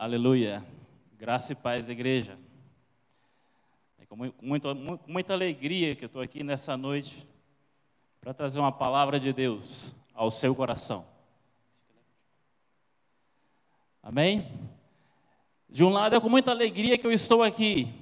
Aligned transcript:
Aleluia. 0.00 0.64
Graça 1.18 1.52
e 1.52 1.54
paz, 1.54 1.90
igreja. 1.90 2.38
É 4.00 4.06
com 4.06 4.16
muito, 4.40 4.74
muita 5.06 5.34
alegria 5.34 5.94
que 5.94 6.02
eu 6.02 6.06
estou 6.06 6.22
aqui 6.22 6.42
nessa 6.42 6.74
noite 6.74 7.28
para 8.18 8.32
trazer 8.32 8.60
uma 8.60 8.72
palavra 8.72 9.20
de 9.20 9.30
Deus 9.30 9.94
ao 10.14 10.30
seu 10.30 10.54
coração. 10.54 11.04
Amém? 14.02 14.50
De 15.68 15.84
um 15.84 15.90
lado 15.90 16.16
é 16.16 16.20
com 16.20 16.30
muita 16.30 16.50
alegria 16.50 16.96
que 16.96 17.06
eu 17.06 17.12
estou 17.12 17.42
aqui 17.42 17.92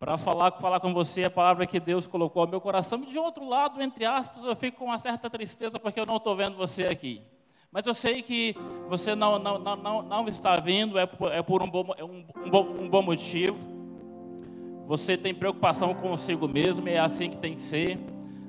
para 0.00 0.18
falar, 0.18 0.50
falar 0.58 0.80
com 0.80 0.92
você 0.92 1.22
a 1.22 1.30
palavra 1.30 1.64
que 1.64 1.78
Deus 1.78 2.08
colocou 2.08 2.42
ao 2.42 2.48
meu 2.48 2.60
coração. 2.60 3.02
De 3.02 3.16
outro 3.16 3.48
lado, 3.48 3.80
entre 3.80 4.04
aspas, 4.04 4.44
eu 4.44 4.56
fico 4.56 4.78
com 4.78 4.86
uma 4.86 4.98
certa 4.98 5.30
tristeza 5.30 5.78
porque 5.78 6.00
eu 6.00 6.06
não 6.06 6.16
estou 6.16 6.34
vendo 6.34 6.56
você 6.56 6.86
aqui. 6.86 7.22
Mas 7.72 7.86
eu 7.86 7.94
sei 7.94 8.20
que 8.20 8.56
você 8.88 9.14
não, 9.14 9.38
não, 9.38 9.56
não, 9.58 10.02
não, 10.02 10.28
está 10.28 10.56
vindo, 10.56 10.98
é 10.98 11.06
por, 11.06 11.30
é 11.32 11.40
por 11.40 11.62
um, 11.62 11.70
bom, 11.70 11.94
é 11.96 12.02
um, 12.02 12.24
um, 12.44 12.50
bom, 12.50 12.62
um 12.80 12.88
bom 12.88 13.00
motivo. 13.00 13.64
Você 14.88 15.16
tem 15.16 15.32
preocupação 15.32 15.94
consigo 15.94 16.48
mesmo, 16.48 16.88
é 16.88 16.98
assim 16.98 17.30
que 17.30 17.36
tem 17.36 17.54
que 17.54 17.60
ser. 17.60 17.96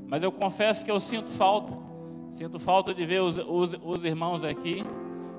Mas 0.07 0.23
eu 0.23 0.31
confesso 0.31 0.83
que 0.83 0.89
eu 0.89 0.99
sinto 0.99 1.29
falta. 1.29 1.77
Sinto 2.31 2.57
falta 2.57 2.95
de 2.95 3.05
ver 3.05 3.21
os, 3.21 3.37
os, 3.37 3.75
os 3.83 4.03
irmãos 4.03 4.43
aqui. 4.43 4.83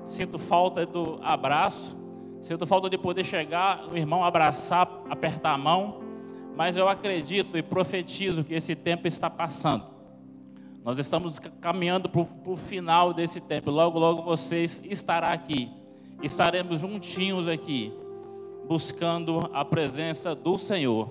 Sinto 0.05 0.39
falta 0.39 0.85
do 0.85 1.19
abraço. 1.21 1.97
Sinto 2.41 2.65
falta 2.65 2.89
de 2.89 2.97
poder 2.97 3.25
chegar, 3.25 3.85
o 3.91 3.97
irmão 3.97 4.23
abraçar, 4.23 4.89
apertar 5.09 5.51
a 5.51 5.57
mão. 5.57 6.01
Mas 6.55 6.77
eu 6.77 6.87
acredito 6.87 7.57
e 7.57 7.61
profetizo 7.61 8.45
que 8.45 8.53
esse 8.53 8.75
tempo 8.75 9.07
está 9.07 9.29
passando. 9.29 9.92
Nós 10.83 10.99
estamos 10.99 11.39
caminhando 11.61 12.09
para 12.09 12.21
o 12.45 12.57
final 12.57 13.13
desse 13.13 13.39
tempo. 13.39 13.71
Logo, 13.71 13.97
logo 13.97 14.21
vocês 14.21 14.81
estará 14.83 15.27
aqui. 15.27 15.71
Estaremos 16.21 16.81
juntinhos 16.81 17.47
aqui, 17.47 17.93
buscando 18.67 19.49
a 19.53 19.63
presença 19.63 20.35
do 20.35 20.57
Senhor. 20.57 21.09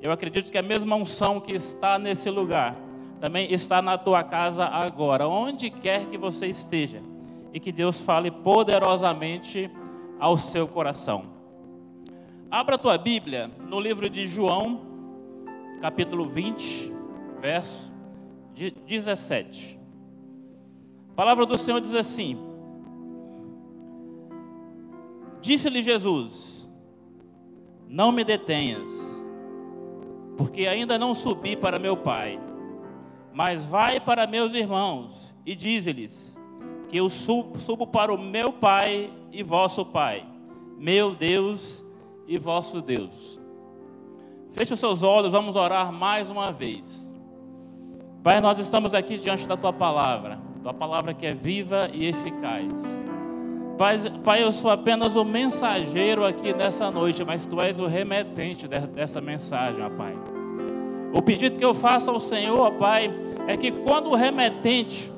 Eu 0.00 0.10
acredito 0.10 0.50
que 0.50 0.56
a 0.56 0.62
mesma 0.62 0.96
unção 0.96 1.40
que 1.40 1.52
está 1.52 1.98
nesse 1.98 2.30
lugar 2.30 2.74
também 3.20 3.52
está 3.52 3.82
na 3.82 3.98
tua 3.98 4.24
casa 4.24 4.64
agora, 4.64 5.28
onde 5.28 5.68
quer 5.70 6.06
que 6.06 6.16
você 6.16 6.46
esteja, 6.46 7.02
e 7.52 7.60
que 7.60 7.70
Deus 7.70 8.00
fale 8.00 8.30
poderosamente 8.30 9.70
ao 10.18 10.38
seu 10.38 10.66
coração. 10.66 11.26
Abra 12.50 12.76
a 12.76 12.78
tua 12.78 12.96
Bíblia 12.96 13.50
no 13.68 13.78
livro 13.78 14.08
de 14.08 14.26
João, 14.26 14.80
capítulo 15.80 16.24
20, 16.24 16.92
verso 17.40 17.91
17. 18.54 19.78
A 21.10 21.14
palavra 21.14 21.44
do 21.46 21.56
Senhor 21.58 21.80
diz 21.80 21.94
assim: 21.94 22.38
Disse-lhe 25.40 25.82
Jesus: 25.82 26.68
Não 27.88 28.12
me 28.12 28.24
detenhas, 28.24 28.88
porque 30.36 30.66
ainda 30.66 30.98
não 30.98 31.14
subi 31.14 31.56
para 31.56 31.78
meu 31.78 31.96
Pai, 31.96 32.40
mas 33.32 33.64
vai 33.64 33.98
para 33.98 34.26
meus 34.26 34.54
irmãos 34.54 35.34
e 35.44 35.54
dize-lhes 35.54 36.32
que 36.88 36.98
eu 36.98 37.08
subo, 37.08 37.58
subo 37.58 37.86
para 37.86 38.12
o 38.12 38.18
meu 38.18 38.52
Pai 38.52 39.10
e 39.32 39.42
vosso 39.42 39.84
Pai, 39.84 40.26
meu 40.76 41.14
Deus 41.14 41.82
e 42.26 42.36
vosso 42.36 42.82
Deus. 42.82 43.40
Feche 44.52 44.74
os 44.74 44.80
seus 44.80 45.02
olhos, 45.02 45.32
vamos 45.32 45.56
orar 45.56 45.90
mais 45.90 46.28
uma 46.28 46.52
vez. 46.52 47.10
Pai, 48.22 48.40
nós 48.40 48.60
estamos 48.60 48.94
aqui 48.94 49.18
diante 49.18 49.48
da 49.48 49.56
tua 49.56 49.72
palavra, 49.72 50.38
tua 50.62 50.72
palavra 50.72 51.12
que 51.12 51.26
é 51.26 51.32
viva 51.32 51.90
e 51.92 52.06
eficaz. 52.06 52.72
Pai, 53.76 53.98
pai, 54.22 54.44
eu 54.44 54.52
sou 54.52 54.70
apenas 54.70 55.16
o 55.16 55.24
mensageiro 55.24 56.24
aqui 56.24 56.54
nessa 56.54 56.88
noite, 56.88 57.24
mas 57.24 57.46
tu 57.46 57.60
és 57.60 57.80
o 57.80 57.86
remetente 57.86 58.68
dessa 58.68 59.20
mensagem, 59.20 59.82
ó 59.82 59.90
Pai. 59.90 60.16
O 61.12 61.20
pedido 61.20 61.58
que 61.58 61.64
eu 61.64 61.74
faço 61.74 62.12
ao 62.12 62.20
Senhor, 62.20 62.60
ó 62.60 62.70
Pai, 62.70 63.12
é 63.48 63.56
que 63.56 63.72
quando 63.72 64.10
o 64.10 64.14
remetente 64.14 65.12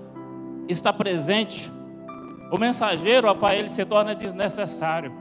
está 0.66 0.91
presente, 0.91 1.71
o 2.50 2.59
mensageiro, 2.59 3.28
ó 3.28 3.34
Pai, 3.34 3.59
ele 3.59 3.69
se 3.69 3.84
torna 3.84 4.15
desnecessário. 4.15 5.12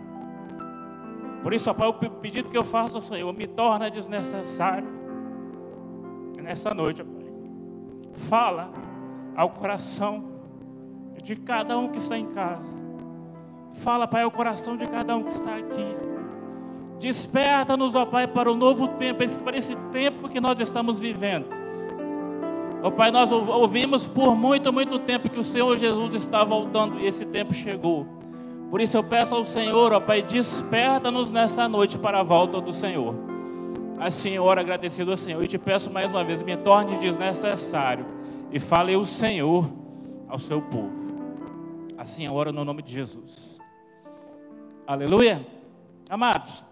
Por 1.41 1.53
isso, 1.53 1.69
ó 1.69 1.73
Pai, 1.73 1.89
o 1.89 1.93
pedido 1.93 2.49
que 2.49 2.57
eu 2.57 2.63
faço 2.63 2.95
ao 2.95 3.03
Senhor 3.03 3.33
me 3.33 3.45
torna 3.45 3.91
desnecessário. 3.91 4.87
Nessa 6.41 6.73
noite, 6.73 7.01
ó 7.01 7.05
Pai 7.05 7.22
fala 8.15 8.71
ao 9.35 9.49
coração 9.49 10.23
de 11.21 11.35
cada 11.35 11.77
um 11.77 11.89
que 11.89 11.97
está 11.97 12.17
em 12.17 12.27
casa. 12.27 12.73
Fala, 13.75 14.07
Pai, 14.07 14.23
ao 14.23 14.31
coração 14.31 14.77
de 14.77 14.85
cada 14.85 15.15
um 15.15 15.23
que 15.23 15.31
está 15.31 15.55
aqui. 15.55 15.95
Desperta-nos, 16.99 17.95
ó 17.95 18.05
Pai, 18.05 18.27
para 18.27 18.51
o 18.51 18.55
novo 18.55 18.87
tempo, 18.87 19.21
para 19.43 19.57
esse 19.57 19.75
tempo 19.91 20.29
que 20.29 20.39
nós 20.39 20.59
estamos 20.59 20.99
vivendo. 20.99 21.47
Ó 22.81 22.91
Pai, 22.91 23.11
nós 23.11 23.31
ouvimos 23.31 24.07
por 24.07 24.35
muito, 24.35 24.71
muito 24.71 24.99
tempo 24.99 25.29
que 25.29 25.39
o 25.39 25.43
Senhor 25.43 25.77
Jesus 25.77 26.13
está 26.15 26.43
voltando 26.43 26.99
e 26.99 27.07
esse 27.07 27.25
tempo 27.25 27.53
chegou. 27.53 28.05
Por 28.69 28.81
isso 28.81 28.97
eu 28.97 29.03
peço 29.03 29.35
ao 29.35 29.45
Senhor, 29.45 29.93
ó 29.93 29.99
Pai, 29.99 30.21
desperta-nos 30.21 31.31
nessa 31.31 31.67
noite 31.67 31.97
para 31.97 32.19
a 32.19 32.23
volta 32.23 32.59
do 32.59 32.71
Senhor. 32.71 33.32
Assim, 33.99 34.37
oro 34.37 34.59
agradecido 34.59 35.11
ao 35.11 35.17
Senhor 35.17 35.43
e 35.43 35.47
te 35.47 35.57
peço 35.57 35.89
mais 35.89 36.11
uma 36.11 36.23
vez, 36.23 36.41
me 36.41 36.57
torne 36.57 36.97
desnecessário 36.97 38.05
e 38.51 38.59
fale 38.59 38.95
o 38.95 39.05
Senhor 39.05 39.69
ao 40.27 40.37
seu 40.37 40.61
povo. 40.61 41.13
Assim, 41.97 42.25
eu 42.25 42.33
oro 42.33 42.51
no 42.51 42.65
nome 42.65 42.81
de 42.81 42.91
Jesus. 42.91 43.57
Aleluia. 44.85 45.45
Amados, 46.09 46.63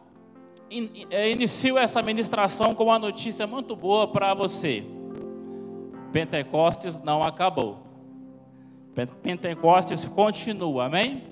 in, 0.69 0.89
é, 1.09 1.31
inicio 1.31 1.77
essa 1.77 2.01
ministração 2.01 2.75
com 2.75 2.85
uma 2.85 2.99
notícia 2.99 3.47
muito 3.47 3.75
boa 3.75 4.07
para 4.07 4.33
você. 4.33 4.83
Pentecostes 6.11 6.99
não 7.01 7.23
acabou. 7.23 7.79
Pentecostes 9.23 10.03
continua, 10.05 10.85
amém? 10.85 11.23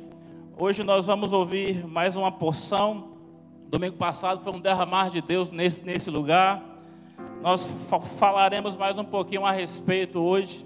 Hoje 0.57 0.83
nós 0.83 1.05
vamos 1.05 1.33
ouvir 1.33 1.85
mais 1.85 2.15
uma 2.15 2.31
porção 2.31 3.08
Domingo 3.69 3.97
passado 3.97 4.41
foi 4.41 4.51
um 4.51 4.59
derramar 4.59 5.11
de 5.11 5.21
Deus 5.21 5.51
nesse, 5.51 5.79
nesse 5.81 6.09
lugar. 6.09 6.59
Nós 7.39 7.63
falaremos 8.17 8.75
mais 8.75 8.97
um 8.97 9.03
pouquinho 9.03 9.45
a 9.45 9.51
respeito 9.51 10.17
hoje. 10.19 10.65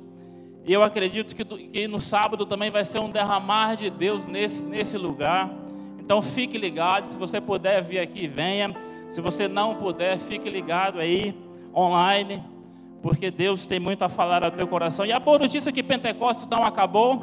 E 0.66 0.72
eu 0.72 0.82
acredito 0.82 1.36
que, 1.36 1.44
que, 1.44 1.86
no 1.86 2.00
sábado 2.00 2.46
também 2.46 2.72
vai 2.72 2.86
ser 2.86 3.00
um 3.00 3.10
derramar 3.10 3.76
de 3.76 3.90
Deus 3.90 4.26
nesse, 4.26 4.64
nesse 4.64 4.98
lugar. 4.98 5.52
Então 6.00 6.22
fique 6.22 6.58
ligado. 6.58 7.08
Se 7.08 7.18
você 7.18 7.42
puder 7.42 7.84
vir 7.84 8.00
aqui, 8.00 8.26
venha. 8.26 8.74
Se 9.10 9.20
você 9.20 9.50
não 9.50 9.76
puder, 9.76 10.18
fique 10.18 10.50
ligado 10.50 10.98
aí, 10.98 11.38
online. 11.76 12.42
Porque 13.02 13.30
Deus 13.30 13.66
tem 13.66 13.82
muito 13.82 14.04
a 14.04 14.08
falar 14.08 14.46
ao 14.46 14.52
teu 14.52 14.66
coração. 14.66 15.06
E 15.06 15.12
a 15.12 15.20
boa 15.20 15.40
notícia 15.40 15.72
é 15.72 15.74
que 15.74 15.84
Pentecostes 15.84 16.48
não 16.48 16.64
acabou. 16.64 17.22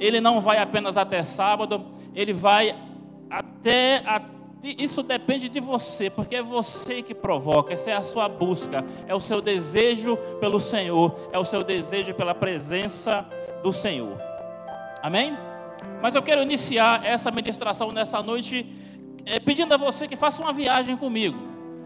Ele 0.00 0.20
não 0.20 0.40
vai 0.40 0.58
apenas 0.58 0.96
até 0.96 1.22
sábado. 1.22 1.80
Ele 2.12 2.32
vai 2.32 2.76
até, 3.30 4.02
até 4.04 4.41
isso 4.62 5.02
depende 5.02 5.48
de 5.48 5.58
você, 5.58 6.08
porque 6.08 6.36
é 6.36 6.42
você 6.42 7.02
que 7.02 7.14
provoca, 7.14 7.74
essa 7.74 7.90
é 7.90 7.94
a 7.94 8.02
sua 8.02 8.28
busca, 8.28 8.84
é 9.08 9.14
o 9.14 9.18
seu 9.18 9.40
desejo 9.40 10.16
pelo 10.38 10.60
Senhor, 10.60 11.16
é 11.32 11.38
o 11.38 11.44
seu 11.44 11.64
desejo 11.64 12.14
pela 12.14 12.32
presença 12.32 13.26
do 13.62 13.72
Senhor. 13.72 14.16
Amém? 15.02 15.36
Mas 16.00 16.14
eu 16.14 16.22
quero 16.22 16.42
iniciar 16.42 17.04
essa 17.04 17.30
ministração 17.32 17.90
nessa 17.90 18.22
noite 18.22 18.64
é, 19.26 19.40
pedindo 19.40 19.74
a 19.74 19.76
você 19.76 20.06
que 20.06 20.14
faça 20.14 20.40
uma 20.40 20.52
viagem 20.52 20.96
comigo. 20.96 21.38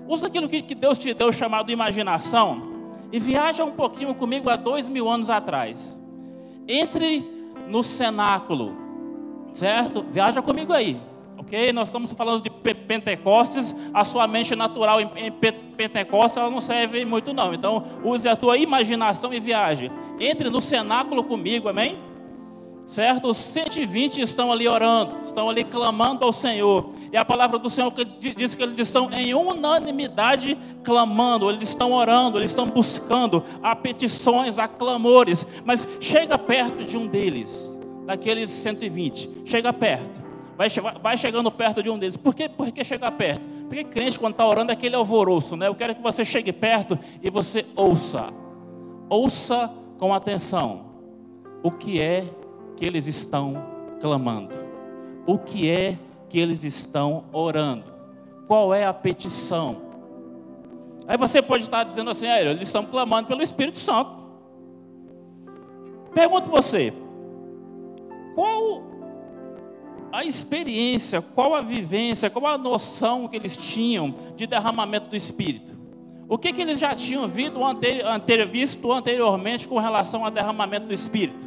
Usa 0.07 0.27
aquilo 0.27 0.49
que, 0.49 0.61
que 0.61 0.75
Deus 0.75 0.99
te 0.99 1.15
deu 1.15 1.33
chamado 1.33 1.73
imaginação 1.73 2.75
e 3.11 3.19
viaja 3.19 3.65
um 3.65 3.73
pouquinho 3.73 4.15
comigo 4.15 4.51
há 4.51 4.57
dois 4.57 4.87
mil 4.87 5.09
anos 5.09 5.31
atrás. 5.31 5.97
Entre 6.69 7.25
no 7.69 7.83
cenáculo, 7.83 8.77
certo? 9.55 10.05
Viaja 10.11 10.43
comigo 10.43 10.75
aí 10.75 11.01
ok? 11.47 11.73
Nós 11.73 11.89
estamos 11.89 12.13
falando 12.13 12.43
de 12.43 12.51
Pentecostes, 12.51 13.75
a 13.95 14.05
sua 14.05 14.27
mente 14.27 14.55
natural 14.57 15.01
em, 15.01 15.09
Pentecostes 15.77 16.37
ela 16.37 16.51
não 16.51 16.61
serve 16.61 17.05
muito 17.05 17.33
não. 17.33 17.55
Então, 17.55 17.85
use 18.03 18.29
a 18.29 18.35
tua 18.35 18.59
imaginação 18.59 19.33
e 19.33 19.39
viaje. 19.39 19.91
Entre 20.19 20.51
no 20.51 20.61
cenáculo 20.61 21.23
comigo, 21.23 21.69
amém? 21.69 21.99
Certo? 22.87 23.29
Os 23.29 23.37
120 23.37 24.21
estão 24.21 24.53
ali 24.53 24.69
orando, 24.69 25.17
estão 25.25 25.51
ali 25.51 25.65
clamando 25.65 26.25
ao 26.25 26.33
Senhor. 26.33 26.91
E 27.13 27.17
a 27.17 27.25
palavra 27.25 27.59
do 27.59 27.69
Senhor 27.69 27.93
diz 28.19 28.55
que 28.55 28.63
eles 28.63 28.79
estão 28.79 29.11
em 29.11 29.35
unanimidade 29.35 30.57
clamando, 30.85 31.51
eles 31.51 31.69
estão 31.69 31.93
orando, 31.93 32.39
eles 32.39 32.51
estão 32.51 32.67
buscando 32.67 33.43
a 33.61 33.75
petições, 33.75 34.57
a 34.59 34.69
clamores. 34.69 35.47
Mas 35.65 35.87
chega 36.01 36.39
perto 36.39 36.85
de 36.85 36.97
um 36.97 37.09
deles, 37.09 37.77
daqueles 38.05 38.51
120, 38.51 39.43
chega 39.45 39.73
perto 39.73 40.26
vai, 40.57 40.69
vai 41.03 41.19
chegando 41.19 41.51
perto 41.51 41.83
de 41.83 41.91
um 41.91 41.99
deles. 41.99 42.17
Por 42.17 42.35
que, 42.35 42.49
por 42.49 42.71
que 42.73 42.85
chegar 42.85 43.11
perto? 43.13 43.47
Porque 43.69 43.85
crente, 43.85 44.19
quando 44.19 44.33
está 44.33 44.47
orando, 44.47 44.71
é 44.71 44.75
aquele 44.75 44.97
alvoroço, 44.97 45.57
né? 45.57 45.69
Eu 45.69 45.75
quero 45.75 45.95
que 45.95 46.03
você 46.03 46.25
chegue 46.25 46.53
perto 46.53 46.99
e 47.23 47.31
você 47.31 47.67
ouça. 47.77 48.33
Ouça 49.09 49.71
com 49.99 50.13
atenção 50.15 50.87
o 51.63 51.71
que 51.71 52.01
é 52.01 52.25
que 52.77 52.85
eles 52.85 53.07
estão 53.07 53.63
clamando. 54.01 54.55
o 55.27 55.39
que 55.39 55.69
é 55.69 55.99
que 56.29 56.39
eles 56.39 56.63
estão 56.63 57.25
orando. 57.33 57.85
Qual 58.47 58.73
é 58.73 58.87
a 58.87 58.95
petição? 58.95 59.83
Aí 61.09 61.17
você 61.17 61.43
pode 61.43 61.65
estar 61.65 61.85
dizendo 61.85 62.11
assim, 62.11 62.27
ah, 62.27 62.41
eles 62.41 62.69
estão 62.69 62.85
clamando 62.87 63.29
pelo 63.29 63.43
Espírito 63.43 63.79
Santo. 63.79 64.25
Pergunto 66.15 66.49
você, 66.49 66.93
qual 68.35 68.83
a 70.13 70.25
experiência, 70.25 71.21
qual 71.21 71.55
a 71.55 71.61
vivência, 71.61 72.31
qual 72.31 72.47
a 72.47 72.59
noção 72.59 73.29
que 73.29 73.37
eles 73.37 73.57
tinham 73.57 74.15
de 74.37 74.47
derramamento 74.47 75.09
do 75.09 75.17
Espírito? 75.17 75.77
O 76.29 76.37
que, 76.37 76.53
que 76.53 76.61
eles 76.61 76.79
já 76.79 76.95
tinham 76.95 77.29
visto, 77.29 77.59
visto 78.51 78.93
anteriormente 78.93 79.69
com 79.69 79.79
relação 79.79 80.25
ao 80.25 80.31
derramamento 80.31 80.87
do 80.89 80.95
Espírito? 80.95 81.47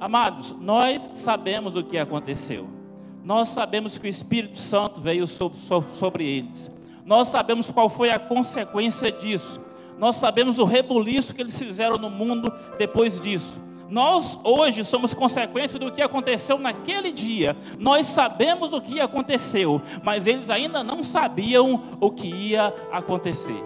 Amados, 0.00 0.56
nós 0.60 1.08
sabemos 1.12 1.76
o 1.76 1.84
que 1.84 1.96
aconteceu. 1.96 2.68
Nós 3.22 3.48
sabemos 3.48 3.98
que 3.98 4.06
o 4.06 4.10
Espírito 4.10 4.58
Santo 4.58 5.00
veio 5.00 5.28
sobre, 5.28 5.56
sobre 5.58 6.26
eles. 6.26 6.68
Nós 7.04 7.28
sabemos 7.28 7.70
qual 7.70 7.88
foi 7.88 8.10
a 8.10 8.18
consequência 8.18 9.12
disso. 9.12 9.60
Nós 9.96 10.16
sabemos 10.16 10.58
o 10.58 10.64
rebuliço 10.64 11.32
que 11.32 11.40
eles 11.40 11.56
fizeram 11.56 11.98
no 11.98 12.10
mundo 12.10 12.52
depois 12.78 13.20
disso. 13.20 13.60
Nós 13.92 14.38
hoje 14.42 14.86
somos 14.86 15.12
consequência 15.12 15.78
do 15.78 15.92
que 15.92 16.00
aconteceu 16.00 16.56
naquele 16.56 17.12
dia. 17.12 17.54
Nós 17.78 18.06
sabemos 18.06 18.72
o 18.72 18.80
que 18.80 18.98
aconteceu, 18.98 19.82
mas 20.02 20.26
eles 20.26 20.48
ainda 20.48 20.82
não 20.82 21.04
sabiam 21.04 21.78
o 22.00 22.10
que 22.10 22.26
ia 22.26 22.72
acontecer. 22.90 23.62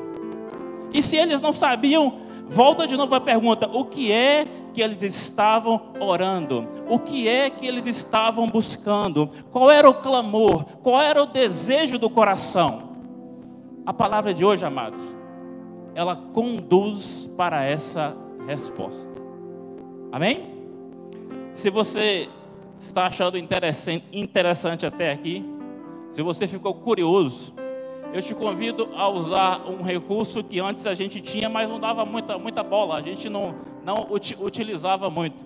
E 0.92 1.00
se 1.00 1.14
eles 1.14 1.40
não 1.40 1.52
sabiam, 1.52 2.18
volta 2.48 2.88
de 2.88 2.96
novo 2.96 3.14
a 3.14 3.20
pergunta: 3.20 3.70
o 3.72 3.84
que 3.84 4.10
é 4.10 4.48
que 4.74 4.82
eles 4.82 5.00
estavam 5.14 5.92
orando? 6.00 6.66
O 6.88 6.98
que 6.98 7.28
é 7.28 7.48
que 7.48 7.64
eles 7.64 7.86
estavam 7.86 8.48
buscando? 8.48 9.28
Qual 9.52 9.70
era 9.70 9.88
o 9.88 9.94
clamor? 9.94 10.64
Qual 10.82 11.00
era 11.00 11.22
o 11.22 11.26
desejo 11.26 12.00
do 12.00 12.10
coração? 12.10 12.96
A 13.86 13.92
palavra 13.92 14.34
de 14.34 14.44
hoje, 14.44 14.64
amados, 14.64 15.16
ela 15.94 16.16
conduz 16.16 17.30
para 17.36 17.64
essa 17.64 18.16
resposta. 18.44 19.15
Amém? 20.12 20.54
Se 21.54 21.70
você 21.70 22.28
está 22.78 23.06
achando 23.06 23.38
interessante, 23.38 24.86
até 24.86 25.12
aqui, 25.12 25.44
se 26.10 26.22
você 26.22 26.46
ficou 26.46 26.74
curioso, 26.74 27.54
eu 28.12 28.22
te 28.22 28.34
convido 28.34 28.88
a 28.94 29.08
usar 29.08 29.68
um 29.68 29.82
recurso 29.82 30.42
que 30.42 30.60
antes 30.60 30.86
a 30.86 30.94
gente 30.94 31.20
tinha, 31.20 31.48
mas 31.48 31.68
não 31.68 31.80
dava 31.80 32.04
muita, 32.04 32.38
muita 32.38 32.62
bola, 32.62 32.96
a 32.96 33.00
gente 33.00 33.28
não, 33.28 33.56
não 33.84 34.08
utilizava 34.40 35.10
muito. 35.10 35.44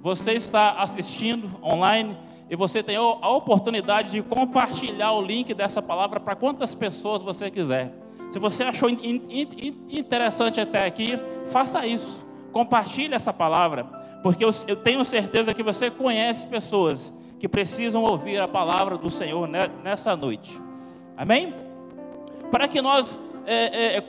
Você 0.00 0.32
está 0.32 0.72
assistindo 0.74 1.50
online 1.62 2.16
e 2.48 2.56
você 2.56 2.82
tem 2.82 2.96
a 2.96 3.28
oportunidade 3.28 4.10
de 4.12 4.22
compartilhar 4.22 5.12
o 5.12 5.22
link 5.22 5.52
dessa 5.52 5.82
palavra 5.82 6.18
para 6.18 6.34
quantas 6.34 6.74
pessoas 6.74 7.20
você 7.20 7.50
quiser. 7.50 7.92
Se 8.30 8.38
você 8.38 8.62
achou 8.62 8.88
interessante 8.90 10.60
até 10.60 10.84
aqui, 10.84 11.18
faça 11.46 11.86
isso. 11.86 12.27
Compartilhe 12.58 13.14
essa 13.14 13.32
palavra, 13.32 13.84
porque 14.20 14.44
eu, 14.44 14.50
eu 14.66 14.74
tenho 14.74 15.04
certeza 15.04 15.54
que 15.54 15.62
você 15.62 15.92
conhece 15.92 16.44
pessoas 16.44 17.12
que 17.38 17.48
precisam 17.48 18.02
ouvir 18.02 18.40
a 18.40 18.48
palavra 18.48 18.98
do 18.98 19.08
Senhor 19.08 19.48
nessa 19.48 20.16
noite. 20.16 20.60
Amém? 21.16 21.54
Para 22.50 22.66
que 22.66 22.82
nós 22.82 23.16
é, 23.46 23.98
é, 23.98 24.04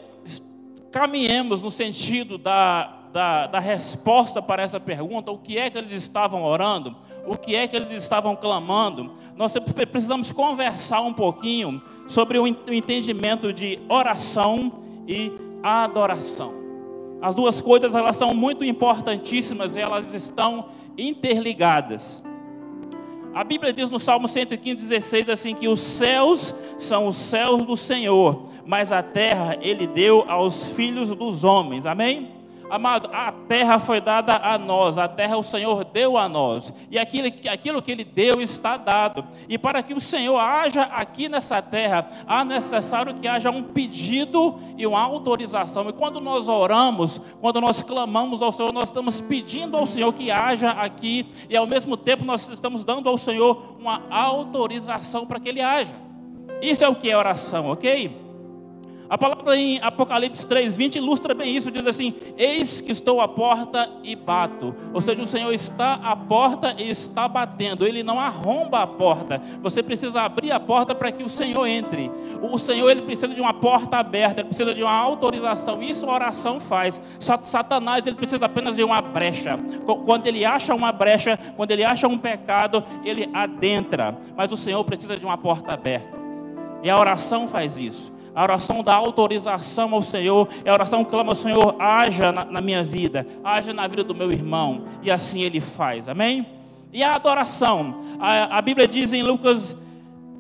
caminhemos 0.91 1.61
no 1.61 1.69
sentido 1.69 2.39
da, 2.39 2.91
da, 3.13 3.45
da, 3.45 3.59
resposta 3.59 4.41
para 4.41 4.63
essa 4.63 4.79
pergunta, 4.79 5.31
o 5.31 5.37
que 5.37 5.55
é 5.55 5.69
que 5.69 5.77
eles 5.77 6.01
estavam 6.01 6.43
orando, 6.43 6.95
o 7.27 7.37
que 7.37 7.55
é 7.55 7.67
que 7.67 7.75
eles 7.75 8.01
estavam 8.01 8.35
clamando, 8.35 9.13
nós 9.35 9.53
precisamos 9.91 10.31
conversar 10.31 11.01
um 11.01 11.13
pouquinho 11.13 11.79
sobre 12.07 12.39
o 12.39 12.47
entendimento 12.47 13.53
de 13.53 13.77
oração 13.87 14.71
e 15.07 15.31
adoração. 15.61 16.58
As 17.21 17.35
duas 17.35 17.59
coisas 17.59 17.95
elas 17.95 18.15
são 18.15 18.33
muito 18.33 18.63
importantíssimas, 18.63 19.75
elas 19.75 20.13
estão 20.13 20.69
interligadas. 20.97 22.23
A 23.33 23.43
Bíblia 23.43 23.71
diz 23.71 23.89
no 23.89 23.99
Salmo 23.99 24.27
115, 24.27 24.87
16 24.87 25.29
assim 25.29 25.53
que 25.53 25.67
os 25.67 25.79
céus 25.79 26.55
são 26.77 27.07
os 27.07 27.17
céus 27.17 27.63
do 27.65 27.77
Senhor, 27.77 28.49
mas 28.65 28.91
a 28.91 29.03
terra 29.03 29.57
ele 29.61 29.85
deu 29.85 30.25
aos 30.27 30.73
filhos 30.73 31.09
dos 31.11 31.43
homens. 31.43 31.85
Amém? 31.85 32.38
Amado, 32.69 33.09
a 33.11 33.31
terra 33.31 33.79
foi 33.79 33.99
dada 33.99 34.35
a 34.35 34.57
nós, 34.57 34.97
a 34.99 35.07
terra 35.07 35.37
o 35.37 35.43
Senhor 35.43 35.83
deu 35.83 36.17
a 36.17 36.29
nós, 36.29 36.71
e 36.91 36.99
aquilo, 36.99 37.27
aquilo 37.51 37.81
que 37.81 37.91
Ele 37.91 38.03
deu 38.03 38.39
está 38.41 38.77
dado. 38.77 39.25
E 39.47 39.57
para 39.57 39.81
que 39.81 39.93
o 39.93 39.99
Senhor 39.99 40.37
haja 40.37 40.83
aqui 40.83 41.27
nessa 41.27 41.61
terra, 41.61 42.07
há 42.27 42.45
necessário 42.45 43.15
que 43.15 43.27
haja 43.27 43.49
um 43.49 43.63
pedido 43.63 44.59
e 44.77 44.85
uma 44.85 45.01
autorização. 45.01 45.89
E 45.89 45.93
quando 45.93 46.21
nós 46.21 46.47
oramos, 46.47 47.19
quando 47.41 47.59
nós 47.59 47.81
clamamos 47.81 48.41
ao 48.41 48.51
Senhor, 48.51 48.71
nós 48.71 48.89
estamos 48.89 49.19
pedindo 49.19 49.75
ao 49.75 49.87
Senhor 49.87 50.13
que 50.13 50.29
haja 50.29 50.69
aqui, 50.69 51.27
e 51.49 51.57
ao 51.57 51.65
mesmo 51.65 51.97
tempo 51.97 52.23
nós 52.23 52.47
estamos 52.49 52.83
dando 52.83 53.09
ao 53.09 53.17
Senhor 53.17 53.75
uma 53.79 54.03
autorização 54.11 55.25
para 55.25 55.39
que 55.39 55.49
Ele 55.49 55.61
haja. 55.61 55.95
Isso 56.61 56.85
é 56.85 56.89
o 56.89 56.95
que 56.95 57.09
é 57.09 57.17
oração, 57.17 57.71
ok? 57.71 58.28
A 59.09 59.17
palavra 59.17 59.57
em 59.57 59.79
Apocalipse 59.81 60.45
3:20 60.45 60.97
ilustra 60.97 61.33
bem 61.33 61.55
isso, 61.55 61.71
diz 61.71 61.85
assim: 61.87 62.13
Eis 62.37 62.79
que 62.79 62.91
estou 62.91 63.19
à 63.19 63.27
porta 63.27 63.89
e 64.03 64.15
bato. 64.15 64.75
Ou 64.93 65.01
seja, 65.01 65.23
o 65.23 65.27
Senhor 65.27 65.51
está 65.51 65.95
à 65.95 66.15
porta 66.15 66.75
e 66.77 66.91
está 66.91 67.27
batendo. 67.27 67.87
Ele 67.87 68.03
não 68.03 68.19
arromba 68.19 68.83
a 68.83 68.87
porta. 68.87 69.41
Você 69.63 69.81
precisa 69.81 70.21
abrir 70.21 70.51
a 70.51 70.59
porta 70.59 70.93
para 70.93 71.11
que 71.11 71.23
o 71.23 71.29
Senhor 71.29 71.65
entre. 71.65 72.11
O 72.39 72.59
Senhor 72.59 72.87
ele 72.87 73.01
precisa 73.01 73.33
de 73.33 73.41
uma 73.41 73.53
porta 73.53 73.97
aberta, 73.97 74.41
ele 74.41 74.49
precisa 74.49 74.75
de 74.75 74.83
uma 74.83 74.93
autorização. 74.93 75.81
Isso 75.81 76.07
a 76.07 76.13
oração 76.13 76.59
faz. 76.59 77.01
Satanás 77.19 78.05
ele 78.05 78.15
precisa 78.15 78.45
apenas 78.45 78.75
de 78.75 78.83
uma 78.83 79.01
brecha. 79.01 79.57
Quando 80.05 80.27
ele 80.27 80.45
acha 80.45 80.75
uma 80.75 80.91
brecha, 80.91 81.35
quando 81.57 81.71
ele 81.71 81.83
acha 81.83 82.07
um 82.07 82.17
pecado, 82.17 82.83
ele 83.03 83.27
adentra. 83.33 84.15
Mas 84.37 84.51
o 84.51 84.57
Senhor 84.57 84.83
precisa 84.83 85.17
de 85.17 85.25
uma 85.25 85.37
porta 85.37 85.73
aberta. 85.73 86.19
E 86.83 86.89
a 86.91 86.97
oração 86.97 87.47
faz 87.47 87.75
isso. 87.75 88.18
A 88.39 88.43
oração 88.43 88.81
dá 88.81 88.95
autorização 88.95 89.93
ao 89.93 90.01
Senhor. 90.01 90.47
É 90.63 90.69
a 90.69 90.73
oração 90.73 91.03
que 91.03 91.11
clama 91.11 91.33
ao 91.33 91.35
Senhor, 91.35 91.75
haja 91.77 92.31
na, 92.31 92.45
na, 92.45 92.61
minha 92.61 92.81
vida, 92.81 93.27
haja 93.43 93.73
na 93.73 93.85
vida 93.85 94.01
do 94.01 94.15
meu 94.15 94.31
irmão. 94.31 94.85
E 95.03 95.11
assim 95.11 95.41
ele 95.41 95.59
faz. 95.59 96.07
Amém? 96.07 96.47
E 96.93 97.03
a 97.03 97.15
adoração. 97.15 98.01
A, 98.17 98.57
a 98.57 98.61
Bíblia 98.61 98.87
diz 98.87 99.11
em 99.11 99.23
Lucas 99.23 99.75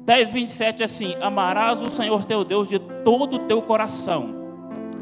10, 0.05 0.31
27 0.31 0.81
assim: 0.81 1.13
Amarás 1.19 1.81
o 1.81 1.89
Senhor 1.89 2.23
teu 2.23 2.45
Deus 2.45 2.69
de 2.69 2.79
todo 2.79 3.35
o 3.35 3.39
teu 3.39 3.61
coração, 3.61 4.33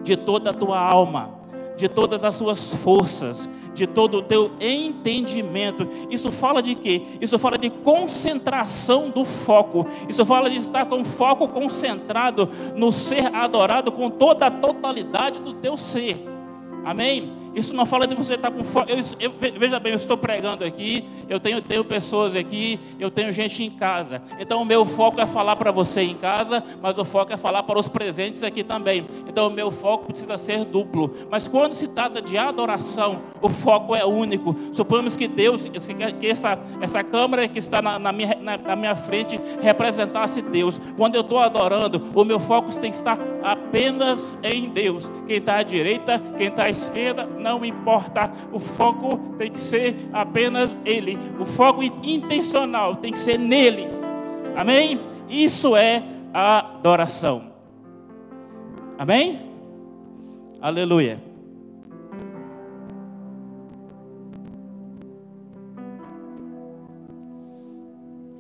de 0.03 0.17
toda 0.17 0.49
a 0.49 0.53
tua 0.53 0.79
alma, 0.79 1.29
de 1.77 1.87
todas 1.87 2.23
as 2.23 2.33
suas 2.33 2.73
forças, 2.73 3.47
de 3.77 3.85
todo 3.85 4.17
o 4.17 4.21
teu 4.23 4.51
entendimento. 4.59 5.87
Isso 6.09 6.31
fala 6.31 6.61
de 6.61 6.73
quê? 6.73 7.03
Isso 7.21 7.37
fala 7.37 7.57
de 7.57 7.69
concentração 7.69 9.11
do 9.11 9.23
foco. 9.23 9.85
Isso 10.09 10.25
fala 10.25 10.49
de 10.49 10.57
estar 10.57 10.85
com 10.85 11.03
foco 11.03 11.47
concentrado 11.47 12.49
no 12.75 12.91
ser 12.91 13.33
adorado 13.35 13.91
com 13.91 14.09
toda 14.09 14.47
a 14.47 14.51
totalidade 14.51 15.39
do 15.39 15.53
teu 15.53 15.77
ser. 15.77 16.25
Amém? 16.83 17.31
Isso 17.57 17.73
não 17.73 17.87
fala 17.87 18.05
de 18.05 18.13
você 18.13 18.35
estar 18.35 18.51
com 18.51 18.63
foco. 18.63 18.91
Eu, 18.91 18.97
eu, 19.19 19.33
veja 19.57 19.79
bem, 19.79 19.91
eu 19.91 19.97
estou 19.97 20.15
pregando 20.15 20.63
aqui, 20.63 21.03
eu 21.27 21.39
tenho, 21.39 21.59
tenho 21.59 21.83
pessoas 21.83 22.35
aqui, 22.35 22.79
eu 22.99 23.09
tenho 23.09 23.31
gente 23.33 23.63
em 23.63 23.71
casa. 23.71 24.21
Então 24.37 24.61
o 24.61 24.65
meu 24.65 24.85
foco 24.85 25.19
é 25.19 25.25
falar 25.25 25.55
para 25.55 25.71
você 25.71 26.01
em 26.01 26.13
casa, 26.13 26.63
mas 26.83 26.99
o 26.99 27.03
foco 27.03 27.33
é 27.33 27.37
falar 27.37 27.63
para 27.63 27.79
os 27.79 27.87
presentes 27.87 28.43
aqui 28.43 28.63
também. 28.63 29.07
Então 29.27 29.47
o 29.47 29.49
meu 29.49 29.71
foco 29.71 30.05
precisa 30.05 30.37
ser 30.37 30.65
duplo. 30.65 31.11
Mas 31.31 31.47
quando 31.47 31.73
se 31.73 31.87
trata 31.87 32.21
de 32.21 32.37
adoração, 32.37 33.23
o 33.41 33.49
foco 33.49 33.95
é 33.95 34.05
único. 34.05 34.55
Suponhamos 34.71 35.15
que 35.15 35.27
Deus, 35.27 35.67
que 36.19 36.27
essa, 36.27 36.59
essa 36.79 37.03
câmera 37.03 37.47
que 37.47 37.57
está 37.57 37.81
na, 37.81 37.97
na 37.97 38.11
minha, 38.11 38.37
na, 38.39 38.55
na 38.55 38.75
minha 38.75 38.95
frente 38.95 39.39
representasse 39.61 40.43
Deus. 40.43 40.79
Quando 40.95 41.15
eu 41.15 41.21
estou 41.21 41.39
adorando, 41.39 42.03
o 42.13 42.23
meu 42.23 42.39
foco 42.39 42.71
tem 42.79 42.91
que 42.91 42.97
estar 42.97 43.17
apenas 43.41 44.37
em 44.43 44.69
Deus. 44.69 45.11
Quem 45.25 45.37
está 45.37 45.55
à 45.55 45.63
direita, 45.63 46.21
quem 46.37 46.49
está 46.49 46.65
à 46.65 46.69
esquerda, 46.69 47.25
não 47.47 47.63
importa, 47.63 48.31
o 48.51 48.59
foco 48.59 49.17
tem 49.37 49.49
que 49.49 49.59
ser 49.61 50.09
apenas 50.11 50.75
Ele, 50.83 51.17
o 51.39 51.45
foco 51.45 51.81
intencional 51.81 52.97
tem 52.97 53.13
que 53.13 53.19
ser 53.19 53.39
nele, 53.39 53.87
amém? 54.55 54.99
Isso 55.29 55.75
é 55.75 56.03
adoração, 56.33 57.53
amém? 58.97 59.41
Aleluia. 60.59 61.23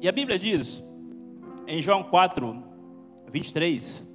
E 0.01 0.07
a 0.07 0.11
Bíblia 0.11 0.37
diz, 0.37 0.83
em 1.65 1.81
João 1.81 2.03
4, 2.03 2.63
23, 3.31 4.06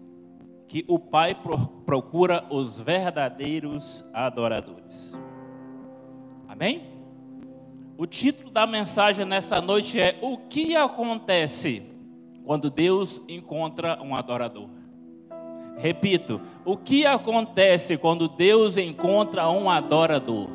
que 0.73 0.87
o 0.89 0.99
Pai 0.99 1.37
procura 1.85 2.47
os 2.49 2.81
verdadeiros 2.81 4.03
adoradores. 4.11 5.15
Amém? 6.49 6.85
O 7.99 8.07
título 8.07 8.51
da 8.51 8.67
mensagem 8.67 9.27
nessa 9.27 9.61
noite 9.61 10.01
é 10.01 10.19
O 10.23 10.39
que 10.39 10.75
acontece 10.75 11.83
quando 12.43 12.71
Deus 12.71 13.21
encontra 13.29 14.03
um 14.03 14.17
adorador? 14.17 14.71
Repito, 15.77 16.41
o 16.65 16.75
que 16.75 17.05
acontece 17.05 17.99
quando 17.99 18.27
Deus 18.27 18.79
encontra 18.79 19.51
um 19.51 19.69
adorador? 19.69 20.49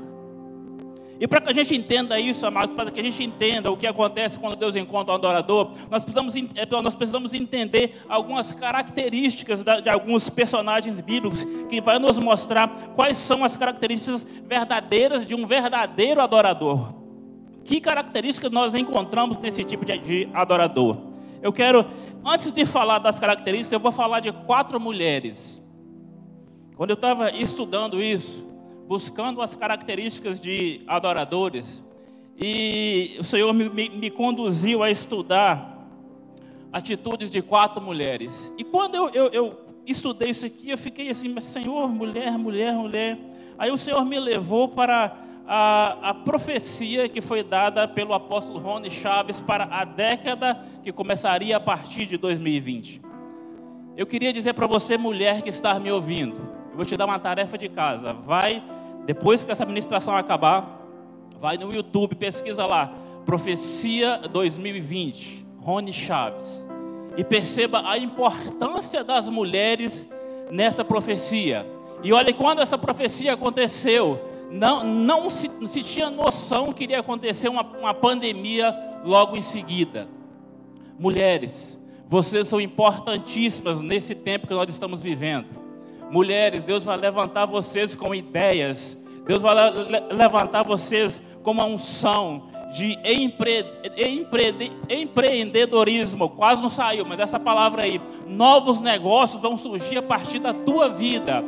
E 1.20 1.28
para 1.28 1.42
que 1.42 1.50
a 1.50 1.54
gente 1.54 1.76
entenda 1.76 2.20
isso, 2.20 2.46
amados, 2.46 2.74
para 2.74 2.92
que 2.92 3.00
a 3.00 3.04
gente 3.04 3.24
entenda 3.24 3.72
o 3.72 3.78
que 3.78 3.88
acontece 3.88 4.40
quando 4.40 4.56
Deus 4.56 4.76
encontra 4.76 5.14
um 5.14 5.16
adorador, 5.16 5.72
nós 5.90 6.04
precisamos, 6.04 6.36
é, 6.36 6.82
nós 6.82 6.94
precisamos 6.94 7.34
entender 7.34 8.04
algumas 8.08 8.54
características 8.54 9.64
de 9.64 9.90
alguns 9.90 10.30
personagens 10.30 11.00
bíblicos 11.00 11.44
que 11.70 11.82
vai 11.82 11.98
nos 11.98 12.20
mostrar 12.20 12.92
quais 12.96 13.18
são 13.18 13.44
as 13.44 13.58
características 13.58 14.26
verdadeiras 14.46 15.26
de 15.26 15.34
um 15.34 15.48
verdadeiro 15.48 16.22
adorador. 16.22 16.94
Que 17.64 17.82
características 17.82 18.52
nós 18.52 18.76
encontramos 18.76 19.38
nesse 19.40 19.64
tipo 19.64 19.84
de 19.84 20.30
adorador? 20.34 20.98
Eu 21.42 21.52
quero, 21.52 21.86
antes 22.24 22.52
de 22.52 22.66
falar 22.66 23.00
das 23.00 23.20
características, 23.20 23.74
eu 23.74 23.80
vou 23.80 23.92
falar 23.92 24.20
de 24.20 24.32
quatro 24.32 24.80
mulheres. 24.80 25.64
Quando 26.76 26.92
eu 26.92 26.96
estava 26.96 27.32
estudando 27.32 28.02
isso, 28.02 28.47
buscando 28.88 29.41
as 29.41 29.53
características 29.53 30.39
de 30.39 30.82
adoradores. 30.88 31.84
E 32.39 33.17
o 33.20 33.24
Senhor 33.24 33.51
me, 33.53 33.70
me, 33.70 33.89
me 33.89 34.10
conduziu 34.10 34.82
a 34.84 34.89
estudar 34.89 35.77
atitudes 36.72 37.29
de 37.29 37.41
quatro 37.41 37.82
mulheres. 37.82 38.53
E 38.58 38.63
quando 38.63 38.96
eu, 38.96 39.10
eu, 39.10 39.27
eu 39.29 39.60
estudei 39.86 40.29
isso 40.29 40.46
aqui, 40.46 40.70
eu 40.70 40.77
fiquei 40.77 41.10
assim, 41.10 41.34
mas 41.34 41.46
Senhor, 41.46 41.88
mulher, 41.89 42.38
mulher, 42.38 42.74
mulher. 42.74 43.17
Aí 43.58 43.72
o 43.72 43.77
Senhor 43.77 44.06
me 44.06 44.20
levou 44.20 44.70
para 44.70 45.17
a, 45.48 46.10
a, 46.10 46.13
profecia 46.13 47.10
que 47.10 47.22
foi 47.22 47.41
dada 47.41 47.88
pelo 47.88 48.13
apóstolo 48.13 48.60
Rony 48.60 48.91
Chaves 48.91 49.41
para 49.41 49.63
a 49.72 49.84
década 49.84 50.62
que 50.84 50.91
começaria 50.91 51.58
a 51.58 51.60
partir 51.60 52.06
de 52.06 52.17
2020. 52.17 53.01
Eu 53.96 54.06
queria 54.06 54.32
dizer 54.32 54.53
para 54.53 54.67
você, 54.67 54.98
mulher 54.98 55.41
que 55.41 55.50
está 55.50 55.79
me 55.79 55.91
ouvindo, 55.91 56.38
eu 56.70 56.75
vou 56.75 56.86
te 56.86 56.96
dar 56.96 57.06
uma 57.06 57.17
tarefa 57.17 57.58
de 57.58 57.67
casa. 57.67 58.13
Vai 58.13 58.62
depois 59.08 59.42
que 59.42 59.50
essa 59.50 59.66
ministração 59.66 60.14
acabar, 60.18 60.86
vai 61.40 61.58
no 61.58 61.74
YouTube, 61.74 62.14
pesquisa 62.14 62.66
lá, 62.66 62.94
Profecia 63.26 64.18
2020, 64.30 65.46
Rony 65.62 65.94
Chaves, 65.94 66.68
e 67.16 67.24
perceba 67.24 67.90
a 67.90 67.98
importância 67.98 69.06
das 69.06 69.30
mulheres 69.30 70.06
nessa 70.52 70.84
profecia. 70.84 71.66
E 72.04 72.12
olha, 72.12 72.34
quando 72.34 72.62
essa 72.62 72.78
profecia 72.78 73.34
aconteceu, 73.34 74.20
não, 74.52 74.84
não 74.84 75.30
se, 75.30 75.50
se 75.68 75.84
tinha 75.84 76.10
noção 76.10 76.74
que 76.74 76.84
iria 76.84 77.00
acontecer 77.00 77.48
uma, 77.48 77.64
uma 77.64 77.94
pandemia 77.94 78.76
logo 79.06 79.38
em 79.38 79.42
seguida. 79.42 80.10
Mulheres, 81.00 81.80
vocês 82.10 82.46
são 82.50 82.60
importantíssimas 82.60 83.80
nesse 83.80 84.14
tempo 84.14 84.48
que 84.48 84.54
nós 84.54 84.70
estamos 84.70 85.00
vivendo. 85.00 85.67
Mulheres, 86.10 86.64
Deus 86.64 86.84
vai 86.84 86.98
levantar 86.98 87.46
vocês 87.46 87.96
com 87.96 88.14
ideias. 88.16 88.98
Deus 89.26 89.42
vai 89.42 89.56
levantar 90.12 90.64
vocês 90.64 91.22
com 91.44 91.52
uma 91.52 91.66
unção 91.66 92.44
de 92.74 92.98
empre, 93.04 93.66
empre, 93.98 94.72
empreendedorismo. 94.90 96.30
Quase 96.30 96.62
não 96.62 96.70
saiu, 96.70 97.06
mas 97.06 97.20
essa 97.20 97.40
palavra 97.40 97.84
aí. 97.84 98.02
Novos 98.26 98.82
negócios 98.82 99.42
vão 99.42 99.58
surgir 99.58 99.98
a 99.98 100.02
partir 100.02 100.40
da 100.40 100.54
tua 100.54 100.90
vida. 100.90 101.44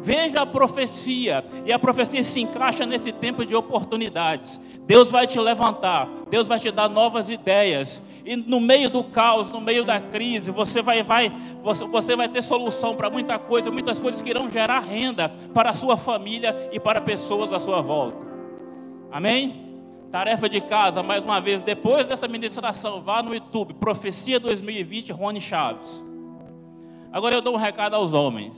Veja 0.00 0.42
a 0.42 0.46
profecia, 0.46 1.42
e 1.64 1.72
a 1.72 1.78
profecia 1.78 2.22
se 2.22 2.38
encaixa 2.38 2.84
nesse 2.84 3.10
tempo 3.10 3.42
de 3.42 3.56
oportunidades. 3.56 4.60
Deus 4.86 5.10
vai 5.10 5.26
te 5.26 5.40
levantar, 5.40 6.06
Deus 6.28 6.46
vai 6.46 6.60
te 6.60 6.70
dar 6.70 6.90
novas 6.90 7.30
ideias, 7.30 8.02
e 8.24 8.36
no 8.36 8.58
meio 8.58 8.88
do 8.88 9.04
caos, 9.04 9.52
no 9.52 9.60
meio 9.60 9.84
da 9.84 10.00
crise, 10.00 10.50
você 10.50 10.80
vai, 10.80 11.02
vai, 11.02 11.30
você, 11.62 11.84
você 11.84 12.16
vai 12.16 12.26
ter 12.26 12.42
solução 12.42 12.96
para 12.96 13.10
muita 13.10 13.38
coisa, 13.38 13.70
muitas 13.70 13.98
coisas 13.98 14.22
que 14.22 14.30
irão 14.30 14.50
gerar 14.50 14.80
renda 14.80 15.28
para 15.52 15.70
a 15.70 15.74
sua 15.74 15.96
família 15.96 16.70
e 16.72 16.80
para 16.80 17.02
pessoas 17.02 17.52
à 17.52 17.60
sua 17.60 17.82
volta. 17.82 18.16
Amém? 19.12 19.62
Tarefa 20.10 20.48
de 20.48 20.60
casa, 20.60 21.02
mais 21.02 21.24
uma 21.24 21.38
vez, 21.40 21.62
depois 21.62 22.06
dessa 22.06 22.26
ministração, 22.26 23.02
vá 23.02 23.22
no 23.22 23.34
YouTube, 23.34 23.74
Profecia 23.74 24.40
2020, 24.40 25.12
Rony 25.12 25.40
Chaves. 25.40 26.06
Agora 27.12 27.34
eu 27.34 27.42
dou 27.42 27.54
um 27.54 27.58
recado 27.58 27.94
aos 27.94 28.12
homens. 28.14 28.54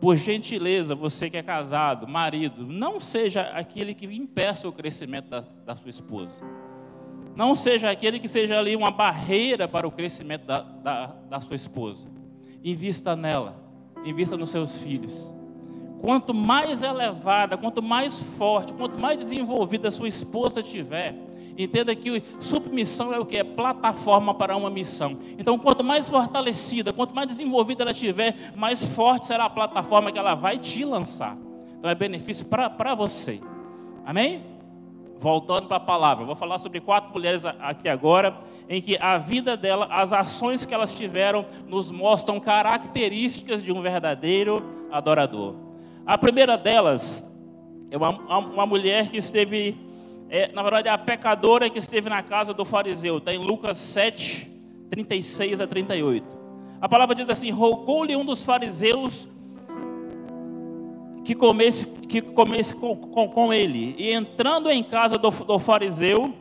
Por 0.00 0.16
gentileza, 0.16 0.94
você 0.94 1.28
que 1.28 1.36
é 1.36 1.42
casado, 1.42 2.06
marido, 2.06 2.64
não 2.64 3.00
seja 3.00 3.42
aquele 3.42 3.92
que 3.92 4.06
impeça 4.06 4.68
o 4.68 4.72
crescimento 4.72 5.28
da, 5.28 5.44
da 5.66 5.74
sua 5.74 5.90
esposa. 5.90 6.38
Não 7.40 7.54
seja 7.54 7.90
aquele 7.90 8.18
que 8.18 8.28
seja 8.28 8.58
ali 8.58 8.76
uma 8.76 8.90
barreira 8.90 9.66
para 9.66 9.88
o 9.88 9.90
crescimento 9.90 10.44
da, 10.44 10.60
da, 10.60 11.06
da 11.06 11.40
sua 11.40 11.56
esposa. 11.56 12.06
Invista 12.62 13.16
nela, 13.16 13.56
invista 14.04 14.36
nos 14.36 14.50
seus 14.50 14.76
filhos. 14.76 15.10
Quanto 16.02 16.34
mais 16.34 16.82
elevada, 16.82 17.56
quanto 17.56 17.82
mais 17.82 18.20
forte, 18.20 18.74
quanto 18.74 19.00
mais 19.00 19.18
desenvolvida 19.18 19.88
a 19.88 19.90
sua 19.90 20.06
esposa 20.06 20.62
tiver, 20.62 21.14
Entenda 21.56 21.94
que 21.94 22.22
submissão 22.38 23.12
é 23.12 23.18
o 23.18 23.24
que? 23.24 23.38
É 23.38 23.44
plataforma 23.44 24.34
para 24.34 24.54
uma 24.56 24.70
missão. 24.70 25.18
Então, 25.38 25.58
quanto 25.58 25.82
mais 25.82 26.08
fortalecida, 26.08 26.92
quanto 26.92 27.14
mais 27.14 27.26
desenvolvida 27.26 27.82
ela 27.84 27.92
tiver, 27.92 28.52
mais 28.54 28.84
forte 28.84 29.26
será 29.26 29.44
a 29.44 29.50
plataforma 29.50 30.12
que 30.12 30.18
ela 30.18 30.34
vai 30.34 30.58
te 30.58 30.84
lançar. 30.84 31.36
Então, 31.78 31.90
é 31.90 31.94
benefício 31.94 32.46
para 32.46 32.94
você. 32.94 33.40
Amém? 34.04 34.59
Voltando 35.20 35.68
para 35.68 35.76
a 35.76 35.80
palavra, 35.80 36.24
vou 36.24 36.34
falar 36.34 36.58
sobre 36.58 36.80
quatro 36.80 37.12
mulheres 37.12 37.44
aqui 37.44 37.88
agora, 37.88 38.38
em 38.68 38.80
que 38.80 38.96
a 38.98 39.18
vida 39.18 39.54
dela, 39.54 39.86
as 39.90 40.12
ações 40.12 40.64
que 40.64 40.72
elas 40.72 40.94
tiveram, 40.94 41.44
nos 41.68 41.90
mostram 41.90 42.40
características 42.40 43.62
de 43.62 43.70
um 43.70 43.82
verdadeiro 43.82 44.64
adorador. 44.90 45.54
A 46.06 46.16
primeira 46.16 46.56
delas 46.56 47.22
é 47.90 47.96
uma, 47.98 48.08
uma 48.38 48.66
mulher 48.66 49.10
que 49.10 49.18
esteve 49.18 49.76
é, 50.30 50.50
na 50.52 50.62
verdade, 50.62 50.86
é 50.86 50.92
a 50.92 50.96
pecadora 50.96 51.68
que 51.68 51.78
esteve 51.78 52.08
na 52.08 52.22
casa 52.22 52.54
do 52.54 52.64
fariseu. 52.64 53.18
Está 53.18 53.34
em 53.34 53.38
Lucas 53.38 53.78
7, 53.78 54.48
36 54.88 55.60
a 55.60 55.66
38. 55.66 56.24
A 56.80 56.88
palavra 56.88 57.16
diz 57.16 57.28
assim: 57.28 57.50
rogou-lhe 57.50 58.14
um 58.14 58.24
dos 58.24 58.42
fariseus 58.42 59.28
que 61.24 61.34
comesse, 61.34 61.86
que 61.86 62.20
comesse 62.20 62.74
com, 62.74 62.96
com, 62.96 63.28
com 63.28 63.52
ele. 63.52 63.94
E 63.98 64.12
entrando 64.12 64.70
em 64.70 64.82
casa 64.82 65.16
do, 65.18 65.30
do 65.30 65.58
fariseu, 65.58 66.34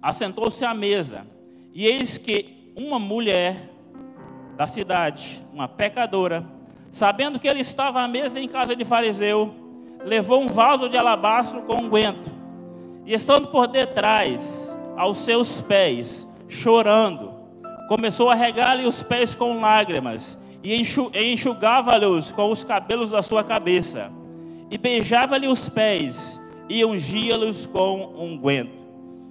assentou-se 0.00 0.64
à 0.64 0.74
mesa. 0.74 1.26
E 1.74 1.86
eis 1.86 2.18
que 2.18 2.72
uma 2.76 2.98
mulher 2.98 3.70
da 4.56 4.66
cidade, 4.66 5.42
uma 5.52 5.68
pecadora, 5.68 6.46
sabendo 6.90 7.38
que 7.38 7.48
ele 7.48 7.60
estava 7.60 8.02
à 8.02 8.08
mesa 8.08 8.38
em 8.38 8.48
casa 8.48 8.76
de 8.76 8.84
fariseu, 8.84 9.54
levou 10.04 10.42
um 10.42 10.48
vaso 10.48 10.88
de 10.88 10.96
alabastro 10.96 11.62
com 11.62 11.76
unguento 11.76 12.30
e 13.04 13.14
estando 13.14 13.48
por 13.48 13.66
detrás, 13.66 14.70
aos 14.96 15.18
seus 15.18 15.60
pés, 15.60 16.28
chorando, 16.48 17.32
começou 17.88 18.30
a 18.30 18.34
regar-lhe 18.34 18.86
os 18.86 19.02
pés 19.02 19.34
com 19.34 19.60
lágrimas, 19.60 20.38
e 20.62 21.32
enxugava-lhes 21.32 22.30
com 22.30 22.50
os 22.50 22.62
cabelos 22.62 23.10
da 23.10 23.22
sua 23.22 23.42
cabeça, 23.42 24.12
e 24.70 24.78
beijava-lhe 24.78 25.48
os 25.48 25.68
pés, 25.68 26.40
e 26.68 26.84
ungia-los 26.84 27.66
com 27.66 28.14
unguento. 28.16 28.82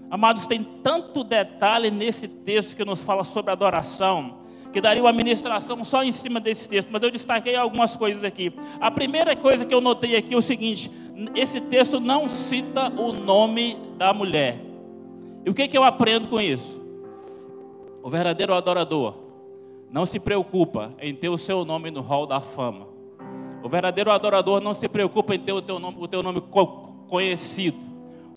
Amados, 0.10 0.46
tem 0.46 0.64
tanto 0.84 1.24
detalhe 1.24 1.90
nesse 1.90 2.28
texto 2.28 2.76
que 2.76 2.84
nos 2.84 3.00
fala 3.00 3.24
sobre 3.24 3.52
adoração, 3.52 4.40
que 4.74 4.82
daria 4.82 5.02
uma 5.02 5.14
ministração 5.14 5.84
só 5.86 6.04
em 6.04 6.12
cima 6.12 6.40
desse 6.40 6.68
texto, 6.68 6.90
mas 6.92 7.02
eu 7.02 7.12
destaquei 7.12 7.56
algumas 7.56 7.96
coisas 7.96 8.24
aqui. 8.24 8.54
A 8.80 8.92
primeira 8.92 9.36
coisa 9.36 9.66
que 9.66 9.74
eu 9.74 9.82
notei 9.82 10.16
aqui 10.16 10.34
é 10.34 10.38
o 10.38 10.42
seguinte: 10.42 10.92
esse 11.34 11.62
texto 11.62 12.00
não 12.00 12.28
cita 12.28 12.90
o 12.90 13.14
nome 13.14 13.78
da 13.98 14.14
mulher. 14.14 14.60
E 15.46 15.50
o 15.50 15.54
que, 15.54 15.68
que 15.68 15.78
eu 15.78 15.84
aprendo 15.84 16.28
com 16.28 16.40
isso? 16.40 16.82
O 18.04 18.10
verdadeiro 18.10 18.54
adorador 18.54 19.21
não 19.92 20.06
se 20.06 20.20
preocupa 20.20 20.94
em 21.00 21.14
ter 21.14 21.30
o 21.30 21.38
seu 21.38 21.66
nome 21.66 21.92
no 21.92 22.02
hall 22.02 22.26
da 22.26 22.40
fama. 22.40 22.88
O 23.62 23.70
verdadeiro 23.70 24.10
adorador 24.10 24.62
não 24.62 24.74
se 24.74 24.88
preocupa 24.88 25.36
em 25.36 25.40
ter 25.40 25.52
o 25.52 25.62
teu 25.62 25.80
nome, 25.80 25.98
o 26.00 26.08
teu 26.08 26.24
nome 26.24 26.42
conhecido. 27.08 27.78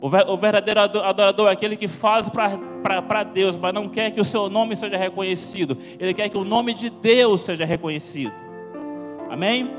O 0.01 0.37
verdadeiro 0.37 0.81
adorador 0.81 1.49
é 1.49 1.53
aquele 1.53 1.75
que 1.75 1.87
faz 1.87 2.29
para 2.29 3.23
Deus, 3.23 3.55
mas 3.55 3.73
não 3.73 3.87
quer 3.87 4.11
que 4.11 4.19
o 4.19 4.25
seu 4.25 4.49
nome 4.49 4.75
seja 4.75 4.97
reconhecido. 4.97 5.77
Ele 5.97 6.13
quer 6.13 6.29
que 6.29 6.37
o 6.37 6.43
nome 6.43 6.73
de 6.73 6.89
Deus 6.89 7.41
seja 7.41 7.65
reconhecido. 7.65 8.33
Amém? 9.29 9.71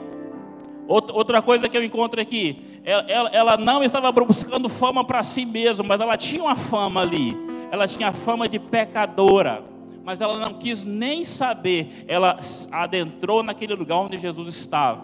Outra 0.89 1.43
coisa 1.43 1.69
que 1.69 1.77
eu 1.77 1.85
encontro 1.85 2.21
aqui, 2.21 2.81
ela, 2.83 3.29
ela 3.33 3.57
não 3.57 3.85
estava 3.85 4.11
buscando 4.11 4.69
fama 4.69 5.05
para 5.05 5.23
si 5.23 5.45
mesma, 5.45 5.85
mas 5.85 6.01
ela 6.01 6.17
tinha 6.17 6.43
uma 6.43 6.57
fama 6.57 7.03
ali. 7.03 7.37
Ela 7.71 7.87
tinha 7.87 8.09
a 8.09 8.13
fama 8.13 8.49
de 8.49 8.59
pecadora, 8.59 9.63
mas 10.07 10.21
ela 10.21 10.39
não 10.39 10.55
quis 10.55 10.85
nem 10.85 11.25
saber. 11.25 12.05
Ela 12.07 12.39
adentrou 12.71 13.43
naquele 13.43 13.75
lugar 13.75 13.97
onde 13.97 14.17
Jesus 14.17 14.55
estava, 14.55 15.03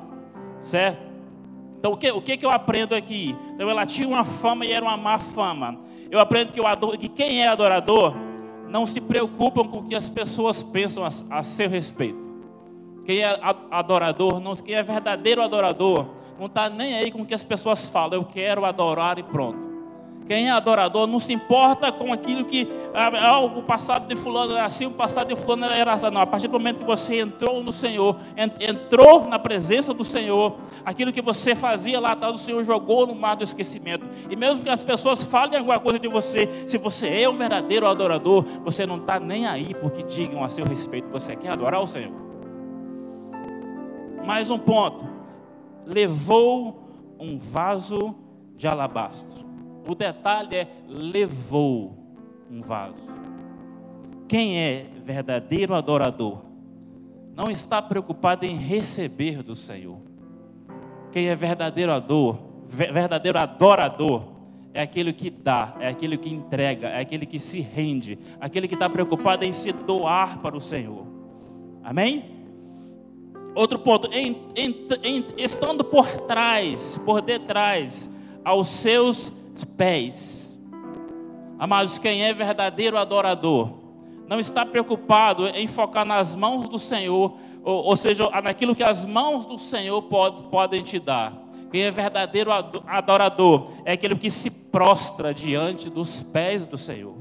certo? 0.60 1.02
Então 1.76 1.94
o 1.94 1.96
que, 1.96 2.12
o 2.12 2.22
que, 2.22 2.38
eu 2.40 2.50
aprendo 2.50 2.94
aqui? 2.94 3.36
Então 3.52 3.68
ela 3.68 3.84
tinha 3.84 4.06
uma 4.06 4.24
fama 4.24 4.64
e 4.64 4.70
era 4.70 4.84
uma 4.84 4.96
má 4.96 5.18
fama. 5.18 5.76
eu 6.08 6.20
aprendo 6.20 6.52
que, 6.52 6.60
o 6.60 6.98
que 6.98 7.08
quem 7.08 7.42
é 7.42 7.48
adorador 7.48 8.14
não 8.68 8.86
se 8.86 9.00
preocupa 9.00 9.64
com 9.64 9.78
o 9.78 9.82
que 9.88 9.96
as 9.96 10.08
pessoas 10.08 10.62
pensam 10.62 11.04
a, 11.04 11.08
a 11.30 11.42
seu 11.42 11.68
respeito. 11.68 12.22
Quem 13.04 13.18
é 13.18 13.40
adorador, 13.72 14.38
não, 14.38 14.54
quem 14.54 14.76
é 14.76 14.84
verdadeiro 14.84 15.42
adorador, 15.42 16.06
não 16.38 16.46
está 16.46 16.70
nem 16.70 16.94
aí 16.94 17.10
com 17.10 17.22
o 17.22 17.26
que 17.26 17.34
as 17.34 17.42
pessoas 17.42 17.88
falam. 17.88 18.20
Eu 18.20 18.24
quero 18.24 18.64
adorar 18.64 19.18
e 19.18 19.24
pronto. 19.24 19.71
Quem 20.32 20.48
é 20.48 20.50
adorador 20.50 21.06
não 21.06 21.20
se 21.20 21.30
importa 21.30 21.92
com 21.92 22.10
aquilo 22.10 22.46
que 22.46 22.66
ah, 22.94 23.10
ah, 23.32 23.40
o 23.40 23.62
passado 23.62 24.08
de 24.08 24.16
fulano 24.16 24.54
era 24.54 24.64
assim, 24.64 24.86
o 24.86 24.90
passado 24.90 25.28
de 25.28 25.36
fulano 25.36 25.66
era 25.66 25.92
assim. 25.92 26.08
Não, 26.08 26.22
a 26.22 26.26
partir 26.26 26.48
do 26.48 26.54
momento 26.54 26.78
que 26.78 26.86
você 26.86 27.20
entrou 27.20 27.62
no 27.62 27.70
Senhor, 27.70 28.16
entrou 28.58 29.28
na 29.28 29.38
presença 29.38 29.92
do 29.92 30.02
Senhor, 30.02 30.56
aquilo 30.86 31.12
que 31.12 31.20
você 31.20 31.54
fazia 31.54 32.00
lá 32.00 32.12
atrás, 32.12 32.34
o 32.34 32.38
Senhor 32.38 32.64
jogou 32.64 33.06
no 33.06 33.14
mar 33.14 33.34
do 33.34 33.44
esquecimento. 33.44 34.06
E 34.30 34.34
mesmo 34.34 34.64
que 34.64 34.70
as 34.70 34.82
pessoas 34.82 35.22
falem 35.22 35.58
alguma 35.58 35.78
coisa 35.78 35.98
de 35.98 36.08
você, 36.08 36.48
se 36.66 36.78
você 36.78 37.08
é 37.08 37.28
um 37.28 37.36
verdadeiro 37.36 37.86
adorador, 37.86 38.42
você 38.64 38.86
não 38.86 38.96
está 38.96 39.20
nem 39.20 39.46
aí 39.46 39.74
porque 39.74 40.02
digam 40.02 40.42
a 40.42 40.48
seu 40.48 40.64
respeito. 40.64 41.10
Você 41.10 41.36
quer 41.36 41.50
adorar 41.50 41.82
o 41.82 41.86
Senhor? 41.86 42.14
Mais 44.24 44.48
um 44.48 44.58
ponto. 44.58 45.06
Levou 45.84 46.88
um 47.20 47.36
vaso 47.36 48.14
de 48.56 48.66
alabastro. 48.66 49.31
O 49.86 49.94
detalhe 49.94 50.56
é 50.56 50.68
levou 50.88 51.96
um 52.50 52.60
vaso. 52.60 53.12
Quem 54.28 54.58
é 54.58 54.86
verdadeiro 55.04 55.74
adorador 55.74 56.42
não 57.34 57.50
está 57.50 57.80
preocupado 57.80 58.44
em 58.44 58.56
receber 58.56 59.42
do 59.42 59.54
Senhor. 59.54 59.98
Quem 61.10 61.28
é 61.28 61.36
verdadeiro 61.36 61.92
ador, 61.92 62.38
verdadeiro 62.66 63.38
adorador 63.38 64.32
é 64.74 64.82
aquele 64.82 65.12
que 65.12 65.28
dá, 65.28 65.74
é 65.78 65.88
aquele 65.88 66.16
que 66.16 66.30
entrega, 66.30 66.88
é 66.88 67.00
aquele 67.00 67.26
que 67.26 67.38
se 67.38 67.60
rende, 67.60 68.18
aquele 68.40 68.66
que 68.66 68.74
está 68.74 68.88
preocupado 68.88 69.44
em 69.44 69.52
se 69.52 69.72
doar 69.72 70.38
para 70.38 70.56
o 70.56 70.60
Senhor. 70.60 71.06
Amém? 71.84 72.24
Outro 73.54 73.78
ponto, 73.78 74.08
em, 74.12 74.46
em, 74.56 74.86
em, 75.02 75.26
estando 75.36 75.84
por 75.84 76.06
trás, 76.22 76.98
por 77.04 77.20
detrás, 77.20 78.08
aos 78.42 78.68
seus 78.68 79.30
pés. 79.64 80.52
Amados, 81.58 81.98
quem 81.98 82.24
é 82.24 82.32
verdadeiro 82.32 82.98
adorador, 82.98 83.70
não 84.28 84.40
está 84.40 84.64
preocupado 84.64 85.46
em 85.48 85.66
focar 85.66 86.04
nas 86.04 86.34
mãos 86.34 86.68
do 86.68 86.78
Senhor, 86.78 87.36
ou, 87.62 87.84
ou 87.84 87.96
seja, 87.96 88.28
naquilo 88.42 88.74
que 88.74 88.82
as 88.82 89.04
mãos 89.04 89.46
do 89.46 89.58
Senhor 89.58 90.02
pode, 90.02 90.42
podem 90.44 90.82
te 90.82 90.98
dar. 90.98 91.40
Quem 91.70 91.82
é 91.82 91.90
verdadeiro 91.90 92.50
adorador 92.86 93.70
é 93.84 93.92
aquele 93.92 94.16
que 94.16 94.30
se 94.30 94.50
prostra 94.50 95.32
diante 95.32 95.88
dos 95.88 96.22
pés 96.22 96.66
do 96.66 96.76
Senhor. 96.76 97.14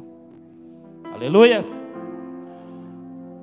Aleluia. 1.14 1.81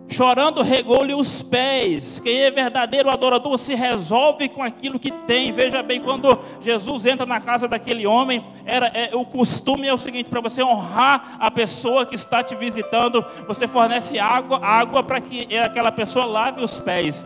Chorando, 0.08 0.62
regou-lhe 0.62 1.12
os 1.12 1.42
pés. 1.42 2.18
Quem 2.18 2.40
é 2.40 2.50
verdadeiro 2.50 3.10
adorador 3.10 3.58
se 3.58 3.74
resolve 3.74 4.48
com 4.48 4.62
aquilo 4.62 4.98
que 4.98 5.10
tem. 5.10 5.52
Veja 5.52 5.82
bem, 5.82 6.00
quando 6.00 6.38
Jesus 6.62 7.04
entra 7.04 7.26
na 7.26 7.40
casa 7.40 7.68
daquele 7.68 8.06
homem, 8.06 8.42
era 8.64 8.86
é, 8.86 9.10
o 9.14 9.24
costume 9.24 9.86
é 9.86 9.92
o 9.92 9.98
seguinte: 9.98 10.30
para 10.30 10.40
você 10.40 10.62
honrar 10.62 11.36
a 11.38 11.50
pessoa 11.50 12.06
que 12.06 12.14
está 12.14 12.42
te 12.42 12.54
visitando, 12.54 13.24
você 13.46 13.68
fornece 13.68 14.18
água, 14.18 14.58
água 14.64 15.02
para 15.02 15.20
que 15.20 15.54
aquela 15.58 15.92
pessoa 15.92 16.24
lave 16.24 16.62
os 16.62 16.78
pés. 16.78 17.24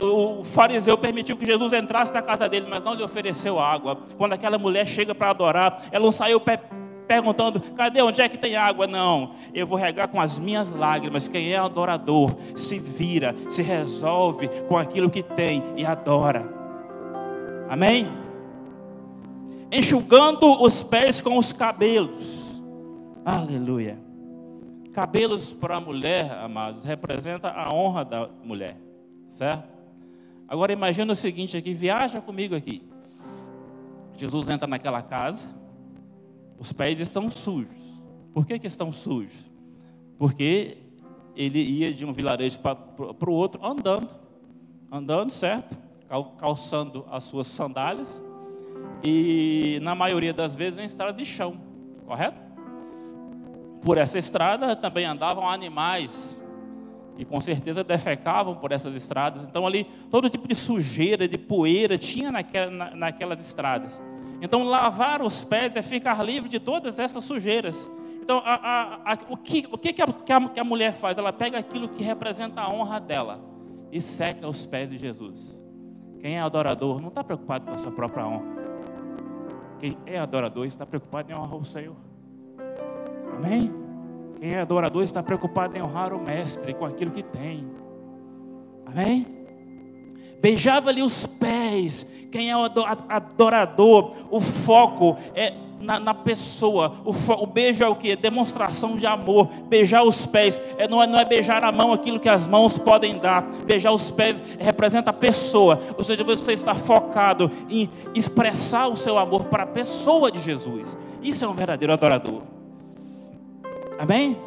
O 0.00 0.44
fariseu 0.44 0.96
permitiu 0.96 1.36
que 1.36 1.44
Jesus 1.44 1.72
entrasse 1.72 2.14
na 2.14 2.22
casa 2.22 2.48
dele, 2.48 2.66
mas 2.70 2.84
não 2.84 2.94
lhe 2.94 3.02
ofereceu 3.02 3.58
água. 3.58 3.98
Quando 4.16 4.32
aquela 4.32 4.56
mulher 4.56 4.86
chega 4.86 5.14
para 5.14 5.30
adorar, 5.30 5.82
ela 5.90 6.04
não 6.04 6.12
saiu 6.12 6.40
perguntando: 7.06 7.60
cadê 7.60 8.02
onde 8.02 8.20
é 8.20 8.28
que 8.28 8.38
tem 8.38 8.56
água? 8.56 8.86
Não, 8.86 9.34
eu 9.52 9.66
vou 9.66 9.78
regar 9.78 10.08
com 10.08 10.20
as 10.20 10.38
minhas 10.38 10.70
lágrimas. 10.70 11.28
Quem 11.28 11.52
é 11.52 11.58
adorador 11.58 12.34
se 12.56 12.78
vira, 12.78 13.34
se 13.48 13.62
resolve 13.62 14.48
com 14.68 14.76
aquilo 14.76 15.10
que 15.10 15.22
tem 15.22 15.62
e 15.76 15.84
adora. 15.84 16.48
Amém? 17.68 18.06
Enxugando 19.70 20.62
os 20.62 20.82
pés 20.82 21.20
com 21.20 21.38
os 21.38 21.52
cabelos. 21.52 22.42
Aleluia. 23.24 23.98
Cabelos 24.92 25.52
para 25.52 25.76
a 25.76 25.80
mulher, 25.80 26.30
amados, 26.32 26.84
representa 26.84 27.48
a 27.48 27.72
honra 27.72 28.04
da 28.04 28.28
mulher, 28.44 28.76
certo? 29.26 29.72
Agora 30.46 30.70
imagina 30.70 31.10
o 31.14 31.16
seguinte 31.16 31.56
aqui, 31.56 31.72
viaja 31.72 32.20
comigo 32.20 32.54
aqui. 32.54 32.82
Jesus 34.18 34.50
entra 34.50 34.66
naquela 34.66 35.00
casa, 35.00 35.48
os 36.62 36.72
pés 36.72 37.00
estão 37.00 37.28
sujos. 37.28 37.76
Por 38.32 38.46
que, 38.46 38.56
que 38.56 38.68
estão 38.68 38.92
sujos? 38.92 39.50
Porque 40.16 40.78
ele 41.34 41.58
ia 41.58 41.92
de 41.92 42.04
um 42.04 42.12
vilarejo 42.12 42.60
para 42.60 43.28
o 43.28 43.32
outro 43.32 43.66
andando, 43.66 44.08
andando, 44.88 45.32
certo? 45.32 45.76
Calçando 46.38 47.04
as 47.10 47.24
suas 47.24 47.48
sandálias 47.48 48.22
e 49.02 49.80
na 49.82 49.96
maioria 49.96 50.32
das 50.32 50.54
vezes 50.54 50.78
em 50.78 50.84
estrada 50.84 51.14
de 51.14 51.24
chão, 51.24 51.60
correto? 52.06 52.40
Por 53.80 53.98
essa 53.98 54.16
estrada 54.16 54.76
também 54.76 55.04
andavam 55.04 55.48
animais 55.48 56.40
e 57.18 57.24
com 57.24 57.40
certeza 57.40 57.82
defecavam 57.82 58.54
por 58.54 58.70
essas 58.70 58.94
estradas. 58.94 59.48
Então 59.48 59.66
ali 59.66 59.84
todo 60.08 60.30
tipo 60.30 60.46
de 60.46 60.54
sujeira, 60.54 61.26
de 61.26 61.36
poeira 61.36 61.98
tinha 61.98 62.30
naquela, 62.30 62.94
naquelas 62.94 63.40
estradas. 63.40 64.00
Então, 64.42 64.64
lavar 64.64 65.22
os 65.22 65.44
pés 65.44 65.76
é 65.76 65.82
ficar 65.82 66.20
livre 66.24 66.48
de 66.48 66.58
todas 66.58 66.98
essas 66.98 67.22
sujeiras. 67.22 67.88
Então, 68.20 68.42
a, 68.44 68.54
a, 68.54 69.12
a, 69.12 69.18
o, 69.30 69.36
que, 69.36 69.68
o 69.70 69.78
que, 69.78 69.92
que, 69.92 70.02
que 70.04 70.60
a 70.60 70.64
mulher 70.64 70.92
faz? 70.92 71.16
Ela 71.16 71.32
pega 71.32 71.58
aquilo 71.58 71.88
que 71.88 72.02
representa 72.02 72.60
a 72.60 72.68
honra 72.68 72.98
dela 72.98 73.40
e 73.92 74.00
seca 74.00 74.48
os 74.48 74.66
pés 74.66 74.90
de 74.90 74.96
Jesus. 74.96 75.56
Quem 76.18 76.36
é 76.36 76.40
adorador 76.40 77.00
não 77.00 77.08
está 77.08 77.22
preocupado 77.22 77.66
com 77.66 77.72
a 77.72 77.78
sua 77.78 77.92
própria 77.92 78.26
honra. 78.26 78.62
Quem 79.78 79.96
é 80.06 80.18
adorador 80.18 80.66
está 80.66 80.84
preocupado 80.84 81.30
em 81.30 81.34
honrar 81.36 81.56
o 81.56 81.64
Senhor. 81.64 81.96
Amém? 83.36 83.72
Quem 84.40 84.54
é 84.54 84.60
adorador 84.60 85.04
está 85.04 85.22
preocupado 85.22 85.76
em 85.76 85.82
honrar 85.82 86.12
o 86.12 86.20
Mestre 86.20 86.74
com 86.74 86.84
aquilo 86.84 87.12
que 87.12 87.22
tem. 87.22 87.64
Amém? 88.86 89.41
Beijava-lhe 90.42 91.02
os 91.02 91.24
pés 91.24 92.04
quem 92.32 92.50
é 92.50 92.56
o 92.56 92.64
adorador, 93.10 94.14
o 94.30 94.40
foco 94.40 95.18
é 95.34 95.52
na, 95.78 96.00
na 96.00 96.14
pessoa. 96.14 96.94
O, 97.04 97.10
o, 97.10 97.46
beijo 97.46 97.84
é 97.84 97.88
o 97.88 97.94
que? 97.94 98.16
Demonstração 98.16 98.96
de 98.96 99.04
amor. 99.04 99.48
Beijar 99.68 100.02
os 100.02 100.24
pés 100.24 100.58
é, 100.78 100.88
não, 100.88 101.02
é, 101.02 101.06
não 101.06 101.18
é 101.18 101.26
beijar 101.26 101.62
a 101.62 101.70
mão 101.70 101.92
aquilo 101.92 102.18
que 102.18 102.30
as 102.30 102.46
mãos 102.46 102.78
podem 102.78 103.18
dar. 103.18 103.42
Beijar 103.66 103.92
os 103.92 104.10
pés 104.10 104.42
representa 104.58 105.10
a 105.10 105.12
pessoa. 105.12 105.78
Ou 105.98 106.02
seja, 106.02 106.24
você 106.24 106.54
está 106.54 106.74
focado 106.74 107.50
em 107.68 107.90
expressar 108.14 108.88
o 108.88 108.96
seu 108.96 109.18
amor 109.18 109.44
para 109.44 109.64
a 109.64 109.66
pessoa 109.66 110.32
de 110.32 110.38
Jesus. 110.38 110.96
Isso 111.22 111.44
é 111.44 111.48
um 111.48 111.52
verdadeiro 111.52 111.92
adorador. 111.92 112.40
Amém? 113.98 114.38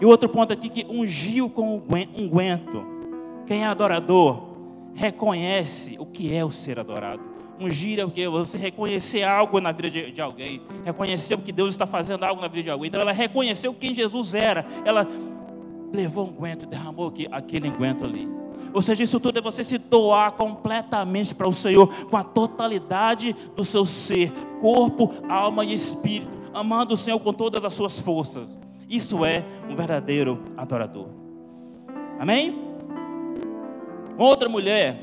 E 0.00 0.04
o 0.04 0.08
outro 0.08 0.28
ponto 0.28 0.52
aqui 0.52 0.68
que 0.68 0.86
ungiu 0.88 1.50
com 1.50 1.82
unguento. 2.16 2.86
Quem 3.46 3.64
é 3.64 3.66
adorador? 3.66 4.51
Reconhece 4.94 5.96
o 5.98 6.06
que 6.06 6.34
é 6.34 6.44
o 6.44 6.50
ser 6.50 6.78
adorado. 6.78 7.22
Ungir 7.60 8.00
é 8.00 8.04
o 8.04 8.10
que? 8.10 8.26
Você 8.28 8.58
reconhecer 8.58 9.22
algo 9.22 9.60
na 9.60 9.72
vida 9.72 9.90
de, 9.90 10.10
de, 10.10 10.20
alguém, 10.20 10.62
reconhecer 10.84 11.34
o 11.34 11.38
que 11.38 11.52
Deus 11.52 11.74
está 11.74 11.86
fazendo 11.86 12.24
algo 12.24 12.40
na 12.40 12.48
vida 12.48 12.64
de 12.64 12.70
alguém. 12.70 12.88
Então 12.88 13.00
ela 13.00 13.12
reconheceu 13.12 13.72
quem 13.72 13.94
Jesus 13.94 14.34
era. 14.34 14.66
Ela 14.84 15.06
levou 15.92 16.26
um 16.26 16.32
guento, 16.32 16.66
derramou 16.66 17.08
aqui, 17.08 17.28
aquele 17.30 17.70
guento 17.70 18.04
ali. 18.04 18.28
Ou 18.72 18.80
seja, 18.80 19.04
isso 19.04 19.20
tudo 19.20 19.38
é 19.38 19.42
você 19.42 19.62
se 19.62 19.76
doar 19.76 20.32
completamente 20.32 21.34
para 21.34 21.48
o 21.48 21.52
Senhor, 21.52 22.06
com 22.06 22.16
a 22.16 22.24
totalidade 22.24 23.36
do 23.54 23.64
seu 23.64 23.84
ser, 23.84 24.32
corpo, 24.60 25.12
alma 25.28 25.64
e 25.64 25.74
espírito, 25.74 26.32
amando 26.54 26.94
o 26.94 26.96
Senhor 26.96 27.20
com 27.20 27.32
todas 27.32 27.64
as 27.64 27.74
suas 27.74 28.00
forças. 28.00 28.58
Isso 28.88 29.24
é 29.24 29.44
um 29.68 29.76
verdadeiro 29.76 30.42
adorador. 30.56 31.08
Amém? 32.18 32.71
Outra 34.22 34.48
mulher. 34.48 34.98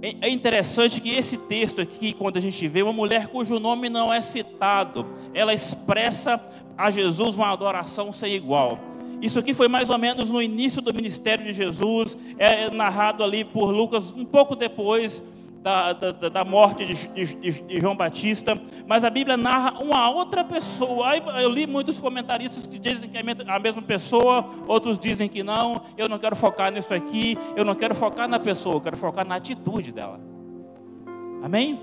É, 0.00 0.28
é 0.28 0.30
interessante 0.30 1.02
que 1.02 1.10
esse 1.10 1.36
texto 1.36 1.82
aqui, 1.82 2.14
quando 2.14 2.38
a 2.38 2.40
gente 2.40 2.66
vê 2.66 2.80
uma 2.82 2.94
mulher 2.94 3.28
cujo 3.28 3.60
nome 3.60 3.90
não 3.90 4.10
é 4.10 4.22
citado, 4.22 5.04
ela 5.34 5.52
expressa 5.52 6.42
a 6.78 6.90
Jesus 6.90 7.36
uma 7.36 7.52
adoração 7.52 8.10
sem 8.10 8.32
igual. 8.32 8.78
Isso 9.20 9.38
aqui 9.38 9.52
foi 9.52 9.68
mais 9.68 9.90
ou 9.90 9.98
menos 9.98 10.30
no 10.30 10.40
início 10.40 10.80
do 10.80 10.94
ministério 10.94 11.44
de 11.44 11.52
Jesus, 11.52 12.16
é 12.38 12.70
narrado 12.70 13.22
ali 13.22 13.44
por 13.44 13.70
Lucas 13.70 14.12
um 14.12 14.24
pouco 14.24 14.56
depois 14.56 15.22
da, 15.64 15.94
da, 15.94 16.28
da 16.28 16.44
morte 16.44 16.84
de, 16.84 17.08
de, 17.08 17.62
de, 17.62 17.80
João 17.80 17.96
Batista, 17.96 18.54
mas 18.86 19.02
a 19.02 19.08
Bíblia 19.08 19.34
narra 19.34 19.82
uma 19.82 20.10
outra 20.10 20.44
pessoa. 20.44 21.16
Eu 21.16 21.48
li 21.48 21.66
muitos 21.66 21.98
comentaristas 21.98 22.66
que 22.66 22.78
dizem 22.78 23.08
que 23.08 23.16
é 23.16 23.22
a 23.48 23.58
mesma 23.58 23.80
pessoa, 23.80 24.44
outros 24.68 24.98
dizem 24.98 25.26
que 25.26 25.42
não. 25.42 25.80
Eu 25.96 26.06
não 26.06 26.18
quero 26.18 26.36
focar 26.36 26.70
nisso 26.70 26.92
aqui, 26.92 27.38
eu 27.56 27.64
não 27.64 27.74
quero 27.74 27.94
focar 27.94 28.28
na 28.28 28.38
pessoa, 28.38 28.74
eu 28.74 28.80
quero 28.82 28.98
focar 28.98 29.26
na 29.26 29.36
atitude 29.36 29.90
dela. 29.90 30.20
Amém? 31.42 31.80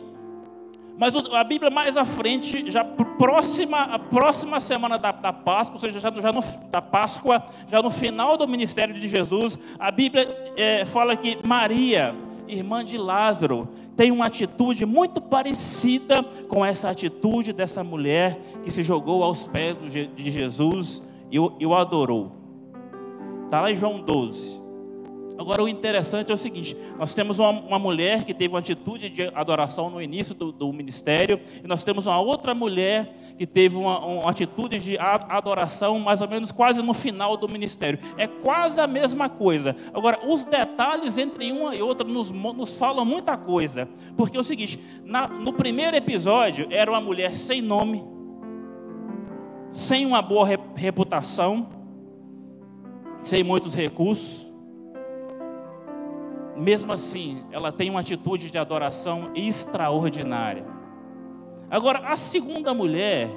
Mas 0.96 1.16
a 1.16 1.44
Bíblia 1.44 1.72
mais 1.72 1.98
à 1.98 2.06
frente, 2.06 2.70
já 2.70 2.84
próxima, 2.84 3.80
a 3.80 3.98
próxima 3.98 4.62
semana 4.62 5.00
da, 5.00 5.12
da 5.12 5.34
Páscoa, 5.34 5.78
ou 5.78 5.80
seja, 5.80 6.00
já, 6.00 6.12
já 6.22 6.32
no, 6.32 6.42
da 6.70 6.84
Páscoa, 6.84 7.44
já 7.68 7.82
no 7.82 7.90
final 7.90 8.38
do 8.38 8.48
ministério 8.48 8.94
de 8.94 9.08
Jesus, 9.08 9.58
a 9.80 9.90
Bíblia 9.90 10.54
é, 10.56 10.86
fala 10.86 11.16
que 11.16 11.40
Maria, 11.44 12.16
irmã 12.52 12.84
de 12.84 12.98
Lázaro, 12.98 13.70
tem 13.96 14.12
uma 14.12 14.26
atitude 14.26 14.86
muito 14.86 15.22
parecida 15.22 16.24
com 16.48 16.66
essa 16.66 16.90
atitude 16.90 17.54
dessa 17.54 17.84
mulher 17.84 18.40
que 18.64 18.72
se 18.72 18.84
jogou 18.84 19.24
aos 19.24 19.48
pés 19.48 19.78
de 19.92 20.30
Jesus 20.30 21.02
e 21.30 21.40
o, 21.40 21.74
adorou. 21.74 22.32
Está 23.46 23.62
lá 23.62 23.72
em 23.72 23.76
João 23.76 24.02
12. 24.02 24.61
Agora, 25.38 25.64
o 25.64 25.68
interessante 25.68 26.32
é 26.32 26.36
o 26.36 26.38
seguinte: 26.38 26.76
nós 26.98 27.14
temos 27.14 27.40
uma, 27.40 27.50
uma 27.50 27.80
mulher 27.80 28.24
que 28.24 28.34
teve 28.34 28.54
uma 28.54 28.60
atitude 28.60 29.10
de 29.10 29.24
adoração 29.34 29.90
no 29.90 30.02
início 30.02 30.36
do, 30.36 30.52
do, 30.52 30.72
ministério, 30.72 31.40
e 31.64 31.68
nós 31.68 31.84
temos 31.84 32.06
uma 32.06 32.20
outra 32.20 32.54
mulher 32.54 33.16
que 33.38 33.48
teve 33.48 33.76
uma, 33.76 34.00
uma, 34.00 34.30
atitude 34.30 34.80
de 34.80 34.98
adoração, 35.00 36.00
mais 36.00 36.22
ou 36.22 36.28
menos 36.28 36.52
quase 36.52 36.82
no 36.82 36.94
final 36.94 37.36
do 37.38 37.48
ministério. 37.50 38.00
É 38.18 38.28
quase 38.28 38.80
a 38.80 38.88
mesma 38.88 39.30
coisa. 39.30 39.76
Agora, 39.94 40.20
os 40.28 40.46
detalhes 40.46 41.18
entre 41.18 41.52
uma 41.52 41.76
e 41.76 41.82
outra 41.82 42.08
nos, 42.08 42.32
nos 42.32 42.76
falam 42.76 43.06
muita 43.06 43.38
coisa, 43.38 43.88
porque 44.16 44.38
é 44.38 44.40
o 44.40 44.44
seguinte: 44.44 44.80
na, 45.04 45.28
no 45.28 45.54
primeiro 45.54 45.96
episódio, 45.96 46.68
era 46.70 46.92
uma 46.92 47.02
mulher 47.02 47.36
sem 47.36 47.62
nome, 47.62 48.04
sem 49.72 50.06
uma 50.06 50.22
boa 50.22 50.48
reputação, 50.76 51.70
sem 53.24 53.44
muitos 53.44 53.74
recursos 53.74 54.51
mesmo 56.56 56.92
assim, 56.92 57.44
ela 57.52 57.72
tem 57.72 57.90
uma 57.90 58.02
atitude 58.02 58.52
de 58.52 58.58
adoração 58.58 59.32
extraordinária. 59.36 60.66
Agora, 61.70 62.00
a 62.00 62.18
segunda 62.18 62.74
mulher, 62.74 63.30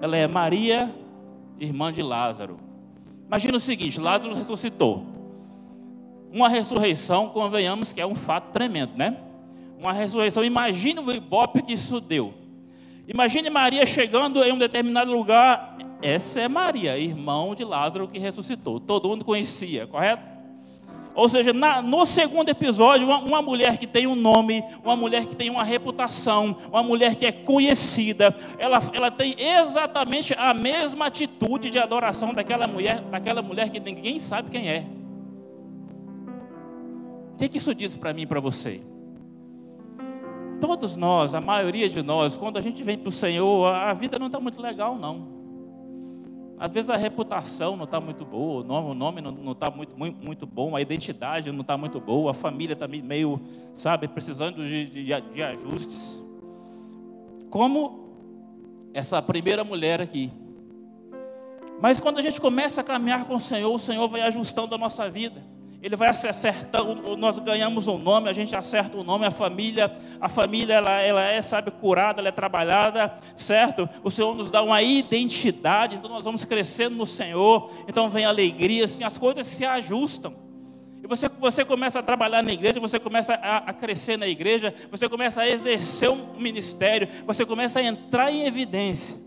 ela 0.00 0.16
é 0.16 0.26
Maria, 0.26 0.94
irmã 1.58 1.92
de 1.92 2.02
Lázaro. 2.02 2.58
Imagina 3.26 3.56
o 3.56 3.60
seguinte: 3.60 4.00
Lázaro 4.00 4.34
ressuscitou. 4.34 5.04
Uma 6.32 6.48
ressurreição, 6.48 7.28
convenhamos 7.28 7.92
que 7.92 8.00
é 8.00 8.06
um 8.06 8.14
fato 8.14 8.52
tremendo, 8.52 8.96
né? 8.96 9.16
Uma 9.78 9.92
ressurreição, 9.92 10.44
imagine 10.44 11.00
o 11.00 11.12
ibope 11.12 11.62
que 11.62 11.72
isso 11.72 12.00
deu. 12.00 12.34
Imagine 13.06 13.50
Maria 13.50 13.84
chegando 13.86 14.42
em 14.42 14.52
um 14.52 14.58
determinado 14.58 15.12
lugar. 15.12 15.76
Essa 16.00 16.42
é 16.42 16.48
Maria, 16.48 16.96
irmão 16.96 17.54
de 17.54 17.64
Lázaro 17.64 18.08
que 18.08 18.18
ressuscitou. 18.18 18.78
Todo 18.78 19.08
mundo 19.08 19.24
conhecia, 19.24 19.86
correto? 19.86 20.39
Ou 21.20 21.28
seja, 21.28 21.52
na, 21.52 21.82
no 21.82 22.06
segundo 22.06 22.48
episódio, 22.48 23.06
uma, 23.06 23.18
uma, 23.18 23.42
mulher 23.42 23.76
que 23.76 23.86
tem 23.86 24.06
um 24.06 24.14
nome, 24.14 24.64
uma 24.82 24.96
mulher 24.96 25.26
que 25.26 25.36
tem 25.36 25.50
uma 25.50 25.62
reputação, 25.62 26.56
uma 26.72 26.82
mulher 26.82 27.14
que 27.14 27.26
é 27.26 27.30
conhecida, 27.30 28.34
ela, 28.58 28.80
ela 28.94 29.10
tem 29.10 29.36
exatamente 29.38 30.32
a 30.32 30.54
mesma 30.54 31.08
atitude 31.08 31.68
de 31.68 31.78
adoração 31.78 32.32
daquela 32.32 32.66
mulher, 32.66 33.02
daquela 33.02 33.42
mulher 33.42 33.68
que 33.68 33.78
ninguém 33.78 34.18
sabe 34.18 34.48
quem 34.48 34.70
é. 34.70 34.86
O 37.34 37.36
que, 37.36 37.50
que 37.50 37.58
isso 37.58 37.74
diz 37.74 37.94
para 37.94 38.14
mim 38.14 38.22
e 38.22 38.26
para 38.26 38.40
você? 38.40 38.80
Todos 40.58 40.96
nós, 40.96 41.34
a 41.34 41.40
maioria 41.42 41.90
de 41.90 42.00
nós, 42.02 42.34
quando 42.34 42.56
a 42.56 42.62
gente 42.62 42.82
vem 42.82 42.96
para 42.96 43.10
o 43.10 43.12
Senhor, 43.12 43.66
a 43.66 43.92
vida 43.92 44.18
não 44.18 44.28
está 44.28 44.40
muito 44.40 44.62
legal, 44.62 44.96
não. 44.96 45.39
Às 46.60 46.70
vezes 46.70 46.90
a 46.90 46.96
reputação 46.96 47.74
não 47.74 47.84
está 47.84 47.98
muito 47.98 48.22
boa, 48.22 48.60
o 48.62 48.92
nome, 48.92 49.22
não 49.22 49.52
está 49.52 49.70
muito, 49.70 49.96
muito, 49.96 50.22
muito 50.22 50.46
bom, 50.46 50.76
a 50.76 50.82
identidade 50.82 51.50
não 51.50 51.62
está 51.62 51.74
muito 51.78 51.98
boa, 51.98 52.32
a 52.32 52.34
família 52.34 52.74
está 52.74 52.86
meio, 52.86 53.40
sabe, 53.72 54.06
precisando 54.06 54.62
de, 54.62 54.84
de, 54.84 55.20
de 55.32 55.42
ajustes. 55.42 56.22
Como 57.48 58.10
essa 58.92 59.22
primeira 59.22 59.64
mulher 59.64 60.02
aqui. 60.02 60.30
Mas 61.80 61.98
quando 61.98 62.18
a 62.18 62.22
gente 62.22 62.38
começa 62.38 62.82
a 62.82 62.84
caminhar 62.84 63.24
com 63.24 63.36
o 63.36 63.40
Senhor, 63.40 63.74
o 63.74 63.78
Senhor 63.78 64.06
vai 64.06 64.20
ajustando 64.20 64.74
a 64.74 64.78
nossa 64.78 65.08
vida. 65.08 65.42
Ele 65.82 65.96
vai 65.96 66.10
acertando, 66.10 67.16
nós 67.16 67.38
ganhamos 67.38 67.88
um 67.88 67.96
nome, 67.96 68.28
a 68.28 68.34
gente 68.34 68.54
acerta 68.54 68.98
o 68.98 69.00
um 69.00 69.04
nome, 69.04 69.24
a 69.24 69.30
família, 69.30 69.90
a 70.20 70.28
família 70.28 70.74
ela, 70.74 71.00
ela 71.00 71.22
é, 71.22 71.40
sabe, 71.40 71.70
curada, 71.70 72.20
ela 72.20 72.28
é 72.28 72.32
trabalhada, 72.32 73.14
certo? 73.34 73.88
O 74.04 74.10
Senhor 74.10 74.34
nos 74.34 74.50
dá 74.50 74.62
uma 74.62 74.82
identidade, 74.82 75.96
então 75.96 76.10
nós 76.10 76.24
vamos 76.24 76.44
crescendo 76.44 76.96
no 76.96 77.06
Senhor, 77.06 77.72
então 77.88 78.10
vem 78.10 78.26
alegria, 78.26 78.84
assim, 78.84 79.02
as 79.02 79.16
coisas 79.16 79.46
se 79.46 79.64
ajustam. 79.64 80.34
E 81.02 81.06
você, 81.06 81.30
você 81.30 81.64
começa 81.64 81.98
a 81.98 82.02
trabalhar 82.02 82.42
na 82.42 82.52
igreja, 82.52 82.78
você 82.78 83.00
começa 83.00 83.32
a, 83.32 83.56
a 83.56 83.72
crescer 83.72 84.18
na 84.18 84.28
igreja, 84.28 84.74
você 84.90 85.08
começa 85.08 85.40
a 85.40 85.48
exercer 85.48 86.10
um 86.10 86.34
ministério, 86.38 87.08
você 87.26 87.46
começa 87.46 87.80
a 87.80 87.82
entrar 87.82 88.30
em 88.30 88.44
evidência. 88.44 89.18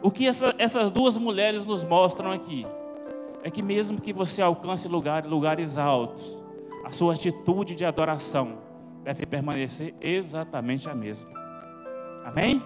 O 0.00 0.10
que 0.10 0.26
essa, 0.26 0.54
essas 0.56 0.90
duas 0.90 1.18
mulheres 1.18 1.66
nos 1.66 1.84
mostram 1.84 2.32
aqui? 2.32 2.66
É 3.42 3.50
que 3.50 3.62
mesmo 3.62 4.00
que 4.00 4.12
você 4.12 4.40
alcance 4.40 4.86
lugar, 4.86 5.26
lugares 5.26 5.76
altos, 5.76 6.36
a 6.84 6.92
sua 6.92 7.14
atitude 7.14 7.74
de 7.74 7.84
adoração 7.84 8.58
deve 9.02 9.26
permanecer 9.26 9.94
exatamente 10.00 10.88
a 10.88 10.94
mesma. 10.94 11.30
Amém? 12.24 12.62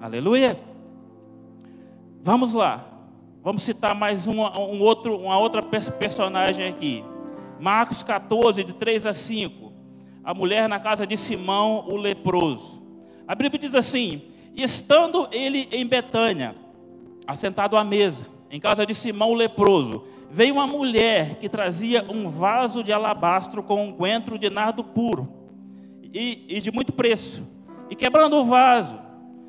Aleluia. 0.00 0.58
Vamos 2.22 2.52
lá. 2.52 2.84
Vamos 3.42 3.62
citar 3.62 3.94
mais 3.94 4.26
uma, 4.26 4.58
um 4.60 4.80
outro, 4.82 5.16
uma 5.16 5.38
outra 5.38 5.62
personagem 5.62 6.68
aqui. 6.68 7.04
Marcos 7.58 8.02
14, 8.02 8.62
de 8.62 8.72
3 8.74 9.06
a 9.06 9.14
5. 9.14 9.72
A 10.22 10.34
mulher 10.34 10.68
na 10.68 10.78
casa 10.78 11.06
de 11.06 11.16
Simão, 11.16 11.86
o 11.88 11.96
leproso. 11.96 12.82
A 13.26 13.34
Bíblia 13.34 13.58
diz 13.58 13.74
assim: 13.74 14.22
Estando 14.54 15.28
ele 15.32 15.68
em 15.72 15.86
Betânia, 15.86 16.54
assentado 17.26 17.76
à 17.76 17.82
mesa, 17.82 18.26
em 18.52 18.60
casa 18.60 18.84
de 18.84 18.94
Simão 18.94 19.32
leproso, 19.32 20.04
veio 20.30 20.52
uma 20.56 20.66
mulher 20.66 21.36
que 21.36 21.48
trazia 21.48 22.04
um 22.06 22.28
vaso 22.28 22.84
de 22.84 22.92
alabastro 22.92 23.62
com 23.62 23.86
um 23.86 23.92
coentro 23.92 24.38
de 24.38 24.50
nardo 24.50 24.84
puro 24.84 25.26
e, 26.02 26.44
e 26.46 26.60
de 26.60 26.70
muito 26.70 26.92
preço. 26.92 27.48
E 27.88 27.96
quebrando 27.96 28.36
o 28.36 28.44
vaso, 28.44 29.00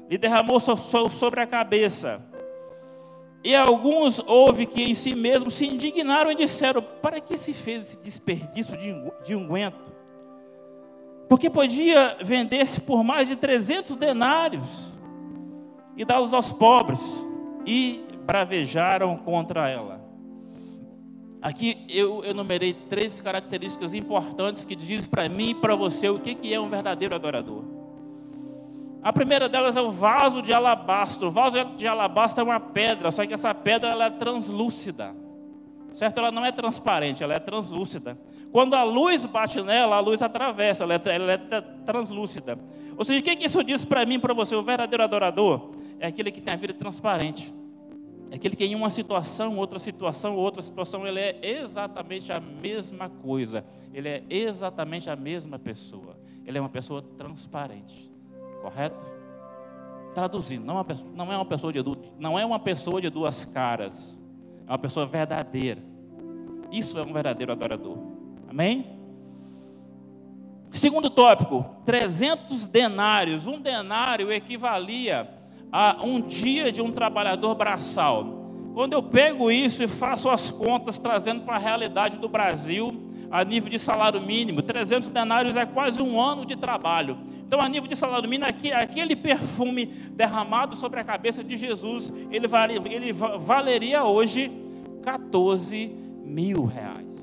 lhe 0.10 0.18
derramou 0.18 0.58
sobre 0.58 1.42
a 1.42 1.46
cabeça. 1.46 2.22
E 3.44 3.54
alguns 3.54 4.20
houve 4.20 4.66
que 4.66 4.82
em 4.82 4.96
si 4.96 5.14
mesmos 5.14 5.56
se 5.56 5.68
indignaram 5.68 6.32
e 6.32 6.36
disseram: 6.36 6.82
Para 6.82 7.20
que 7.20 7.38
se 7.38 7.52
fez 7.54 7.88
esse 7.88 7.98
desperdício 7.98 8.78
de 9.26 9.36
unguento? 9.36 9.92
Porque 11.28 11.50
podia 11.50 12.16
vender-se 12.24 12.80
por 12.80 13.04
mais 13.04 13.28
de 13.28 13.36
300 13.36 13.98
denários 13.98 14.66
e 15.98 16.06
dá-los 16.06 16.34
aos 16.34 16.54
pobres. 16.54 17.02
E 17.66 18.13
bravejaram 18.26 19.18
contra 19.18 19.70
ela. 19.70 20.02
Aqui 21.42 21.86
eu 21.90 22.24
enumerei 22.24 22.74
três 22.74 23.20
características 23.20 23.94
importantes 23.94 24.64
que 24.64 24.76
dizem 24.76 25.10
para 25.10 25.28
mim 25.28 25.50
e 25.50 25.56
para 25.56 25.76
você 25.76 26.08
o 26.08 26.20
que 26.20 26.54
é 26.54 26.60
um 26.60 26.70
verdadeiro 26.70 27.14
adorador. 27.16 27.64
A 29.04 29.12
primeira 29.12 29.50
delas 29.50 29.76
é 29.76 29.82
o 29.82 29.92
vaso 29.92 30.42
de 30.42 30.54
alabastro. 30.54 31.28
O 31.28 31.32
vaso 31.32 31.58
de 31.76 31.86
alabastro 31.86 32.42
é 32.42 32.44
uma 32.46 32.60
pedra, 32.62 33.12
só 33.12 33.26
que 33.26 33.34
essa 33.34 33.54
pedra 33.54 33.90
ela 33.90 34.06
é 34.06 34.10
translúcida. 34.10 35.14
Certo? 35.92 36.20
Ela 36.20 36.32
não 36.32 36.46
é 36.46 36.52
transparente, 36.54 37.22
ela 37.22 37.34
é 37.34 37.40
translúcida. 37.40 38.18
Quando 38.50 38.76
a 38.76 38.84
luz 38.84 39.26
bate 39.26 39.62
nela, 39.62 39.98
a 39.98 40.00
luz 40.00 40.22
atravessa, 40.22 40.84
ela 40.84 40.94
é, 40.94 41.02
ela 41.08 41.34
é 41.34 41.38
translúcida. 41.86 42.58
Ou 42.98 43.04
seja, 43.04 43.20
o 43.20 43.24
que 43.24 43.46
isso 43.46 43.62
diz 43.64 43.84
para 43.84 44.06
mim 44.06 44.16
e 44.16 44.20
para 44.20 44.34
você? 44.34 44.56
O 44.56 44.64
verdadeiro 44.64 45.04
adorador 45.04 45.72
é 46.00 46.08
aquele 46.08 46.32
que 46.32 46.40
tem 46.40 46.54
a 46.54 46.58
vida 46.58 46.74
transparente. 46.74 47.54
É 48.34 48.36
aquele 48.36 48.56
que 48.56 48.66
em 48.66 48.74
uma 48.74 48.90
situação, 48.90 49.58
outra 49.60 49.78
situação, 49.78 50.36
outra 50.36 50.60
situação, 50.64 51.06
ele 51.06 51.20
é 51.20 51.40
exatamente 51.44 52.32
a 52.32 52.40
mesma 52.40 53.08
coisa. 53.08 53.64
Ele 53.94 54.10
é 54.10 54.24
exatamente 54.28 55.08
a 55.08 55.16
mesma 55.16 55.60
pessoa. 55.60 56.18
Ele 56.44 56.58
é 56.58 56.60
uma 56.60 56.68
pessoa 56.68 57.04
transparente. 57.16 58.12
Correto? 58.60 59.06
Traduzindo, 60.16 60.66
não 60.66 60.74
é 60.74 60.78
uma 60.78 60.84
pessoa, 60.84 61.12
não 61.14 61.32
é 61.32 61.36
uma 61.36 61.46
pessoa, 61.46 61.72
de, 61.72 61.80
não 62.18 62.40
é 62.40 62.44
uma 62.44 62.60
pessoa 62.60 63.00
de 63.00 63.12
duas 63.12 63.46
caras. 63.46 64.20
É 64.66 64.72
uma 64.72 64.80
pessoa 64.80 65.06
verdadeira. 65.06 65.84
Isso 66.72 66.98
é 66.98 67.04
um 67.04 67.14
verdadeiro 67.14 67.52
adorador. 67.52 68.00
Amém? 68.50 69.00
Segundo 70.72 71.08
tópico, 71.12 71.64
300 71.86 72.68
denários. 72.68 73.46
Um 73.46 73.62
denário 73.62 74.32
equivalia 74.32 75.33
a 75.74 75.98
um 76.04 76.22
dia 76.22 76.72
de 76.72 76.84
um 76.84 76.92
trabalhador 76.92 77.56
braçal. 77.56 78.44
Quando 78.76 78.94
eu 78.94 79.02
pego 79.02 79.50
isso 79.50 79.82
e 79.82 79.88
faço 79.88 80.30
as 80.30 80.52
contas 80.52 81.00
trazendo 81.00 81.42
para 81.42 81.56
a 81.56 81.60
realidade 81.60 82.18
do 82.18 82.30
Brasil, 82.30 82.94
a 83.32 83.44
nível 83.44 83.72
de 83.72 83.80
salário 83.80 84.22
mínimo, 84.22 84.62
300 84.62 85.10
denários 85.10 85.56
é 85.56 85.66
quase 85.66 86.00
um 86.00 86.22
ano 86.22 86.46
de 86.46 86.56
trabalho. 86.56 87.18
Então, 87.40 87.60
a 87.60 87.68
nível 87.68 87.90
de 87.90 87.96
salário 87.96 88.30
mínimo, 88.30 88.48
aquele 88.76 89.16
perfume 89.16 89.88
derramado 89.88 90.76
sobre 90.76 91.00
a 91.00 91.04
cabeça 91.04 91.44
de 91.44 91.58
Jesus, 91.58 92.14
ele, 92.30 92.48
ele 92.92 93.12
valeria 93.12 94.04
hoje 94.04 94.52
14 95.02 95.88
mil 96.24 96.66
reais. 96.66 97.18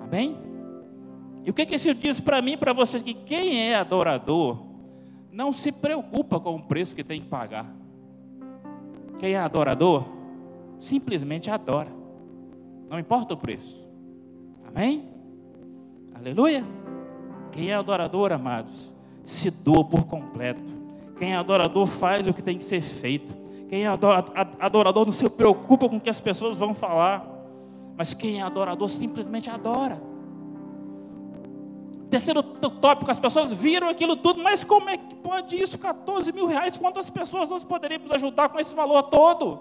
Amém? 0.00 0.36
E 1.44 1.50
o 1.50 1.54
que, 1.54 1.64
que 1.66 1.76
isso 1.76 1.94
diz 1.94 2.18
para 2.18 2.42
mim 2.42 2.58
para 2.58 2.72
vocês? 2.72 3.00
Que 3.00 3.14
quem 3.14 3.70
é 3.70 3.76
adorador 3.76 4.69
não 5.32 5.52
se 5.52 5.70
preocupa 5.70 6.40
com 6.40 6.56
o 6.56 6.62
preço 6.62 6.94
que 6.94 7.04
tem 7.04 7.20
que 7.20 7.26
pagar. 7.26 7.72
Quem 9.18 9.32
é 9.32 9.38
adorador, 9.38 10.04
simplesmente 10.80 11.50
adora, 11.50 11.90
não 12.88 12.98
importa 12.98 13.34
o 13.34 13.36
preço. 13.36 13.88
Amém? 14.66 15.08
Aleluia. 16.14 16.64
Quem 17.52 17.70
é 17.70 17.74
adorador, 17.74 18.32
amados, 18.32 18.92
se 19.24 19.50
doa 19.50 19.84
por 19.84 20.04
completo. 20.04 20.62
Quem 21.18 21.32
é 21.32 21.36
adorador 21.36 21.86
faz 21.86 22.26
o 22.26 22.32
que 22.32 22.42
tem 22.42 22.56
que 22.56 22.64
ser 22.64 22.82
feito. 22.82 23.32
Quem 23.68 23.84
é 23.84 23.88
adorador 24.58 25.06
não 25.06 25.12
se 25.12 25.28
preocupa 25.28 25.88
com 25.88 25.96
o 25.96 26.00
que 26.00 26.10
as 26.10 26.20
pessoas 26.20 26.56
vão 26.56 26.74
falar. 26.74 27.24
Mas 27.96 28.14
quem 28.14 28.40
é 28.40 28.42
adorador 28.42 28.88
simplesmente 28.88 29.50
adora. 29.50 30.09
Terceiro 32.10 32.42
tópico, 32.42 33.08
as 33.08 33.20
pessoas 33.20 33.52
viram 33.52 33.88
aquilo 33.88 34.16
tudo, 34.16 34.42
mas 34.42 34.64
como 34.64 34.90
é 34.90 34.96
que 34.96 35.14
pode 35.14 35.56
isso? 35.56 35.78
14 35.78 36.32
mil 36.32 36.46
reais, 36.46 36.76
quantas 36.76 37.08
pessoas 37.08 37.48
nós 37.48 37.62
poderíamos 37.62 38.10
ajudar 38.10 38.48
com 38.48 38.58
esse 38.58 38.74
valor 38.74 39.04
todo? 39.04 39.60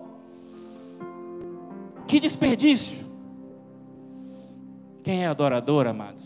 Que 2.07 2.19
desperdício! 2.19 3.07
Quem 5.03 5.23
é 5.23 5.27
adorador, 5.27 5.85
amados, 5.85 6.23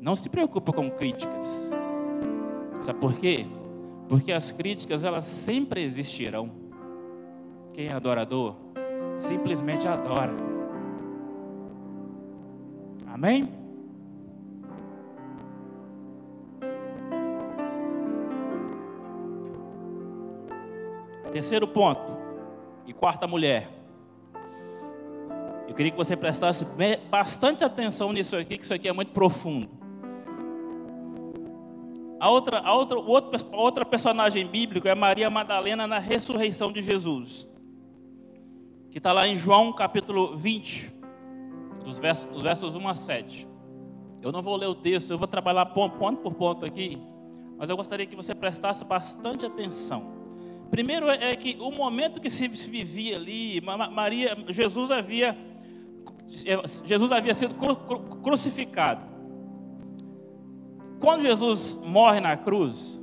não 0.00 0.16
se 0.16 0.30
preocupa 0.30 0.72
com 0.72 0.90
críticas. 0.90 1.70
Sabe 2.82 2.98
por 2.98 3.14
quê? 3.14 3.46
Porque 4.08 4.32
as 4.32 4.50
críticas, 4.50 5.04
elas 5.04 5.26
sempre 5.26 5.82
existirão. 5.82 6.50
Quem 7.74 7.88
é 7.88 7.92
adorador, 7.92 8.54
simplesmente 9.18 9.86
adora. 9.86 10.34
Amém? 13.06 13.63
Terceiro 21.34 21.66
ponto, 21.66 22.16
e 22.86 22.92
quarta 22.92 23.26
mulher. 23.26 23.68
Eu 25.66 25.74
queria 25.74 25.90
que 25.90 25.98
você 25.98 26.16
prestasse 26.16 26.64
bastante 27.10 27.64
atenção 27.64 28.12
nisso 28.12 28.36
aqui, 28.36 28.56
que 28.56 28.62
isso 28.62 28.72
aqui 28.72 28.86
é 28.86 28.92
muito 28.92 29.10
profundo. 29.10 29.68
A 32.20 32.30
outra, 32.30 32.60
a 32.60 32.72
outra, 32.72 32.98
a 33.50 33.56
outra 33.56 33.84
personagem 33.84 34.46
bíblica 34.46 34.88
é 34.88 34.94
Maria 34.94 35.28
Madalena 35.28 35.88
na 35.88 35.98
ressurreição 35.98 36.70
de 36.70 36.80
Jesus, 36.80 37.48
que 38.92 38.98
está 38.98 39.12
lá 39.12 39.26
em 39.26 39.36
João 39.36 39.72
capítulo 39.72 40.36
20, 40.36 40.94
dos 41.84 41.98
versos, 41.98 42.26
dos 42.26 42.42
versos 42.42 42.76
1 42.76 42.88
a 42.88 42.94
7. 42.94 43.48
Eu 44.22 44.30
não 44.30 44.40
vou 44.40 44.54
ler 44.54 44.68
o 44.68 44.74
texto, 44.76 45.10
eu 45.10 45.18
vou 45.18 45.26
trabalhar 45.26 45.66
ponto, 45.66 45.98
ponto 45.98 46.22
por 46.22 46.34
ponto 46.34 46.64
aqui, 46.64 46.96
mas 47.58 47.68
eu 47.68 47.76
gostaria 47.76 48.06
que 48.06 48.14
você 48.14 48.36
prestasse 48.36 48.84
bastante 48.84 49.44
atenção. 49.44 50.13
Primeiro 50.70 51.08
é 51.08 51.36
que 51.36 51.56
o 51.60 51.70
momento 51.70 52.20
que 52.20 52.30
se 52.30 52.48
vivia 52.48 53.16
ali, 53.16 53.60
Maria, 53.60 54.36
Jesus 54.48 54.90
havia, 54.90 55.36
Jesus 56.84 57.12
havia 57.12 57.34
sido 57.34 57.54
crucificado. 58.22 59.02
Quando 60.98 61.22
Jesus 61.22 61.78
morre 61.84 62.20
na 62.20 62.36
cruz, 62.36 63.00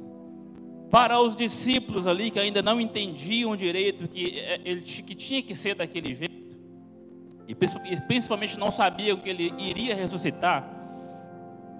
para 0.89 1.21
os 1.21 1.35
discípulos 1.35 2.05
ali 2.05 2.29
que 2.29 2.39
ainda 2.39 2.61
não 2.61 2.81
entendiam 2.81 3.55
direito 3.55 4.07
que 4.09 4.37
é, 4.39 4.59
ele 4.65 4.81
que 4.81 5.15
tinha 5.15 5.41
que 5.41 5.55
ser 5.55 5.75
daquele 5.75 6.13
jeito, 6.13 6.59
e 7.47 7.55
principalmente 8.07 8.59
não 8.59 8.71
sabiam 8.71 9.17
que 9.17 9.29
ele 9.29 9.53
iria 9.57 9.95
ressuscitar, 9.95 10.69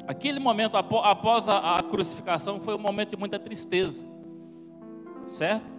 aquele 0.08 0.40
momento 0.40 0.78
após 0.78 1.50
a 1.50 1.84
crucificação 1.90 2.60
foi 2.60 2.76
um 2.76 2.80
momento 2.80 3.12
de 3.12 3.18
muita 3.18 3.38
tristeza, 3.38 4.06
certo? 5.32 5.72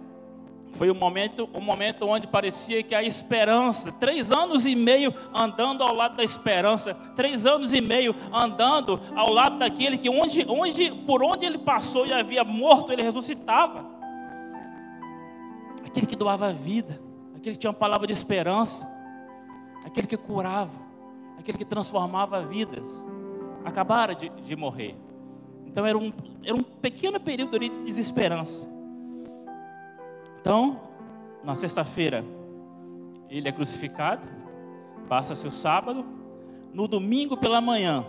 Foi 0.73 0.89
um 0.89 0.95
momento, 0.95 1.47
um 1.53 1.61
momento 1.61 2.07
onde 2.07 2.25
parecia 2.25 2.81
que 2.81 2.95
a 2.95 3.03
esperança, 3.03 3.91
três 3.91 4.31
anos 4.31 4.65
e 4.65 4.75
meio 4.75 5.13
andando 5.31 5.83
ao 5.83 5.93
lado 5.93 6.17
da 6.17 6.23
esperança, 6.23 6.95
três 7.15 7.45
anos 7.45 7.71
e 7.71 7.79
meio 7.79 8.15
andando 8.31 8.99
ao 9.15 9.31
lado 9.31 9.59
daquele 9.59 9.99
que 9.99 10.09
onde, 10.09 10.43
onde, 10.49 10.91
por 11.05 11.23
onde 11.23 11.45
ele 11.45 11.59
passou 11.59 12.07
e 12.07 12.13
havia 12.13 12.43
morto, 12.43 12.91
ele 12.91 13.03
ressuscitava. 13.03 13.85
Aquele 15.85 16.07
que 16.07 16.15
doava 16.15 16.51
vida, 16.51 16.99
aquele 17.35 17.53
que 17.53 17.59
tinha 17.59 17.69
uma 17.69 17.77
palavra 17.77 18.07
de 18.07 18.13
esperança, 18.13 18.91
aquele 19.85 20.07
que 20.07 20.17
curava, 20.17 20.81
aquele 21.37 21.59
que 21.59 21.65
transformava 21.65 22.43
vidas, 22.43 22.87
acabara 23.63 24.15
de, 24.15 24.27
de 24.29 24.55
morrer. 24.55 24.95
Então 25.67 25.85
era 25.85 25.97
um, 25.97 26.11
era 26.43 26.55
um 26.55 26.63
pequeno 26.63 27.19
período 27.19 27.59
de 27.59 27.69
desesperança. 27.83 28.72
Então, 30.43 30.77
na 31.41 31.55
sexta-feira, 31.55 32.21
ele 33.29 33.47
é 33.47 33.51
crucificado, 33.53 34.27
passa-se 35.07 35.47
o 35.47 35.49
sábado, 35.49 36.05
no 36.73 36.85
domingo 36.85 37.37
pela 37.37 37.61
manhã. 37.61 38.05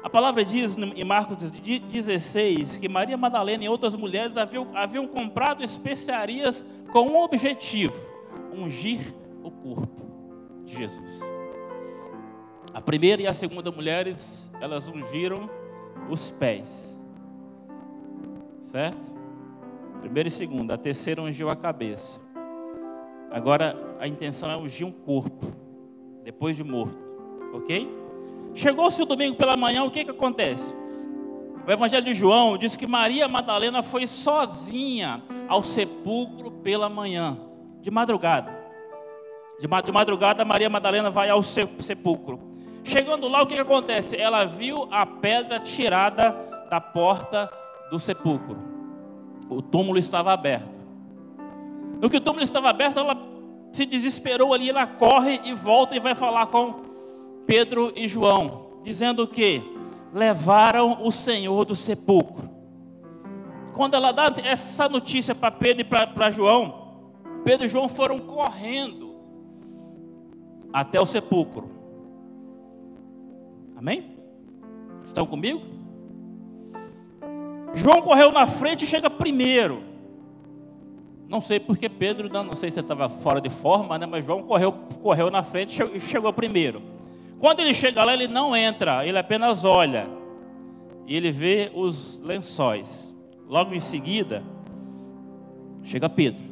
A 0.00 0.08
palavra 0.08 0.44
diz 0.44 0.76
em 0.78 1.02
Marcos 1.02 1.50
16 1.50 2.78
que 2.78 2.88
Maria 2.88 3.16
Madalena 3.16 3.64
e 3.64 3.68
outras 3.68 3.96
mulheres 3.96 4.36
haviam, 4.36 4.68
haviam 4.72 5.08
comprado 5.08 5.64
especiarias 5.64 6.64
com 6.92 7.08
um 7.08 7.20
objetivo: 7.24 8.00
ungir 8.54 9.12
o 9.42 9.50
corpo 9.50 10.06
de 10.64 10.76
Jesus. 10.76 11.20
A 12.72 12.80
primeira 12.80 13.20
e 13.20 13.26
a 13.26 13.34
segunda 13.34 13.72
mulheres, 13.72 14.48
elas 14.60 14.86
ungiram 14.86 15.50
os 16.08 16.30
pés. 16.30 16.96
Certo? 18.62 19.17
Primeira 20.00 20.28
e 20.28 20.32
segunda. 20.32 20.74
A 20.74 20.78
terceira 20.78 21.20
ungiu 21.22 21.50
a 21.50 21.56
cabeça. 21.56 22.20
Agora 23.30 23.76
a 24.00 24.06
intenção 24.06 24.50
é 24.50 24.56
ungir 24.56 24.86
um 24.86 24.92
corpo, 24.92 25.52
depois 26.24 26.56
de 26.56 26.64
morto. 26.64 26.98
Ok? 27.52 27.88
Chegou-se 28.54 29.00
o 29.02 29.04
domingo 29.04 29.36
pela 29.36 29.56
manhã, 29.56 29.84
o 29.84 29.90
que, 29.90 30.04
que 30.04 30.10
acontece? 30.10 30.74
O 31.66 31.70
Evangelho 31.70 32.04
de 32.04 32.14
João 32.14 32.56
diz 32.56 32.76
que 32.76 32.86
Maria 32.86 33.28
Madalena 33.28 33.82
foi 33.82 34.06
sozinha 34.06 35.22
ao 35.46 35.62
sepulcro 35.62 36.50
pela 36.50 36.88
manhã, 36.88 37.38
de 37.80 37.90
madrugada. 37.90 38.56
De 39.60 39.92
madrugada, 39.92 40.44
Maria 40.44 40.70
Madalena 40.70 41.10
vai 41.10 41.28
ao 41.28 41.42
sepulcro. 41.42 42.40
Chegando 42.82 43.28
lá, 43.28 43.42
o 43.42 43.46
que, 43.46 43.54
que 43.54 43.60
acontece? 43.60 44.16
Ela 44.16 44.44
viu 44.44 44.88
a 44.90 45.04
pedra 45.04 45.60
tirada 45.60 46.30
da 46.70 46.80
porta 46.80 47.50
do 47.90 47.98
sepulcro 47.98 48.67
o 49.48 49.62
túmulo 49.62 49.98
estava 49.98 50.32
aberto. 50.32 50.78
No 52.00 52.08
que 52.08 52.16
o 52.16 52.20
túmulo 52.20 52.44
estava 52.44 52.68
aberto, 52.70 52.98
ela 52.98 53.16
se 53.72 53.84
desesperou 53.84 54.54
ali, 54.54 54.70
ela 54.70 54.86
corre 54.86 55.40
e 55.44 55.52
volta 55.52 55.96
e 55.96 56.00
vai 56.00 56.14
falar 56.14 56.46
com 56.46 56.82
Pedro 57.46 57.92
e 57.96 58.06
João, 58.08 58.80
dizendo 58.84 59.26
que 59.26 59.62
levaram 60.12 61.02
o 61.02 61.10
Senhor 61.10 61.64
do 61.64 61.74
sepulcro. 61.74 62.48
Quando 63.74 63.94
ela 63.94 64.12
dá 64.12 64.32
essa 64.44 64.88
notícia 64.88 65.34
para 65.34 65.50
Pedro 65.50 65.82
e 65.82 65.84
para 65.84 66.30
João, 66.30 66.88
Pedro 67.44 67.66
e 67.66 67.68
João 67.68 67.88
foram 67.88 68.18
correndo 68.18 69.14
até 70.72 71.00
o 71.00 71.06
sepulcro. 71.06 71.70
Amém? 73.76 74.16
Estão 75.02 75.24
comigo? 75.24 75.77
João 77.74 78.02
correu 78.02 78.32
na 78.32 78.46
frente 78.46 78.84
e 78.84 78.86
chega 78.86 79.10
primeiro. 79.10 79.82
Não 81.28 81.40
sei 81.40 81.60
porque 81.60 81.88
Pedro, 81.88 82.28
não 82.30 82.56
sei 82.56 82.70
se 82.70 82.80
estava 82.80 83.08
fora 83.08 83.40
de 83.40 83.50
forma, 83.50 83.98
né? 83.98 84.06
mas 84.06 84.24
João 84.24 84.42
correu, 84.42 84.72
correu 85.02 85.30
na 85.30 85.42
frente 85.42 85.82
e 85.94 86.00
chegou 86.00 86.32
primeiro. 86.32 86.82
Quando 87.38 87.60
ele 87.60 87.74
chega 87.74 88.02
lá, 88.02 88.14
ele 88.14 88.26
não 88.26 88.56
entra, 88.56 89.06
ele 89.06 89.18
apenas 89.18 89.64
olha. 89.64 90.08
E 91.06 91.14
ele 91.14 91.30
vê 91.30 91.70
os 91.74 92.18
lençóis. 92.20 93.06
Logo 93.46 93.74
em 93.74 93.80
seguida, 93.80 94.42
chega 95.84 96.08
Pedro. 96.08 96.42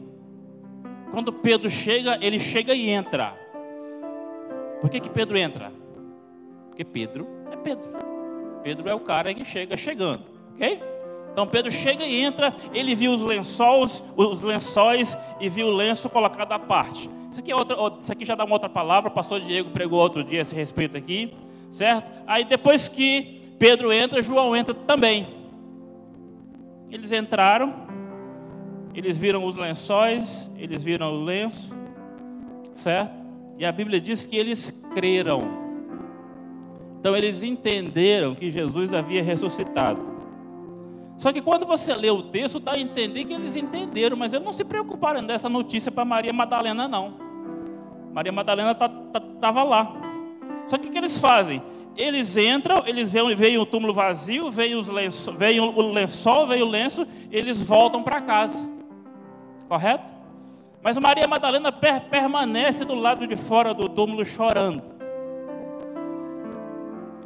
Quando 1.11 1.33
Pedro 1.33 1.70
chega, 1.70 2.18
ele 2.20 2.38
chega 2.38 2.74
e 2.74 2.88
entra. 2.90 3.35
Por 4.81 4.90
que, 4.90 5.00
que 5.00 5.09
Pedro 5.09 5.38
entra? 5.38 5.72
Porque 6.68 6.85
Pedro 6.85 7.26
é 7.50 7.57
Pedro. 7.57 7.88
Pedro 8.62 8.88
é 8.88 8.94
o 8.94 9.00
cara 9.00 9.33
que 9.33 9.44
chega 9.44 9.76
chegando, 9.76 10.24
ok? 10.55 10.95
Então 11.37 11.46
Pedro 11.46 11.70
chega 11.70 12.03
e 12.03 12.22
entra, 12.25 12.57
ele 12.72 12.94
viu 12.94 13.12
os 13.12 13.20
lençóis, 13.20 14.03
os 14.16 14.40
lençóis 14.40 15.14
e 15.38 15.51
viu 15.51 15.66
o 15.66 15.77
lenço 15.77 16.09
colocado 16.09 16.51
à 16.51 16.59
parte. 16.59 17.11
Isso 17.31 17.40
aqui, 17.40 17.53
é 17.53 17.55
outra, 17.55 17.77
isso 18.01 18.11
aqui 18.11 18.25
já 18.25 18.35
dá 18.35 18.42
uma 18.42 18.55
outra 18.55 18.70
palavra, 18.70 19.11
o 19.11 19.12
pastor 19.12 19.40
Diego 19.40 19.68
pregou 19.68 20.01
outro 20.01 20.25
dia 20.25 20.38
a 20.38 20.40
esse 20.40 20.55
respeito 20.55 20.96
aqui, 20.96 21.35
certo? 21.70 22.11
Aí 22.27 22.42
depois 22.42 22.88
que 22.88 23.55
Pedro 23.59 23.92
entra, 23.92 24.22
João 24.22 24.57
entra 24.57 24.72
também. 24.72 25.29
Eles 26.90 27.12
entraram, 27.12 27.87
eles 28.94 29.18
viram 29.18 29.44
os 29.44 29.59
lençóis, 29.59 30.51
eles 30.57 30.83
viram 30.83 31.12
o 31.12 31.22
lenço, 31.22 31.70
certo? 32.77 33.12
E 33.59 33.66
a 33.66 33.72
Bíblia 33.72 34.01
diz 34.01 34.25
que 34.25 34.38
eles 34.38 34.72
creram. 34.94 35.40
Então 36.99 37.14
eles 37.14 37.42
entenderam 37.42 38.35
que 38.35 38.51
Jesus 38.51 38.94
havia 38.94 39.22
ressuscitado. 39.22 40.15
Só 41.18 41.33
que 41.33 41.40
quando 41.40 41.64
você 41.64 41.94
lê 41.94 42.11
o 42.11 42.22
texto, 42.22 42.61
dá 42.61 42.72
a 42.72 42.79
entender 42.79 43.24
que 43.24 43.33
eles 43.33 43.57
entenderam, 43.57 44.16
mas 44.16 44.33
eles 44.33 44.44
não 44.44 44.52
se 44.52 44.64
preocuparam 44.64 45.24
dessa 45.24 45.48
notícia 45.48 45.90
para 45.90 46.05
Maria 46.05 46.33
Madalena, 46.33 46.87
não. 46.87 47.14
Maria 48.12 48.33
Madalena 48.33 48.72
estava 48.72 48.94
tá, 49.12 49.20
tá, 49.20 49.64
lá. 49.64 49.94
Só 50.68 50.76
que 50.76 50.88
o 50.88 50.90
que 50.90 50.98
eles 50.98 51.18
fazem? 51.18 51.62
Eles 51.96 52.37
entram, 52.37 52.83
eles 52.87 53.11
veem, 53.11 53.35
veem 53.35 53.57
o 53.57 53.64
túmulo 53.64 53.94
vazio, 53.94 54.50
veem, 54.50 54.74
os 54.74 54.88
lenço, 54.88 55.33
veem 55.33 55.59
o 55.59 55.81
lençol, 55.81 56.46
veem 56.46 56.62
o 56.62 56.66
lenço, 56.66 57.07
eles 57.31 57.62
voltam 57.62 58.02
para 58.02 58.20
casa. 58.20 58.68
Correto? 59.68 60.12
Mas 60.83 60.98
Maria 60.98 61.26
Madalena 61.26 61.72
per, 61.72 62.02
permanece 62.02 62.85
do 62.85 62.94
lado 62.94 63.26
de 63.26 63.37
fora 63.37 63.72
do 63.72 63.88
túmulo 63.88 64.24
chorando. 64.26 64.83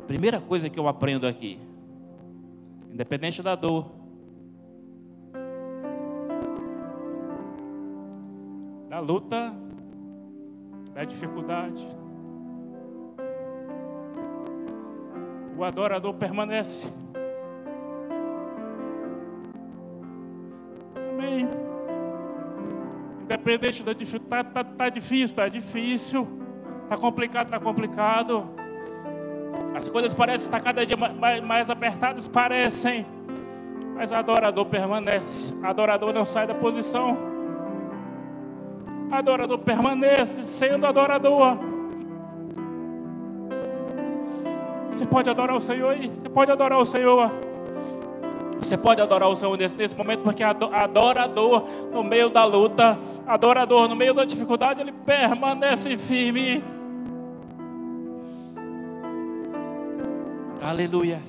Primeira 0.07 0.41
coisa 0.41 0.71
que 0.71 0.79
eu 0.79 0.87
aprendo 0.87 1.27
aqui 1.27 1.59
independente 2.93 3.43
da 3.43 3.55
dor. 3.55 3.91
Da 8.89 8.99
luta, 8.99 9.55
da 10.93 11.05
dificuldade. 11.05 11.87
O 15.57 15.65
adorador 15.65 16.15
permanece. 16.15 16.93
Amém. 21.13 21.49
Independente 23.23 23.83
da 23.85 23.93
dificuldade, 23.93 24.49
está 24.49 24.65
tá, 24.65 24.71
tá 24.71 24.89
difícil, 24.89 25.25
está 25.27 25.49
difícil, 25.49 26.27
está 26.85 26.97
complicado, 26.97 27.47
está 27.47 27.61
complicado. 27.61 28.60
As 29.75 29.89
coisas 29.89 30.13
parecem 30.13 30.47
estar 30.47 30.61
cada 30.61 30.85
dia 30.85 30.97
mais, 30.97 31.71
apertadas, 31.71 32.29
parecem. 32.29 33.07
Mas 33.95 34.13
adorador 34.13 34.67
permanece. 34.67 35.55
Adorador 35.63 36.13
não 36.13 36.25
sai 36.25 36.47
da 36.47 36.55
posição. 36.55 37.17
Adorador 39.11 39.59
permanece 39.59 40.45
sendo 40.45 40.87
adorador. 40.87 41.59
Você 44.93 45.07
pode 45.07 45.31
adorar 45.31 45.57
o 45.57 45.61
Senhor 45.61 45.91
aí? 45.91 46.09
Você 46.09 46.29
pode 46.29 46.51
adorar 46.51 46.79
o 46.79 46.87
Senhor. 46.87 47.31
Você 48.59 48.77
pode 48.77 49.01
adorar 49.01 49.29
o 49.29 49.35
Senhor 49.35 49.57
nesse, 49.57 49.75
nesse 49.75 49.97
momento, 49.97 50.21
porque 50.23 50.43
adorador 50.43 51.65
no 51.91 52.05
meio 52.05 52.29
da 52.29 52.45
luta, 52.45 52.99
adorador 53.27 53.89
no 53.89 53.97
meio 53.97 54.13
da 54.13 54.25
dificuldade, 54.25 54.83
ele 54.83 54.93
permanece 54.93 55.97
firme. 55.97 56.63
Aleluia. 60.63 61.23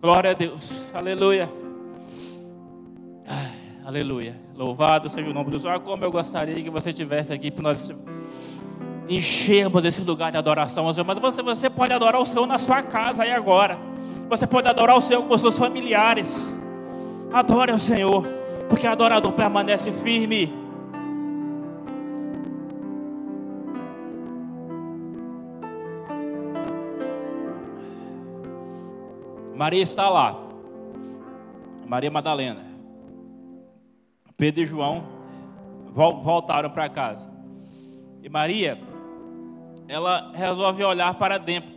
Glória 0.00 0.30
a 0.30 0.34
Deus. 0.34 0.94
Aleluia. 0.94 1.50
Ai, 3.26 3.52
aleluia. 3.84 4.40
Louvado 4.54 5.10
seja 5.10 5.28
o 5.28 5.34
nome 5.34 5.50
do 5.50 5.58
Senhor. 5.58 5.74
Ah, 5.74 5.80
como 5.80 6.04
eu 6.04 6.12
gostaria 6.12 6.62
que 6.62 6.70
você 6.70 6.90
estivesse 6.90 7.32
aqui 7.32 7.50
para 7.50 7.64
nós 7.64 7.92
enchermos 9.08 9.84
esse 9.84 10.00
lugar 10.02 10.30
de 10.30 10.38
adoração. 10.38 10.84
Mas 10.84 11.18
você, 11.18 11.42
você 11.42 11.68
pode 11.68 11.92
adorar 11.92 12.20
o 12.20 12.26
Senhor 12.26 12.46
na 12.46 12.58
sua 12.58 12.82
casa 12.82 13.24
aí 13.24 13.32
agora. 13.32 13.76
Você 14.28 14.46
pode 14.46 14.68
adorar 14.68 14.96
o 14.96 15.00
Senhor 15.00 15.22
com 15.24 15.36
seus 15.36 15.58
familiares. 15.58 16.56
Adore 17.32 17.72
o 17.72 17.80
Senhor, 17.80 18.24
porque 18.68 18.86
adorador 18.86 19.32
permanece 19.32 19.90
firme. 19.90 20.67
Maria 29.58 29.82
está 29.82 30.08
lá. 30.08 30.38
Maria 31.84 32.12
Madalena. 32.12 32.64
Pedro 34.36 34.62
e 34.62 34.66
João 34.66 35.02
voltaram 36.22 36.70
para 36.70 36.88
casa. 36.88 37.28
E 38.22 38.28
Maria, 38.28 38.78
ela 39.88 40.30
resolve 40.32 40.84
olhar 40.84 41.12
para 41.14 41.38
dentro, 41.38 41.72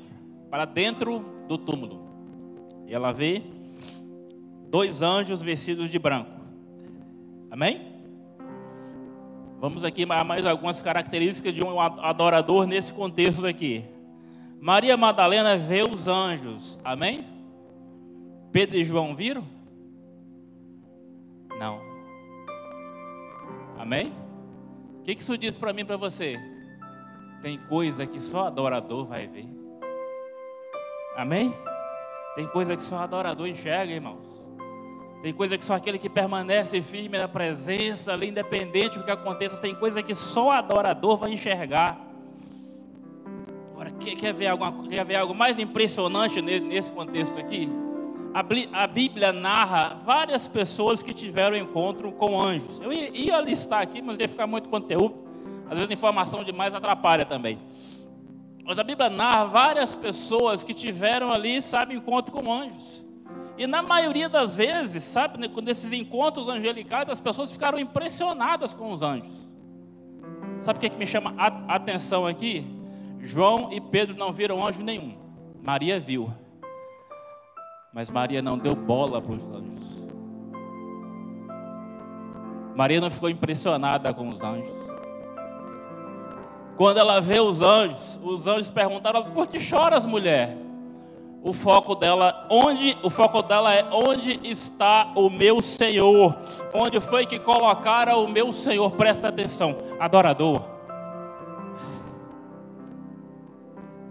para 0.52 0.66
dentro 0.66 1.26
do 1.48 1.58
túmulo. 1.58 2.06
E 2.86 2.94
ela 2.94 3.12
vê 3.12 3.42
dois 4.70 5.02
anjos 5.02 5.42
vestidos 5.42 5.90
de 5.90 5.98
branco. 5.98 6.30
Amém? 7.50 7.96
Vamos 9.60 9.84
aqui 9.84 10.06
a 10.08 10.24
mais 10.24 10.46
algumas 10.46 10.80
características 10.84 11.52
de 11.52 11.64
um 11.64 11.82
adorador 11.82 12.68
nesse 12.68 12.94
contexto 12.94 13.48
aqui. 13.48 13.84
Maria 14.60 14.96
Madalena 14.96 15.58
vê 15.58 15.82
os 15.82 16.08
anjos. 16.08 16.78
Amém? 16.84 17.31
Pedro 18.52 18.78
e 18.78 18.84
João 18.84 19.16
viram? 19.16 19.46
Não. 21.58 21.80
Amém? 23.78 24.14
O 25.00 25.04
que 25.04 25.14
isso 25.14 25.38
diz 25.38 25.58
para 25.58 25.74
mim 25.74 25.82
e 25.82 25.86
para 25.86 25.98
você? 25.98 26.38
Tem 27.42 27.58
coisa 27.58 28.06
que 28.06 28.20
só 28.20 28.48
adorador 28.48 29.06
vai 29.06 29.26
ver. 29.28 29.48
Amém? 31.16 31.54
Tem 32.36 32.48
coisa 32.48 32.78
que 32.78 32.84
só 32.84 32.98
adorador 32.98 33.48
enxerga, 33.48 33.92
irmãos. 33.92 34.42
Tem 35.22 35.34
coisa 35.34 35.58
que 35.58 35.64
só 35.64 35.76
aquele 35.76 35.98
que 35.98 36.10
permanece 36.10 36.82
firme 36.82 37.18
na 37.18 37.28
presença, 37.28 38.14
ali, 38.14 38.30
independente 38.30 38.98
do 38.98 39.06
que 39.06 39.12
aconteça, 39.12 39.62
tem 39.62 39.76
coisa 39.76 40.02
que 40.02 40.16
só 40.16 40.52
adorador 40.52 41.18
vai 41.18 41.32
enxergar. 41.32 42.00
Agora, 43.72 43.92
quer, 43.92 44.34
ver, 44.34 44.48
alguma, 44.48 44.88
quer 44.88 45.06
ver 45.06 45.16
algo 45.16 45.34
mais 45.34 45.60
impressionante 45.60 46.42
nesse 46.42 46.92
contexto 46.92 47.38
aqui? 47.40 47.70
A 48.34 48.88
Bíblia 48.88 49.34
narra 49.34 50.02
várias 50.06 50.48
pessoas 50.48 51.04
que 51.04 51.14
tiveram 51.14 51.56
encontro 51.56 52.12
com 52.12 52.42
anjos. 52.42 52.80
Eu 52.80 52.92
ia 52.92 53.40
listar 53.42 53.82
aqui, 53.82 54.02
mas 54.02 54.18
ia 54.20 54.30
ficar 54.30 54.48
muito 54.48 54.70
conteúdo. 54.70 55.16
Às 55.70 55.78
vezes 55.78 55.92
informação 55.92 56.44
demais 56.44 56.74
atrapalha 56.74 57.26
também. 57.26 57.60
Mas 58.64 58.80
a 58.80 58.84
Bíblia 58.84 59.10
narra 59.10 59.46
várias 59.46 59.96
pessoas 59.96 60.64
que 60.64 60.74
tiveram 60.74 61.32
ali, 61.32 61.62
sabe, 61.62 61.96
encontro 61.96 62.32
com 62.32 62.52
anjos. 62.52 63.04
E 63.58 63.68
na 63.68 63.82
maioria 63.82 64.30
das 64.30 64.56
vezes, 64.56 65.04
sabe, 65.04 65.38
nesses 65.62 65.92
encontros 65.92 66.48
angelicais, 66.48 67.10
as 67.10 67.20
pessoas 67.20 67.52
ficaram 67.52 67.78
impressionadas 67.78 68.74
com 68.74 68.92
os 68.94 69.02
anjos. 69.02 69.42
Sabe 70.62 70.78
o 70.78 70.80
que, 70.80 70.86
é 70.88 70.90
que 70.90 70.98
me 70.98 71.08
chama 71.08 71.34
a 71.38 71.76
atenção 71.76 72.26
aqui? 72.26 72.66
João 73.20 73.72
e 73.72 73.82
Pedro 73.82 74.16
não 74.16 74.32
viram 74.32 74.66
anjo 74.66 74.82
nenhum. 74.82 75.18
Maria 75.62 76.00
viu. 76.00 76.34
Mas 77.94 78.10
Maria 78.10 78.42
não 78.42 78.58
deu 78.58 78.74
bola 78.74 79.22
para 79.22 79.34
os 79.34 79.44
anjos. 79.44 80.02
Maria 82.74 83.02
não 83.02 83.12
ficou 83.12 83.30
impressionada 83.30 84.14
com 84.14 84.30
os 84.30 84.42
anjos. 84.42 84.72
Quando 86.78 86.98
ela 86.98 87.20
vê 87.20 87.40
os 87.40 87.62
anjos, 87.62 88.20
os 88.24 88.48
anjos 88.48 88.70
perguntaram: 88.70 89.24
"Por 89.32 89.48
que 89.48 89.60
choras, 89.60 90.06
mulher?" 90.06 90.58
O 91.44 91.54
foco 91.54 91.96
dela, 91.96 92.48
onde 92.52 92.96
o 93.02 93.10
foco 93.10 93.42
dela 93.42 93.74
é 93.74 93.84
onde 93.92 94.40
está 94.44 95.12
o 95.16 95.28
meu 95.28 95.60
Senhor? 95.60 96.38
Onde 96.72 97.02
foi 97.02 97.26
que 97.26 97.40
colocaram 97.40 98.24
o 98.24 98.30
meu 98.30 98.54
Senhor? 98.54 98.92
Presta 98.92 99.30
atenção, 99.30 99.76
adorador. 100.00 100.62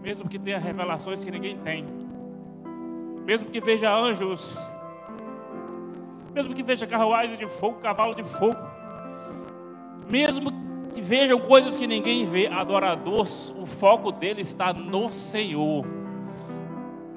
Mesmo 0.02 0.28
que 0.28 0.40
tenha 0.40 0.58
revelações 0.58 1.24
que 1.24 1.30
ninguém 1.30 1.56
tem, 1.58 1.86
mesmo 3.24 3.50
que 3.50 3.60
veja 3.60 3.94
anjos, 3.94 4.56
mesmo 6.32 6.54
que 6.54 6.62
veja 6.62 6.86
carruagem 6.86 7.36
de 7.36 7.48
fogo, 7.48 7.78
cavalo 7.80 8.14
de 8.14 8.24
fogo, 8.24 8.58
mesmo 10.08 10.50
que 10.92 11.00
vejam 11.00 11.38
coisas 11.38 11.76
que 11.76 11.86
ninguém 11.86 12.26
vê, 12.26 12.46
adorador, 12.46 13.26
o 13.56 13.66
foco 13.66 14.10
dele 14.10 14.42
está 14.42 14.72
no 14.72 15.12
Senhor. 15.12 15.84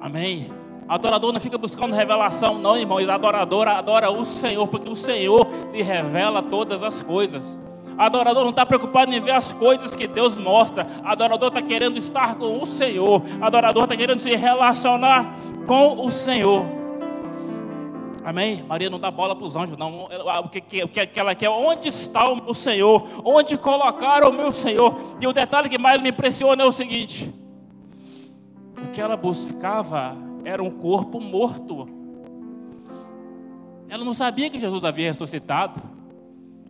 Amém. 0.00 0.50
Adorador 0.86 1.32
não 1.32 1.40
fica 1.40 1.56
buscando 1.56 1.94
revelação, 1.94 2.58
não, 2.58 2.76
irmão. 2.76 2.98
Adorador 2.98 3.66
adora 3.66 4.10
o 4.10 4.24
Senhor, 4.24 4.66
porque 4.68 4.88
o 4.88 4.94
Senhor 4.94 5.48
lhe 5.72 5.82
revela 5.82 6.42
todas 6.42 6.82
as 6.82 7.02
coisas. 7.02 7.58
Adorador 7.96 8.42
não 8.42 8.50
está 8.50 8.66
preocupado 8.66 9.14
em 9.14 9.20
ver 9.20 9.32
as 9.32 9.52
coisas 9.52 9.94
que 9.94 10.06
Deus 10.06 10.36
mostra. 10.36 10.86
Adorador 11.04 11.48
está 11.48 11.62
querendo 11.62 11.96
estar 11.98 12.36
com 12.36 12.62
o 12.62 12.66
Senhor. 12.66 13.22
Adorador 13.40 13.84
está 13.84 13.96
querendo 13.96 14.20
se 14.20 14.34
relacionar 14.34 15.36
com 15.66 16.04
o 16.04 16.10
Senhor. 16.10 16.64
Amém? 18.24 18.62
Maria 18.62 18.88
não 18.88 18.98
dá 18.98 19.10
bola 19.10 19.36
para 19.36 19.46
os 19.46 19.54
anjos, 19.54 19.76
não. 19.76 20.08
O 20.42 20.48
que, 20.48 20.82
o 20.82 20.88
que 20.88 21.20
ela 21.20 21.34
quer? 21.34 21.50
Onde 21.50 21.88
está 21.88 22.26
o 22.32 22.54
Senhor? 22.54 23.06
Onde 23.22 23.58
colocaram 23.58 24.30
o 24.30 24.32
meu 24.32 24.50
Senhor? 24.50 24.98
E 25.20 25.26
o 25.26 25.32
detalhe 25.32 25.68
que 25.68 25.76
mais 25.76 26.00
me 26.00 26.08
impressiona 26.08 26.62
é 26.62 26.66
o 26.66 26.72
seguinte: 26.72 27.32
o 28.82 28.90
que 28.92 29.00
ela 29.00 29.16
buscava 29.16 30.16
era 30.42 30.62
um 30.62 30.70
corpo 30.70 31.20
morto. 31.20 31.86
Ela 33.90 34.04
não 34.04 34.14
sabia 34.14 34.48
que 34.48 34.58
Jesus 34.58 34.82
havia 34.84 35.12
ressuscitado. 35.12 35.82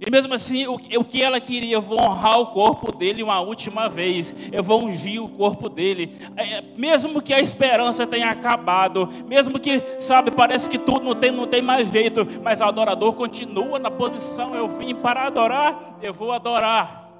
E 0.06 0.10
mesmo 0.10 0.34
assim, 0.34 0.66
o, 0.66 0.78
que 0.78 1.22
ela 1.22 1.40
queria, 1.40 1.76
eu 1.76 1.80
vou 1.80 1.98
honrar 1.98 2.38
o 2.38 2.48
corpo 2.48 2.92
dele 2.94 3.22
uma 3.22 3.40
última 3.40 3.88
vez, 3.88 4.34
eu 4.52 4.62
vou 4.62 4.84
ungir 4.84 5.22
o 5.22 5.28
corpo 5.28 5.68
dele, 5.68 6.18
é, 6.36 6.62
mesmo 6.76 7.22
que 7.22 7.32
a 7.32 7.40
esperança 7.40 8.06
tenha 8.06 8.28
acabado, 8.28 9.08
mesmo 9.26 9.58
que, 9.58 9.82
sabe, 9.98 10.30
parece 10.30 10.68
que 10.68 10.78
tudo 10.78 11.04
não 11.04 11.14
tem, 11.14 11.30
não 11.30 11.46
tem 11.46 11.62
mais 11.62 11.90
jeito, 11.90 12.26
mas 12.42 12.60
o 12.60 12.64
adorador 12.64 13.14
continua 13.14 13.78
na 13.78 13.90
posição, 13.90 14.54
eu 14.54 14.68
vim 14.68 14.94
para 14.94 15.26
adorar, 15.26 15.98
eu 16.02 16.12
vou 16.12 16.32
adorar. 16.32 17.10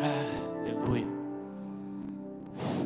Ah, 0.00 0.60
aleluia. 0.60 1.06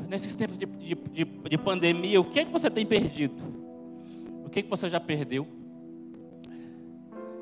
Nesses 0.09 0.35
tempos 0.35 0.57
de, 0.57 0.65
de, 0.65 0.95
de, 0.95 1.25
de 1.25 1.59
pandemia, 1.59 2.19
o 2.19 2.25
que 2.25 2.41
é 2.41 2.45
que 2.47 2.53
você 2.53 2.71
tem 2.71 2.87
perdido? 2.87 3.43
O 4.47 4.49
que 4.49 4.61
é 4.61 4.63
que 4.63 4.71
você 4.71 4.89
já 4.89 5.01
perdeu? 5.01 5.47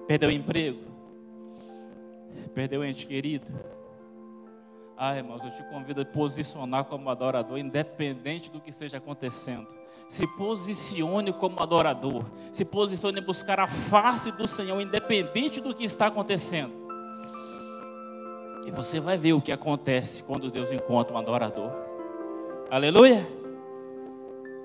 Perdeu 0.08 0.28
o 0.28 0.32
emprego? 0.32 0.91
Perdeu 2.54 2.80
o 2.80 2.84
ente 2.84 3.06
querido? 3.06 3.46
Ah, 4.96 5.16
irmãos, 5.16 5.42
eu 5.42 5.50
te 5.50 5.62
convido 5.64 6.02
a 6.02 6.04
posicionar 6.04 6.84
como 6.84 7.10
adorador, 7.10 7.58
independente 7.58 8.50
do 8.50 8.60
que 8.60 8.70
esteja 8.70 8.98
acontecendo. 8.98 9.66
Se 10.08 10.26
posicione 10.26 11.32
como 11.32 11.60
adorador. 11.60 12.24
Se 12.52 12.64
posicione 12.64 13.20
em 13.20 13.24
buscar 13.24 13.58
a 13.58 13.66
face 13.66 14.30
do 14.30 14.46
Senhor, 14.46 14.80
independente 14.80 15.60
do 15.60 15.74
que 15.74 15.84
está 15.84 16.06
acontecendo. 16.06 16.72
E 18.66 18.70
você 18.70 19.00
vai 19.00 19.18
ver 19.18 19.32
o 19.32 19.40
que 19.40 19.50
acontece 19.50 20.22
quando 20.22 20.50
Deus 20.50 20.70
encontra 20.70 21.14
um 21.14 21.18
adorador. 21.18 21.72
Aleluia! 22.70 23.26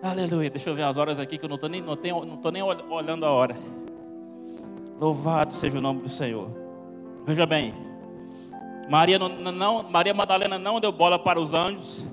Aleluia. 0.03 0.49
Deixa 0.49 0.70
eu 0.70 0.76
ver 0.76 0.84
as 0.84 0.97
horas 0.97 1.20
aqui 1.20 1.38
que 1.38 1.45
eu 1.45 1.49
não 1.49 1.55
estou 1.55 1.70
nem, 1.70 1.82
não 1.82 1.95
não 1.95 2.51
nem 2.51 2.61
olhando 2.61 3.26
a 3.26 3.32
hora. 3.32 3.57
Louvado 4.99 5.53
seja 5.53 5.78
o 5.78 5.82
nome 5.82 6.01
do 6.01 6.09
Senhor. 6.09 6.66
Veja 7.28 7.45
bem, 7.45 7.73
Maria, 8.89 9.19
não, 9.19 9.28
não, 9.28 9.84
Maria 9.84 10.13
Madalena 10.13 10.57
não 10.57 10.80
deu 10.80 10.93
bola 10.93 11.19
para 11.19 11.38
os 11.38 11.53
anjos. 11.53 12.07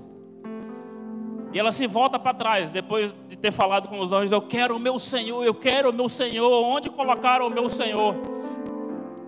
E 1.52 1.58
ela 1.58 1.70
se 1.70 1.86
volta 1.86 2.18
para 2.18 2.34
trás, 2.34 2.72
depois 2.72 3.14
de 3.28 3.36
ter 3.36 3.52
falado 3.52 3.86
com 3.86 4.00
os 4.00 4.10
anjos: 4.10 4.32
Eu 4.32 4.42
quero 4.42 4.74
o 4.74 4.80
meu 4.80 4.98
Senhor, 4.98 5.44
eu 5.44 5.54
quero 5.54 5.90
o 5.90 5.92
meu 5.92 6.08
Senhor, 6.08 6.50
onde 6.64 6.90
colocaram 6.90 7.46
o 7.46 7.50
meu 7.50 7.70
Senhor? 7.70 8.16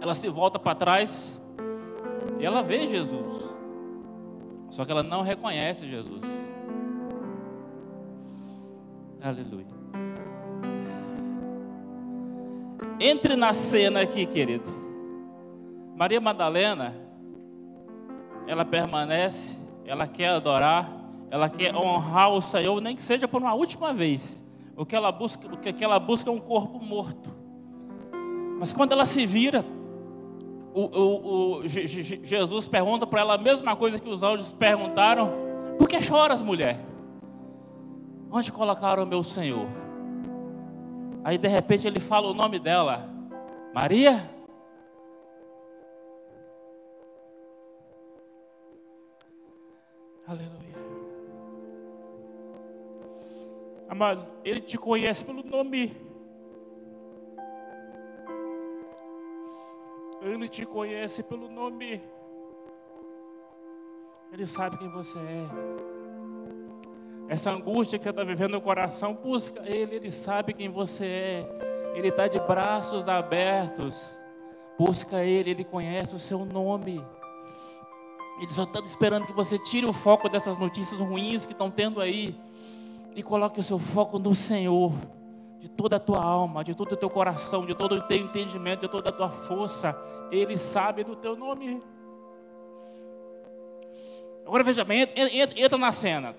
Ela 0.00 0.16
se 0.16 0.28
volta 0.28 0.58
para 0.58 0.74
trás 0.74 1.40
e 2.40 2.44
ela 2.44 2.64
vê 2.64 2.88
Jesus, 2.88 3.44
só 4.70 4.84
que 4.84 4.90
ela 4.90 5.04
não 5.04 5.22
reconhece 5.22 5.88
Jesus. 5.88 6.22
Aleluia. 9.22 9.66
Entre 12.98 13.36
na 13.36 13.54
cena 13.54 14.00
aqui, 14.00 14.26
querido. 14.26 14.85
Maria 15.96 16.20
Madalena, 16.20 16.94
ela 18.46 18.66
permanece, 18.66 19.56
ela 19.86 20.06
quer 20.06 20.28
adorar, 20.28 20.92
ela 21.30 21.48
quer 21.48 21.74
honrar 21.74 22.30
o 22.30 22.42
Senhor, 22.42 22.78
nem 22.82 22.94
que 22.94 23.02
seja 23.02 23.26
por 23.26 23.40
uma 23.40 23.54
última 23.54 23.94
vez. 23.94 24.44
O 24.76 24.84
que 24.84 24.94
ela 24.94 25.10
busca, 25.10 25.48
o 25.48 25.56
que 25.56 25.82
ela 25.82 25.98
busca 25.98 26.28
é 26.28 26.32
um 26.32 26.38
corpo 26.38 26.84
morto. 26.84 27.34
Mas 28.58 28.74
quando 28.74 28.92
ela 28.92 29.06
se 29.06 29.24
vira, 29.24 29.64
o, 30.74 30.82
o, 30.82 31.60
o 31.60 31.66
Jesus 31.66 32.68
pergunta 32.68 33.06
para 33.06 33.20
ela 33.20 33.34
a 33.34 33.38
mesma 33.38 33.74
coisa 33.74 33.98
que 33.98 34.08
os 34.08 34.22
anjos 34.22 34.52
perguntaram: 34.52 35.32
Por 35.78 35.88
que 35.88 35.98
choras, 36.02 36.42
mulher? 36.42 36.78
Onde 38.30 38.52
colocaram 38.52 39.04
o 39.04 39.06
meu 39.06 39.22
Senhor? 39.22 39.66
Aí 41.24 41.38
de 41.38 41.48
repente 41.48 41.86
ele 41.86 42.00
fala 42.00 42.28
o 42.28 42.34
nome 42.34 42.58
dela: 42.58 43.08
Maria. 43.74 44.35
Aleluia. 50.26 50.74
Amados, 53.88 54.28
Ele 54.44 54.60
te 54.60 54.76
conhece 54.76 55.24
pelo 55.24 55.44
nome. 55.44 55.96
Ele 60.20 60.48
te 60.48 60.66
conhece 60.66 61.22
pelo 61.22 61.48
nome. 61.48 62.02
Ele 64.32 64.44
sabe 64.46 64.76
quem 64.76 64.90
você 64.90 65.18
é. 65.18 65.46
Essa 67.28 67.50
angústia 67.50 67.96
que 67.96 68.02
você 68.02 68.10
está 68.10 68.24
vivendo 68.24 68.52
no 68.52 68.60
coração, 68.60 69.14
busca 69.14 69.62
Ele, 69.64 69.94
Ele 69.94 70.10
sabe 70.10 70.52
quem 70.52 70.68
você 70.68 71.06
é. 71.06 71.92
Ele 71.94 72.08
está 72.08 72.26
de 72.26 72.40
braços 72.40 73.08
abertos. 73.08 74.18
Busca 74.76 75.22
Ele, 75.22 75.50
Ele 75.50 75.64
conhece 75.64 76.16
o 76.16 76.18
seu 76.18 76.44
nome. 76.44 77.04
Ele 78.38 78.52
só 78.52 78.64
está 78.64 78.80
esperando 78.80 79.26
que 79.26 79.32
você 79.32 79.58
tire 79.58 79.86
o 79.86 79.92
foco 79.92 80.28
dessas 80.28 80.58
notícias 80.58 81.00
ruins 81.00 81.46
que 81.46 81.52
estão 81.52 81.70
tendo 81.70 82.00
aí 82.00 82.38
e 83.14 83.22
coloque 83.22 83.58
o 83.58 83.62
seu 83.62 83.78
foco 83.78 84.18
no 84.18 84.34
Senhor, 84.34 84.92
de 85.58 85.70
toda 85.70 85.96
a 85.96 86.00
tua 86.00 86.22
alma, 86.22 86.62
de 86.62 86.74
todo 86.74 86.92
o 86.92 86.96
teu 86.96 87.08
coração, 87.08 87.64
de 87.64 87.74
todo 87.74 87.94
o 87.94 88.02
teu 88.02 88.18
entendimento, 88.18 88.82
de 88.82 88.88
toda 88.88 89.08
a 89.08 89.12
tua 89.12 89.30
força. 89.30 89.96
Ele 90.30 90.58
sabe 90.58 91.02
do 91.02 91.16
teu 91.16 91.34
nome. 91.34 91.82
Agora 94.44 94.62
veja 94.62 94.84
bem, 94.84 95.08
entra, 95.16 95.58
entra 95.58 95.78
na 95.78 95.92
cena. 95.92 96.36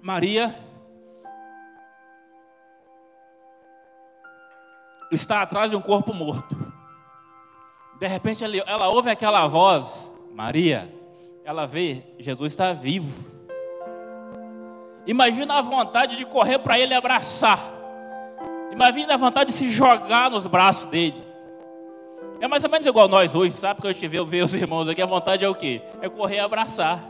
Maria 0.00 0.58
está 5.12 5.42
atrás 5.42 5.70
de 5.70 5.76
um 5.76 5.82
corpo 5.82 6.14
morto. 6.14 6.56
De 7.98 8.06
repente 8.06 8.42
ela, 8.42 8.56
ela 8.56 8.88
ouve 8.88 9.10
aquela 9.10 9.46
voz, 9.46 10.10
Maria 10.32 10.95
ela 11.46 11.64
vê, 11.64 12.02
Jesus 12.18 12.52
está 12.52 12.72
vivo. 12.72 13.24
Imagina 15.06 15.54
a 15.54 15.62
vontade 15.62 16.16
de 16.16 16.26
correr 16.26 16.58
para 16.58 16.76
ele 16.76 16.92
abraçar. 16.92 17.72
Imagina 18.72 19.14
a 19.14 19.16
vontade 19.16 19.52
de 19.52 19.56
se 19.56 19.70
jogar 19.70 20.28
nos 20.28 20.44
braços 20.44 20.86
dele. 20.90 21.24
É 22.40 22.48
mais 22.48 22.64
ou 22.64 22.68
menos 22.68 22.84
igual 22.84 23.06
nós 23.06 23.32
hoje, 23.32 23.52
sabe? 23.52 23.80
Que 23.80 23.86
eu 23.86 23.94
te 23.94 24.08
ver, 24.08 24.42
os 24.42 24.54
irmãos 24.54 24.88
aqui, 24.88 25.00
a 25.00 25.06
vontade 25.06 25.44
é 25.44 25.48
o 25.48 25.54
quê? 25.54 25.80
É 26.02 26.08
correr 26.08 26.36
e 26.36 26.40
abraçar. 26.40 27.08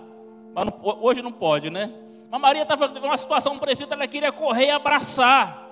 Mas 0.55 0.67
não, 0.67 0.81
hoje 1.01 1.23
não 1.23 1.33
pode, 1.33 1.71
né? 1.71 1.91
Mas 2.31 2.39
Maria 2.39 2.63
estava 2.63 2.89
numa 2.89 3.17
situação 3.17 3.59
parecida, 3.59 3.95
ela 3.95 4.07
queria 4.07 4.31
correr 4.31 4.67
e 4.67 4.71
abraçar. 4.71 5.67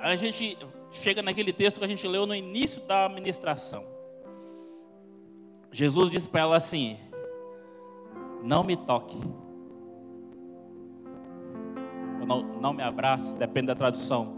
Aí 0.00 0.12
a 0.12 0.16
gente 0.16 0.58
chega 0.90 1.22
naquele 1.22 1.52
texto 1.52 1.78
que 1.78 1.84
a 1.84 1.88
gente 1.88 2.06
leu 2.08 2.26
no 2.26 2.34
início 2.34 2.80
da 2.82 3.08
ministração. 3.08 3.84
Jesus 5.70 6.10
disse 6.10 6.28
para 6.28 6.40
ela 6.40 6.56
assim: 6.56 6.98
não 8.44 8.62
me 8.62 8.76
toque. 8.76 9.18
Não, 12.26 12.42
não 12.60 12.72
me 12.72 12.82
abrace, 12.82 13.34
depende 13.36 13.68
da 13.68 13.74
tradução. 13.74 14.34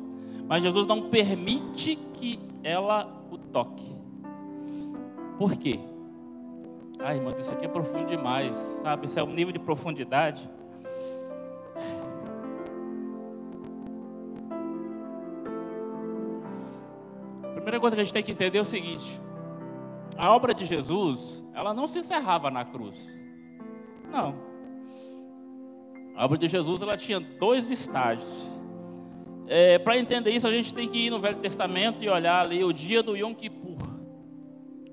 Mas 0.48 0.62
Jesus 0.62 0.86
não 0.86 1.10
permite 1.10 1.96
que 2.14 2.38
ela 2.62 3.12
o 3.30 3.36
toque. 3.36 3.96
Por 5.36 5.56
quê? 5.56 5.80
Ai, 7.00 7.16
irmão, 7.16 7.34
isso 7.38 7.52
aqui 7.52 7.66
é 7.66 7.68
profundo 7.68 8.06
demais, 8.06 8.56
sabe? 8.82 9.06
Isso 9.06 9.18
é 9.18 9.22
um 9.22 9.32
nível 9.32 9.52
de 9.52 9.58
profundidade. 9.58 10.48
A 17.44 17.52
primeira 17.54 17.80
coisa 17.80 17.96
que 17.96 18.02
a 18.02 18.04
gente 18.04 18.12
tem 18.12 18.22
que 18.22 18.32
entender 18.32 18.58
é 18.58 18.62
o 18.62 18.64
seguinte: 18.64 19.20
a 20.16 20.34
obra 20.34 20.54
de 20.54 20.64
Jesus, 20.64 21.44
ela 21.52 21.74
não 21.74 21.86
se 21.86 21.98
encerrava 21.98 22.50
na 22.50 22.64
cruz. 22.64 23.16
Não. 24.10 24.34
A 26.16 26.24
obra 26.24 26.38
de 26.38 26.48
Jesus 26.48 26.80
ela 26.80 26.96
tinha 26.96 27.20
dois 27.20 27.70
estágios. 27.70 28.26
É, 29.46 29.78
Para 29.78 29.98
entender 29.98 30.30
isso, 30.30 30.46
a 30.46 30.50
gente 30.50 30.72
tem 30.72 30.88
que 30.88 31.06
ir 31.06 31.10
no 31.10 31.20
Velho 31.20 31.36
Testamento 31.36 32.02
e 32.02 32.08
olhar 32.08 32.44
ali 32.44 32.64
o 32.64 32.72
dia 32.72 33.02
do 33.02 33.14
Yom 33.16 33.34
Kippur. 33.34 33.76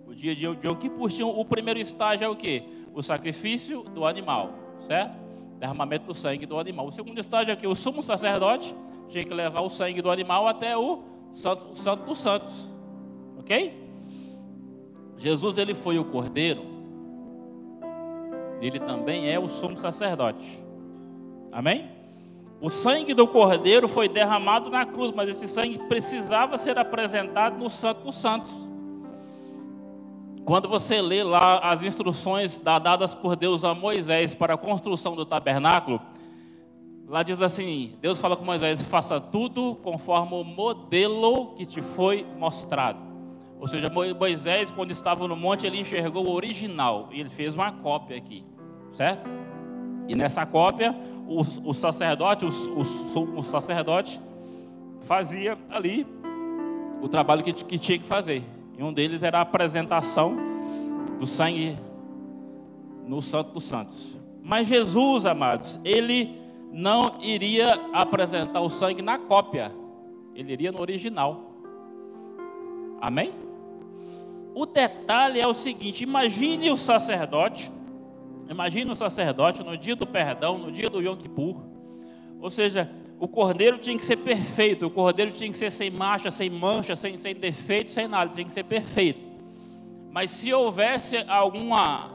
O 0.06 0.14
dia 0.14 0.36
de 0.36 0.46
Yom 0.46 0.76
Kippur 0.76 1.10
tinha 1.10 1.26
o 1.26 1.46
primeiro 1.46 1.80
estágio 1.80 2.26
é 2.26 2.30
o 2.30 2.36
que? 2.36 2.64
O 2.94 3.02
sacrifício 3.02 3.84
do 3.84 4.06
animal, 4.06 4.54
certo? 4.86 5.18
Derramamento 5.58 6.06
do 6.06 6.14
sangue 6.14 6.46
do 6.46 6.60
animal. 6.60 6.88
O 6.88 6.92
segundo 6.92 7.20
estágio 7.20 7.54
é 7.54 7.56
que 7.56 7.66
o 7.66 7.74
sumo 7.74 8.04
sacerdote 8.04 8.76
tinha 9.08 9.24
que 9.24 9.34
levar 9.34 9.62
o 9.62 9.70
sangue 9.70 10.02
do 10.02 10.12
animal 10.12 10.48
até 10.48 10.78
o 10.78 11.04
santo, 11.32 11.72
o 11.72 11.76
santo 11.76 12.06
dos 12.06 12.20
santos, 12.20 12.70
ok? 13.38 13.82
Jesus 15.18 15.58
ele 15.58 15.74
foi 15.74 15.98
o 15.98 16.06
cordeiro 16.06 16.73
ele 18.68 18.80
também 18.80 19.30
é 19.30 19.40
o 19.40 19.48
sumo 19.48 19.78
sacerdote. 19.78 20.64
Amém? 21.52 21.90
O 22.62 22.70
sangue 22.70 23.14
do 23.14 23.28
cordeiro 23.28 23.90
foi 23.90 24.08
derramado 24.08 24.70
na 24.70 24.86
cruz, 24.86 25.12
mas 25.14 25.30
esse 25.30 25.48
sangue 25.48 25.78
precisava 25.90 26.58
ser 26.58 26.80
apresentado 26.80 27.58
no 27.58 27.70
Santo 27.70 28.06
dos 28.06 28.18
Santos. 28.18 28.52
Quando 30.46 30.68
você 30.68 31.02
lê 31.02 31.24
lá 31.24 31.60
as 31.60 31.84
instruções 31.84 32.60
dadas 32.60 33.14
por 33.14 33.36
Deus 33.36 33.64
a 33.64 33.74
Moisés 33.74 34.34
para 34.34 34.54
a 34.54 34.58
construção 34.58 35.16
do 35.16 35.26
tabernáculo, 35.26 36.02
lá 37.08 37.24
diz 37.24 37.42
assim: 37.42 37.96
Deus 38.02 38.20
fala 38.20 38.36
com 38.36 38.44
Moisés: 38.44 38.82
faça 38.82 39.20
tudo 39.20 39.76
conforme 39.84 40.34
o 40.36 40.44
modelo 40.44 41.54
que 41.56 41.66
te 41.66 41.82
foi 41.82 42.26
mostrado. 42.38 43.00
Ou 43.60 43.68
seja, 43.70 43.90
Moisés, 43.90 44.72
quando 44.72 44.92
estava 44.92 45.26
no 45.26 45.38
monte, 45.38 45.66
ele 45.66 45.80
enxergou 45.80 46.28
o 46.28 46.34
original 46.34 47.08
e 47.14 47.22
ele 47.22 47.30
fez 47.30 47.56
uma 47.56 47.72
cópia 47.72 48.18
aqui, 48.18 48.44
certo? 48.94 49.30
E 50.08 50.16
nessa 50.16 50.46
cópia, 50.46 50.96
o, 51.28 51.42
o 51.70 51.74
sacerdote, 51.74 52.46
o, 52.46 52.50
o, 52.50 53.40
o, 53.40 53.44
sacerdote 53.44 54.20
fazia 55.02 55.58
ali 55.70 56.06
o 57.02 57.08
trabalho 57.08 57.44
que, 57.44 57.54
que 57.54 57.78
tinha 57.78 57.98
que 57.98 58.06
fazer. 58.06 58.44
E 58.78 58.84
um 58.84 58.92
deles 58.92 59.24
era 59.24 59.40
a 59.40 59.42
apresentação 59.42 60.36
do 61.20 61.26
sangue 61.26 61.78
no 63.06 63.22
Santo 63.22 63.52
dos 63.54 63.64
Santos. 63.64 64.18
Mas 64.42 64.68
Jesus, 64.68 65.26
amados, 65.26 65.80
ele 65.84 66.38
não 66.72 67.20
iria 67.22 67.80
apresentar 67.94 68.62
o 68.62 68.70
sangue 68.70 69.02
na 69.02 69.18
cópia, 69.18 69.72
ele 70.36 70.52
iria 70.52 70.72
no 70.72 70.82
original. 70.82 71.54
Amém? 73.00 73.34
O 74.56 74.66
detalhe 74.66 75.40
é 75.40 75.48
o 75.48 75.54
seguinte: 75.54 76.04
imagine 76.04 76.72
o 76.72 76.78
sacerdote, 76.78 77.72
imagine 78.50 78.92
o 78.92 78.96
sacerdote 78.96 79.64
no 79.64 79.78
dia 79.78 79.96
do 79.96 80.06
perdão, 80.06 80.58
no 80.58 80.72
dia 80.72 80.90
do 80.90 81.02
Yom 81.02 81.16
Kippur, 81.16 81.62
ou 82.40 82.50
seja, 82.50 82.90
o 83.20 83.28
cordeiro 83.28 83.78
tinha 83.78 83.98
que 83.98 84.04
ser 84.04 84.18
perfeito, 84.18 84.86
o 84.86 84.90
cordeiro 84.90 85.32
tinha 85.32 85.50
que 85.50 85.58
ser 85.58 85.72
sem 85.72 85.90
marcha, 85.90 86.30
sem 86.30 86.50
mancha, 86.50 86.96
sem, 86.96 87.18
sem 87.18 87.34
defeito, 87.34 87.92
sem 87.92 88.08
nada, 88.08 88.32
tinha 88.32 88.46
que 88.46 88.52
ser 88.52 88.64
perfeito. 88.64 89.22
Mas 90.12 90.30
se 90.32 90.54
houvesse 90.54 91.18
alguma, 91.28 92.12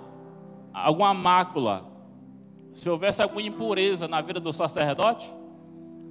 alguma 0.72 1.14
mácula, 1.14 1.86
se 2.72 2.88
houvesse 2.88 3.22
alguma 3.22 3.42
impureza 3.42 4.06
na 4.06 4.20
vida 4.20 4.38
do 4.38 4.52
sacerdote, 4.52 5.34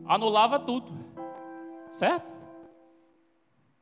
anulava 0.05 0.59
tudo, 0.59 0.91
certo? 1.93 2.37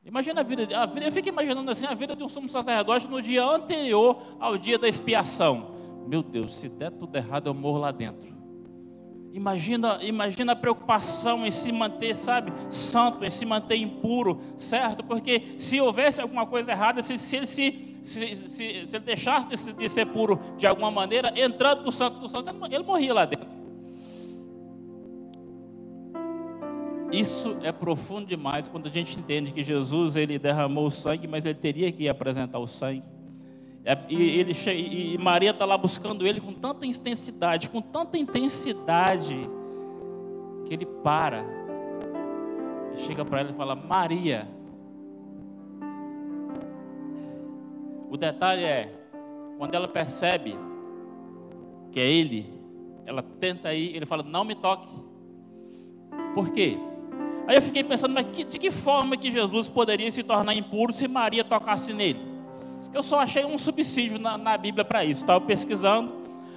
Imagina 0.04 0.42
a 0.42 0.44
vida, 0.44 0.78
a 0.78 0.86
vida, 0.86 1.08
eu 1.08 1.12
fico 1.12 1.30
imaginando 1.30 1.72
assim 1.72 1.86
a 1.88 1.96
vida 1.96 2.16
de 2.16 2.24
um 2.24 2.30
sumo 2.30 2.48
sacerdote 2.48 3.08
no 3.08 3.22
dia 3.22 3.44
anterior 3.44 4.22
ao 4.40 4.56
dia 4.56 4.78
da 4.78 4.88
expiação. 4.88 5.75
Meu 6.08 6.22
Deus, 6.22 6.56
se 6.56 6.70
der 6.70 6.92
tudo 6.92 7.16
errado, 7.16 7.48
eu 7.48 7.54
morro 7.54 7.80
lá 7.80 7.92
dentro. 7.92 8.36
Imagina, 9.36 10.00
imagina 10.02 10.54
a 10.54 10.56
preocupação 10.56 11.46
em 11.46 11.52
se 11.52 11.70
manter, 11.70 12.16
sabe, 12.16 12.54
santo, 12.70 13.26
em 13.26 13.30
se 13.30 13.46
manter 13.46 13.76
impuro, 13.76 14.40
certo? 14.58 15.04
Porque 15.04 15.56
se 15.58 15.82
houvesse 15.82 16.22
alguma 16.22 16.46
coisa 16.46 16.72
errada, 16.72 17.04
se, 17.04 17.18
se 17.18 17.36
ele 17.36 17.46
se, 17.46 17.98
se, 18.02 18.36
se, 18.36 18.88
se 18.88 18.96
ele 18.96 19.00
deixasse 19.04 19.50
de, 19.50 19.74
de, 19.74 19.90
ser 19.90 20.06
puro 20.06 20.40
de 20.58 20.66
alguma 20.66 20.90
maneira, 20.90 21.34
entrando 21.36 21.84
no 21.84 21.92
santo 21.92 22.20
do 22.20 22.30
santo, 22.30 22.50
ele 22.72 22.84
morria 22.84 23.14
lá 23.14 23.26
dentro. 23.26 23.56
Isso 27.12 27.58
é 27.62 27.74
profundo 27.74 28.26
demais 28.26 28.70
quando 28.70 28.88
a 28.88 28.92
gente 28.92 29.20
entende 29.20 29.52
que 29.52 29.66
Jesus 29.66 30.16
ele 30.16 30.40
derramou 30.40 30.88
o 30.88 30.92
sangue, 30.92 31.28
mas 31.28 31.46
ele 31.46 31.56
teria 31.56 31.92
que 31.92 32.08
apresentar 32.08 32.60
o 32.60 32.68
sangue. 32.68 33.04
É, 33.86 33.96
e, 34.10 34.40
ele, 34.40 34.54
e 34.72 35.18
Maria 35.20 35.52
está 35.52 35.64
lá 35.64 35.78
buscando 35.78 36.26
ele 36.26 36.42
com 36.42 36.52
tanta 36.52 36.88
intensidade, 36.88 37.70
com 37.70 37.82
tanta 37.82 38.18
intensidade, 38.18 39.40
que 40.66 40.74
ele 40.74 40.88
para 40.88 41.46
e 42.96 43.00
chega 43.02 43.24
para 43.24 43.42
ela 43.42 43.52
e 43.52 43.54
fala: 43.54 43.76
Maria. 43.76 44.48
O 48.10 48.18
detalhe 48.18 48.64
é, 48.64 48.92
quando 49.58 49.76
ela 49.76 49.88
percebe 49.88 50.58
que 51.92 52.00
é 52.00 52.10
ele, 52.10 52.52
ela 53.06 53.22
tenta 53.22 53.74
ir, 53.74 53.96
ele 53.96 54.06
fala: 54.06 54.24
Não 54.24 54.44
me 54.44 54.56
toque. 54.56 54.88
Por 56.34 56.50
quê? 56.52 56.78
Aí 57.48 57.56
eu 57.56 57.62
fiquei 57.62 57.84
pensando, 57.84 58.14
mas 58.14 58.26
de 58.36 58.58
que 58.58 58.72
forma 58.72 59.16
que 59.16 59.32
Jesus 59.32 59.70
poderia 59.70 60.12
se 60.12 60.24
tornar 60.24 60.56
impuro 60.56 60.92
se 60.92 61.08
Maria 61.08 61.44
tocasse 61.44 61.94
nele? 61.94 62.35
Eu 62.96 63.04
só 63.04 63.20
achei 63.20 63.44
um 63.44 63.58
subsídio 63.58 64.18
na, 64.18 64.38
na 64.38 64.58
Bíblia 64.58 64.86
para 64.86 65.04
isso. 65.04 65.20
Estava 65.20 65.42
pesquisando. 65.42 66.14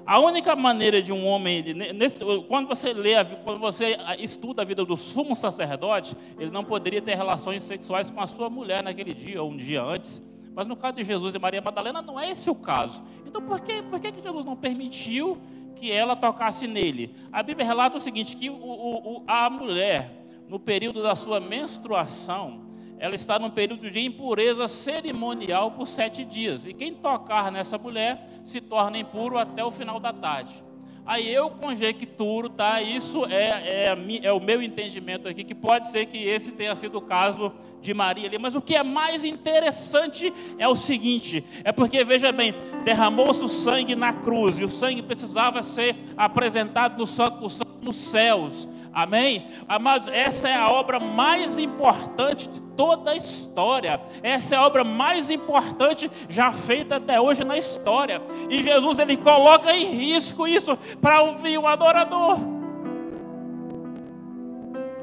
A 0.06 0.20
única 0.20 0.54
maneira 0.54 1.02
de 1.02 1.10
um 1.10 1.26
homem, 1.26 1.64
nesse, 1.92 2.20
quando 2.46 2.68
você 2.68 2.92
lê, 2.92 3.12
quando 3.42 3.58
você 3.58 3.98
estuda 4.20 4.62
a 4.62 4.64
vida 4.64 4.84
do 4.84 4.96
sumo 4.96 5.34
sacerdote, 5.34 6.16
ele 6.38 6.52
não 6.52 6.62
poderia 6.62 7.02
ter 7.02 7.16
relações 7.16 7.64
sexuais 7.64 8.08
com 8.08 8.20
a 8.20 8.26
sua 8.28 8.48
mulher 8.48 8.84
naquele 8.84 9.12
dia 9.12 9.42
ou 9.42 9.50
um 9.50 9.56
dia 9.56 9.82
antes. 9.82 10.22
Mas 10.54 10.68
no 10.68 10.76
caso 10.76 10.94
de 10.98 11.02
Jesus 11.02 11.34
e 11.34 11.40
Maria 11.40 11.60
Madalena, 11.60 12.00
não 12.00 12.20
é 12.20 12.30
esse 12.30 12.48
o 12.48 12.54
caso. 12.54 13.02
Então 13.26 13.42
por 13.42 13.60
que, 13.60 13.82
por 13.82 13.98
que 13.98 14.14
Jesus 14.22 14.44
não 14.44 14.54
permitiu 14.54 15.38
que 15.74 15.90
ela 15.90 16.14
tocasse 16.14 16.68
nele? 16.68 17.16
A 17.32 17.42
Bíblia 17.42 17.66
relata 17.66 17.96
o 17.96 18.00
seguinte: 18.00 18.36
que 18.36 18.48
o, 18.48 18.54
o, 18.54 19.24
a 19.26 19.50
mulher, 19.50 20.24
no 20.48 20.60
período 20.60 21.02
da 21.02 21.16
sua 21.16 21.40
menstruação, 21.40 22.67
ela 22.98 23.14
está 23.14 23.38
num 23.38 23.50
período 23.50 23.90
de 23.90 24.00
impureza 24.00 24.66
cerimonial 24.68 25.70
por 25.70 25.86
sete 25.86 26.24
dias. 26.24 26.66
E 26.66 26.72
quem 26.72 26.94
tocar 26.94 27.52
nessa 27.52 27.78
mulher 27.78 28.28
se 28.44 28.60
torna 28.60 28.98
impuro 28.98 29.38
até 29.38 29.64
o 29.64 29.70
final 29.70 30.00
da 30.00 30.12
tarde. 30.12 30.64
Aí 31.08 31.32
eu 31.32 31.48
conjecturo, 31.48 32.50
tá? 32.50 32.82
Isso 32.82 33.24
é, 33.24 33.86
é, 33.88 34.20
é, 34.24 34.30
o 34.30 34.38
meu 34.38 34.60
entendimento 34.60 35.26
aqui, 35.26 35.42
que 35.42 35.54
pode 35.54 35.90
ser 35.90 36.04
que 36.04 36.18
esse 36.18 36.52
tenha 36.52 36.74
sido 36.74 36.98
o 36.98 37.00
caso 37.00 37.50
de 37.80 37.94
Maria 37.94 38.26
ali. 38.26 38.38
Mas 38.38 38.54
o 38.54 38.60
que 38.60 38.76
é 38.76 38.82
mais 38.82 39.24
interessante 39.24 40.30
é 40.58 40.68
o 40.68 40.76
seguinte: 40.76 41.42
é 41.64 41.72
porque, 41.72 42.04
veja 42.04 42.30
bem, 42.30 42.54
derramou-se 42.84 43.42
o 43.42 43.48
sangue 43.48 43.96
na 43.96 44.12
cruz, 44.12 44.58
e 44.58 44.64
o 44.66 44.68
sangue 44.68 45.00
precisava 45.00 45.62
ser 45.62 45.96
apresentado 46.14 46.98
no 46.98 47.06
Santo 47.06 47.48
nos 47.80 47.96
céus. 47.96 48.68
Amém? 48.92 49.46
Amados, 49.68 50.08
essa 50.08 50.48
é 50.48 50.54
a 50.54 50.70
obra 50.70 50.98
mais 50.98 51.58
importante 51.58 52.48
de 52.48 52.60
toda 52.60 53.10
a 53.10 53.16
história. 53.16 54.00
Essa 54.22 54.54
é 54.54 54.58
a 54.58 54.66
obra 54.66 54.84
mais 54.84 55.30
importante 55.30 56.10
já 56.28 56.52
feita 56.52 56.96
até 56.96 57.20
hoje 57.20 57.44
na 57.44 57.58
história. 57.58 58.22
E 58.48 58.62
Jesus 58.62 58.98
ele 58.98 59.16
coloca 59.16 59.74
em 59.74 59.86
risco 59.86 60.46
isso 60.46 60.76
para 61.00 61.22
ouvir 61.22 61.58
o 61.58 61.66
adorador. 61.66 62.38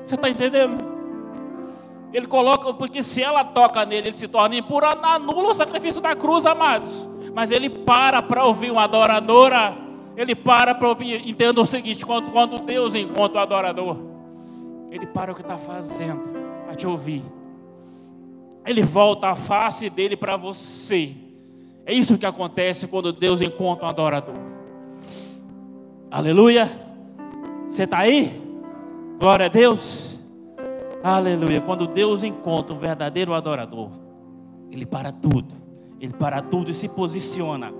Você 0.04 0.16
está 0.16 0.30
entendendo? 0.30 0.96
Ele 2.14 2.28
coloca, 2.28 2.74
porque 2.74 3.04
se 3.04 3.22
ela 3.22 3.44
toca 3.44 3.86
nele, 3.86 4.10
ele 4.10 4.16
se 4.16 4.28
torna 4.28 4.56
impuro, 4.56 4.86
anula 4.86 5.50
o 5.50 5.54
sacrifício 5.54 6.00
da 6.00 6.16
cruz, 6.16 6.46
amados. 6.46 7.10
Mas 7.34 7.52
ele 7.52 7.70
para 7.70 8.22
para 8.22 8.46
ouvir 8.46 8.72
uma 8.72 8.86
adoradora 8.86 9.85
ele 10.18 10.36
para 10.36 10.74
para 10.74 10.88
ouvir. 10.88 11.28
Entenda 11.28 11.62
o 11.62 11.66
seguinte: 11.66 12.06
quando, 12.06 12.32
quando 12.32 12.60
Deus 12.60 12.96
encontra 12.96 13.40
o 13.40 13.44
adorador, 13.44 13.98
ele 14.92 15.06
para 15.06 15.32
o 15.32 15.36
que 15.36 15.42
está 15.42 15.58
fazendo 15.58 16.22
para 16.66 16.76
te 16.76 16.88
ouvir. 16.88 17.24
Ele 18.66 18.82
volta 18.82 19.30
a 19.30 19.36
face 19.36 19.90
dele 19.90 20.16
para 20.16 20.38
você. 20.38 21.14
É 21.86 21.94
isso 21.94 22.18
que 22.18 22.26
acontece 22.26 22.88
quando 22.88 23.14
Deus 23.14 23.42
encontra 23.42 23.86
um 23.86 23.90
adorador. 23.90 24.36
Aleluia. 26.10 26.72
Você 27.70 27.84
está 27.84 28.00
aí? 28.00 28.42
Glória 29.20 29.46
a 29.46 29.50
Deus. 29.50 30.18
Aleluia. 31.04 31.62
Quando 31.62 31.86
Deus 31.86 32.24
encontra 32.24 32.74
um 32.74 32.80
verdadeiro 32.80 33.34
adorador, 33.34 33.92
ele 34.72 34.86
para 34.86 35.12
tudo. 35.12 35.54
Ele 36.00 36.14
para 36.14 36.42
tudo 36.42 36.72
e 36.72 36.74
se 36.74 36.90
posiciona 36.90 37.72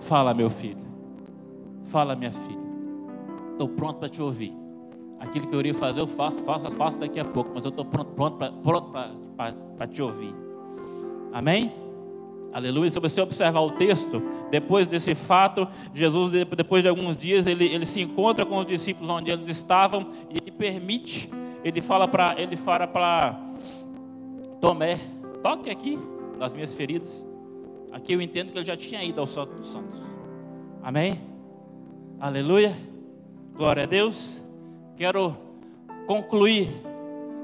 Fala, 0.00 0.34
meu 0.34 0.50
filho. 0.50 0.90
Fala, 1.86 2.16
minha 2.16 2.32
filha. 2.32 2.60
Estou 3.52 3.68
pronto 3.68 3.98
para 3.98 4.08
te 4.08 4.22
ouvir. 4.22 4.54
Aquilo 5.18 5.46
que 5.46 5.54
eu 5.54 5.60
iria 5.60 5.74
fazer, 5.74 6.00
eu 6.00 6.06
faço, 6.06 6.38
faço, 6.44 6.70
faço 6.70 6.98
daqui 6.98 7.20
a 7.20 7.24
pouco, 7.24 7.50
mas 7.54 7.64
eu 7.64 7.68
estou 7.68 7.84
pronto, 7.84 8.14
para 8.36 8.50
pronto 8.50 8.90
te 9.92 10.00
ouvir. 10.00 10.34
Amém? 11.32 11.72
Aleluia. 12.52 12.90
Se 12.90 12.98
você 12.98 13.20
observar 13.20 13.60
o 13.60 13.72
texto, 13.72 14.22
depois 14.50 14.86
desse 14.86 15.14
fato, 15.14 15.68
Jesus, 15.94 16.32
depois 16.32 16.82
de 16.82 16.88
alguns 16.88 17.16
dias, 17.16 17.46
ele, 17.46 17.66
ele 17.66 17.86
se 17.86 18.00
encontra 18.00 18.44
com 18.44 18.58
os 18.58 18.66
discípulos 18.66 19.10
onde 19.10 19.30
eles 19.30 19.48
estavam 19.48 20.08
e 20.30 20.38
ele 20.38 20.50
permite, 20.50 21.30
ele 21.62 21.80
fala 21.80 22.08
para 22.08 22.34
ele 22.40 22.56
fala 22.56 22.86
para 22.86 23.38
Tomé, 24.60 24.98
toque 25.42 25.70
aqui 25.70 25.98
nas 26.38 26.54
minhas 26.54 26.74
feridas. 26.74 27.29
Aqui 27.92 28.12
eu 28.12 28.20
entendo 28.20 28.52
que 28.52 28.58
ele 28.58 28.64
já 28.64 28.76
tinha 28.76 29.02
ido 29.02 29.20
ao 29.20 29.26
Santo 29.26 29.54
dos 29.54 29.70
Santos. 29.70 29.98
Amém? 30.82 31.20
Aleluia. 32.18 32.74
Glória 33.54 33.82
a 33.82 33.86
Deus. 33.86 34.40
Quero 34.96 35.36
concluir 36.06 36.70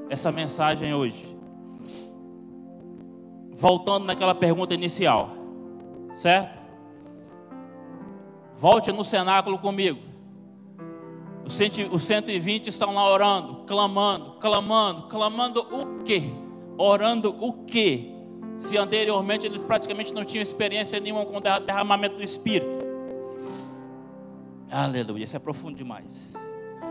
essa 0.09 0.30
mensagem 0.30 0.94
hoje. 0.94 1.36
Voltando 3.53 4.05
naquela 4.05 4.34
pergunta 4.34 4.74
inicial. 4.74 5.30
Certo? 6.14 6.57
Volte 8.57 8.90
no 8.92 9.05
cenáculo 9.05 9.59
comigo. 9.59 10.01
Os 11.44 11.55
120 12.03 12.66
estão 12.66 12.94
lá 12.94 13.09
orando, 13.09 13.64
clamando, 13.66 14.32
clamando, 14.40 15.03
clamando 15.09 15.61
o 15.61 16.03
quê? 16.03 16.24
Orando 16.76 17.36
o 17.38 17.64
quê? 17.64 18.15
Se 18.59 18.76
anteriormente 18.76 19.46
eles 19.46 19.62
praticamente 19.62 20.12
não 20.12 20.24
tinham 20.24 20.42
experiência 20.42 20.98
nenhuma 20.98 21.24
com 21.24 21.36
o 21.36 21.40
derramamento 21.40 22.16
do 22.16 22.22
Espírito. 22.22 22.84
Aleluia, 24.70 25.24
isso 25.24 25.36
é 25.36 25.38
profundo 25.38 25.76
demais. 25.76 26.34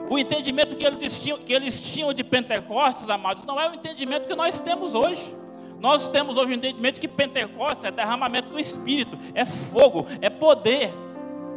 O 0.10 0.18
entendimento 0.18 0.76
que 0.76 0.84
eles 0.84 1.22
tinham, 1.22 1.38
que 1.40 1.52
eles 1.52 1.82
tinham 1.82 2.14
de 2.14 2.24
Pentecostes, 2.24 3.10
amados, 3.10 3.44
não 3.44 3.60
é 3.60 3.70
o 3.70 3.74
entendimento 3.74 4.28
que 4.28 4.36
nós 4.36 4.60
temos 4.60 4.94
hoje. 4.94 5.36
Nós 5.80 6.10
temos 6.10 6.38
hoje 6.38 6.52
o 6.52 6.56
entendimento 6.56 7.02
que 7.02 7.08
Pentecostes 7.08 7.84
é 7.84 7.92
derramamento 7.92 8.50
do 8.50 8.60
Espírito, 8.60 9.18
é 9.34 9.46
fogo, 9.46 10.06
é 10.22 10.30
poder. 10.30 10.94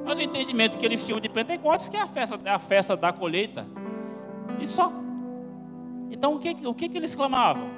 Mas 0.05 0.19
o 0.19 0.23
entendimento 0.23 0.79
que 0.79 0.85
eles 0.85 1.05
tinham 1.05 1.21
de 1.21 1.29
Pentecostes 1.29 1.89
que 1.89 1.97
é 1.97 2.01
a 2.01 2.07
festa, 2.07 2.41
é 2.45 2.51
a 2.51 2.59
festa 2.59 2.97
da 2.97 3.13
colheita. 3.13 3.67
E 4.59 4.67
só. 4.67 4.91
Então 6.11 6.35
o 6.35 6.39
que, 6.39 6.57
o 6.67 6.75
que, 6.75 6.89
que 6.89 6.97
eles 6.97 7.15
clamavam? 7.15 7.69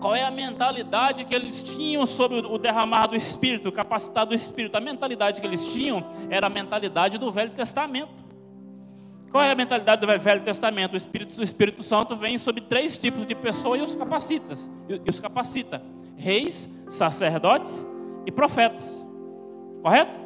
Qual 0.00 0.14
é 0.14 0.22
a 0.22 0.30
mentalidade 0.30 1.24
que 1.24 1.34
eles 1.34 1.62
tinham 1.62 2.06
sobre 2.06 2.38
o 2.38 2.56
derramar 2.56 3.08
do 3.08 3.16
Espírito, 3.16 3.72
capacitar 3.72 4.24
do 4.24 4.34
Espírito? 4.34 4.76
A 4.76 4.80
mentalidade 4.80 5.40
que 5.40 5.46
eles 5.46 5.72
tinham 5.72 6.06
era 6.30 6.46
a 6.46 6.50
mentalidade 6.50 7.18
do 7.18 7.32
Velho 7.32 7.50
Testamento. 7.50 8.28
Qual 9.30 9.42
é 9.42 9.50
a 9.50 9.54
mentalidade 9.54 10.00
do 10.00 10.06
Velho 10.06 10.42
Testamento? 10.42 10.94
O 10.94 10.96
Espírito, 10.96 11.38
o 11.38 11.42
Espírito 11.42 11.82
Santo 11.82 12.14
vem 12.14 12.38
sobre 12.38 12.60
três 12.62 12.96
tipos 12.96 13.26
de 13.26 13.34
pessoas 13.34 13.80
e 13.80 13.84
os 13.84 13.94
capacita. 13.94 14.54
E 14.88 15.10
os 15.10 15.20
capacita: 15.20 15.82
reis, 16.16 16.68
sacerdotes 16.88 17.86
e 18.24 18.30
profetas. 18.30 19.04
Correto? 19.82 20.20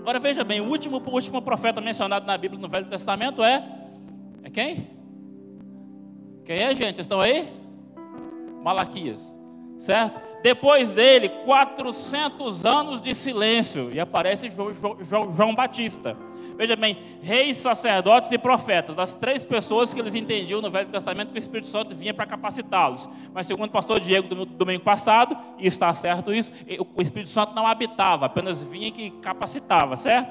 Agora 0.00 0.18
veja 0.18 0.42
bem, 0.44 0.60
o 0.60 0.68
último, 0.68 0.98
o 0.98 1.10
último 1.10 1.40
profeta 1.40 1.80
mencionado 1.80 2.26
na 2.26 2.36
Bíblia 2.36 2.60
no 2.60 2.68
Velho 2.68 2.86
Testamento 2.86 3.42
é. 3.42 3.62
É 4.42 4.50
quem? 4.50 4.90
Quem 6.44 6.56
é, 6.56 6.74
gente? 6.74 7.00
Estão 7.00 7.20
aí? 7.20 7.63
Malaquias. 8.64 9.36
Certo? 9.78 10.20
Depois 10.42 10.92
dele, 10.92 11.28
400 11.44 12.64
anos 12.64 13.00
de 13.02 13.14
silêncio. 13.14 13.92
E 13.92 14.00
aparece 14.00 14.48
João, 14.48 14.74
João, 15.04 15.32
João 15.32 15.54
Batista. 15.54 16.16
Veja 16.56 16.76
bem, 16.76 16.96
reis, 17.20 17.56
sacerdotes 17.56 18.30
e 18.30 18.38
profetas, 18.38 18.96
as 18.96 19.12
três 19.14 19.44
pessoas 19.44 19.92
que 19.92 19.98
eles 19.98 20.14
entendiam 20.14 20.62
no 20.62 20.70
Velho 20.70 20.88
Testamento 20.88 21.32
que 21.32 21.38
o 21.38 21.40
Espírito 21.40 21.66
Santo 21.66 21.96
vinha 21.96 22.14
para 22.14 22.26
capacitá-los. 22.26 23.08
Mas 23.32 23.48
segundo 23.48 23.70
o 23.70 23.72
pastor 23.72 23.98
Diego 23.98 24.28
do 24.28 24.46
domingo 24.46 24.84
passado, 24.84 25.36
e 25.58 25.66
está 25.66 25.92
certo 25.92 26.32
isso, 26.32 26.52
o 26.96 27.02
Espírito 27.02 27.30
Santo 27.30 27.54
não 27.54 27.66
habitava, 27.66 28.26
apenas 28.26 28.62
vinha 28.62 28.92
que 28.92 29.10
capacitava, 29.20 29.96
certo? 29.96 30.30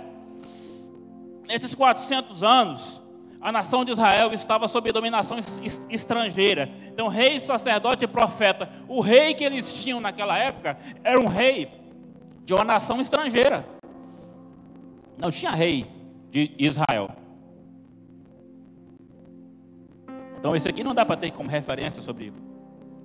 Nesses 1.45 1.75
400 1.75 2.41
anos, 2.41 3.01
a 3.43 3.51
nação 3.51 3.83
de 3.83 3.91
Israel 3.91 4.31
estava 4.31 4.69
sob 4.69 4.89
dominação 4.93 5.37
estrangeira. 5.89 6.69
Então, 6.87 7.09
rei, 7.09 7.41
sacerdote 7.41 8.05
e 8.05 8.07
profeta, 8.07 8.69
o 8.87 9.01
rei 9.01 9.33
que 9.33 9.43
eles 9.43 9.73
tinham 9.73 9.99
naquela 9.99 10.37
época 10.37 10.77
era 11.03 11.19
um 11.19 11.27
rei 11.27 11.69
de 12.45 12.53
uma 12.53 12.63
nação 12.63 13.01
estrangeira. 13.01 13.67
Não 15.17 15.29
tinha 15.29 15.51
rei 15.51 15.85
de 16.31 16.55
Israel. 16.57 17.09
Então, 20.39 20.55
isso 20.55 20.69
aqui 20.69 20.81
não 20.81 20.95
dá 20.95 21.05
para 21.05 21.17
ter 21.17 21.31
como 21.31 21.49
referência 21.49 22.01
sobre 22.01 22.31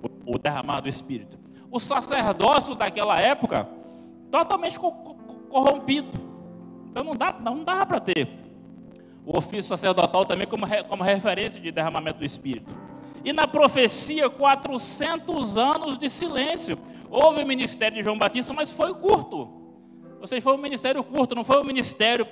o, 0.01 0.35
o 0.35 0.39
derramar 0.39 0.79
do 0.79 0.87
Espírito. 0.87 1.37
O 1.69 1.81
sacerdócio 1.81 2.75
daquela 2.75 3.19
época, 3.19 3.67
totalmente 4.31 4.79
co 4.79 4.89
corrompido. 5.49 6.17
Então, 6.89 7.03
não 7.03 7.15
dá, 7.15 7.35
não 7.41 7.61
dá 7.61 7.85
para 7.85 7.99
ter 7.99 8.48
o 9.25 9.37
ofício 9.37 9.63
sacerdotal 9.63 10.25
também 10.25 10.47
como, 10.47 10.65
como 10.87 11.03
referência 11.03 11.59
de 11.59 11.71
derramamento 11.71 12.19
do 12.19 12.25
Espírito. 12.25 12.73
E 13.23 13.33
na 13.33 13.47
profecia, 13.47 14.29
400 14.29 15.57
anos 15.57 15.97
de 15.97 16.09
silêncio. 16.09 16.77
Houve 17.09 17.43
o 17.43 17.47
ministério 17.47 17.97
de 17.97 18.03
João 18.03 18.17
Batista, 18.17 18.53
mas 18.53 18.69
foi 18.69 18.93
curto. 18.93 19.49
Ou 20.21 20.27
seja, 20.27 20.41
foi 20.41 20.53
um 20.53 20.57
ministério 20.57 21.03
curto, 21.03 21.35
não 21.35 21.43
foi 21.43 21.59
um 21.59 21.63
ministério 21.63 22.27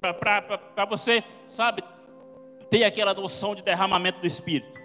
para 0.00 0.84
você, 0.88 1.22
sabe, 1.48 1.82
ter 2.70 2.84
aquela 2.84 3.14
noção 3.14 3.54
de 3.54 3.62
derramamento 3.62 4.20
do 4.20 4.26
Espírito. 4.26 4.80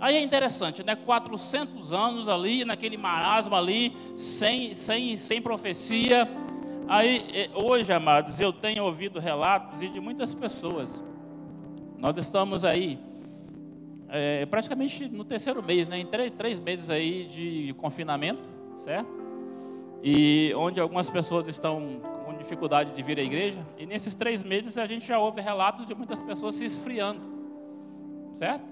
Aí 0.00 0.16
é 0.16 0.22
interessante, 0.22 0.82
né? 0.82 0.96
400 0.96 1.92
anos 1.92 2.28
ali, 2.28 2.64
naquele 2.64 2.96
marasmo 2.96 3.54
ali, 3.54 3.96
sem, 4.16 4.74
sem, 4.74 5.16
sem 5.16 5.40
profecia. 5.40 6.28
Aí, 6.88 7.50
hoje, 7.54 7.92
amados, 7.92 8.38
eu 8.40 8.52
tenho 8.52 8.84
ouvido 8.84 9.18
relatos 9.18 9.80
de 9.80 10.00
muitas 10.00 10.34
pessoas. 10.34 11.02
Nós 11.98 12.16
estamos 12.16 12.64
aí, 12.64 12.98
é, 14.08 14.44
praticamente 14.46 15.08
no 15.08 15.24
terceiro 15.24 15.62
mês, 15.62 15.88
né? 15.88 15.98
Em 15.98 16.06
três, 16.06 16.32
três 16.32 16.60
meses 16.60 16.90
aí 16.90 17.24
de 17.24 17.74
confinamento, 17.78 18.42
certo? 18.84 19.10
E 20.02 20.52
onde 20.56 20.80
algumas 20.80 21.08
pessoas 21.08 21.46
estão 21.46 22.00
dificuldade 22.42 22.94
de 22.94 23.02
vir 23.02 23.18
à 23.18 23.22
igreja, 23.22 23.64
e 23.78 23.86
nesses 23.86 24.14
três 24.14 24.42
meses 24.42 24.76
a 24.76 24.86
gente 24.86 25.06
já 25.06 25.18
ouve 25.18 25.40
relatos 25.40 25.86
de 25.86 25.94
muitas 25.94 26.22
pessoas 26.22 26.56
se 26.56 26.64
esfriando, 26.64 27.20
certo? 28.34 28.64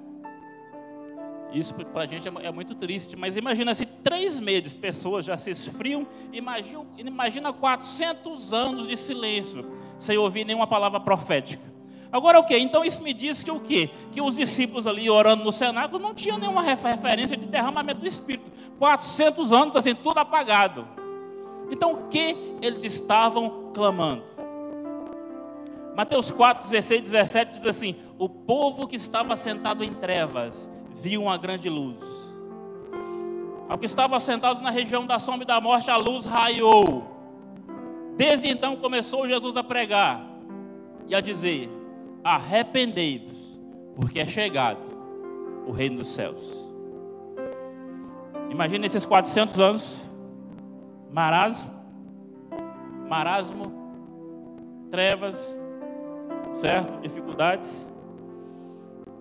Isso 1.53 1.75
para 1.75 2.03
a 2.03 2.07
gente 2.07 2.29
é, 2.29 2.33
é 2.47 2.53
muito 2.53 2.75
triste, 2.75 3.17
mas 3.17 3.37
imagina 3.37 3.75
se 3.75 3.85
três 3.85 4.39
meses 4.39 4.73
pessoas 4.73 5.25
já 5.25 5.37
se 5.37 5.51
esfriam, 5.51 6.07
imagina, 6.33 6.85
imagina 6.97 7.53
400 7.53 8.53
anos 8.53 8.87
de 8.87 8.97
silêncio, 8.97 9.69
sem 9.99 10.17
ouvir 10.17 10.45
nenhuma 10.45 10.67
palavra 10.67 11.01
profética. 11.01 11.71
Agora 12.13 12.41
o 12.41 12.45
que? 12.45 12.57
Então 12.57 12.85
isso 12.85 13.03
me 13.03 13.13
diz 13.13 13.43
que 13.43 13.51
o 13.51 13.61
quê? 13.61 13.91
Que 14.11 14.21
os 14.21 14.35
discípulos 14.35 14.87
ali 14.87 15.09
orando 15.09 15.45
no 15.45 15.53
cenáculo 15.53 16.03
não 16.03 16.15
tinham 16.15 16.39
nenhuma 16.39 16.63
referência 16.63 17.37
de 17.37 17.47
derramamento 17.47 18.01
do 18.01 18.07
Espírito. 18.07 18.51
400 18.79 19.53
anos 19.53 19.77
assim, 19.77 19.95
tudo 19.95 20.19
apagado. 20.19 20.89
Então 21.71 21.93
o 21.93 22.09
que 22.09 22.37
eles 22.61 22.83
estavam 22.85 23.71
clamando? 23.73 24.25
Mateus 25.97 26.31
4, 26.33 26.69
16, 26.69 27.03
17 27.03 27.59
diz 27.59 27.67
assim: 27.67 27.95
O 28.19 28.29
povo 28.29 28.89
que 28.89 28.97
estava 28.97 29.37
sentado 29.37 29.85
em 29.85 29.95
trevas 29.95 30.69
viu 31.01 31.23
uma 31.23 31.37
grande 31.37 31.69
luz. 31.69 31.99
Ao 33.69 33.79
que 33.79 33.87
estava 33.87 34.19
sentado 34.21 34.61
na 34.61 34.71
região 34.71 35.07
da 35.07 35.19
sombra 35.19 35.45
e 35.45 35.47
da 35.47 35.61
morte, 35.61 35.91
a 35.91 35.97
luz 35.97 36.27
raiou. 36.27 37.05
Desde 38.17 38.49
então 38.49 38.77
começou 38.77 39.29
Jesus 39.29 39.57
a 39.57 39.63
pregar 39.63 40.27
e 41.07 41.15
a 41.15 41.21
dizer: 41.21 41.71
Arrependei-vos, 42.23 43.37
porque 43.97 44.21
é 44.21 44.27
chegado 44.27 44.81
o 45.67 45.73
reino 45.73 45.99
dos 45.99 46.09
céus. 46.09 46.43
Imagina 48.51 48.87
esses 48.87 49.07
400 49.07 49.61
anos 49.61 50.11
marasmo, 51.13 51.71
marasmo, 53.09 53.73
trevas, 54.91 55.37
certo? 56.57 57.01
Dificuldades, 57.01 57.87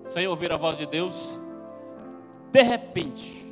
sem 0.06 0.28
ouvir 0.28 0.52
a 0.52 0.58
voz 0.58 0.78
de 0.78 0.86
Deus, 0.86 1.39
de 2.52 2.62
repente, 2.62 3.46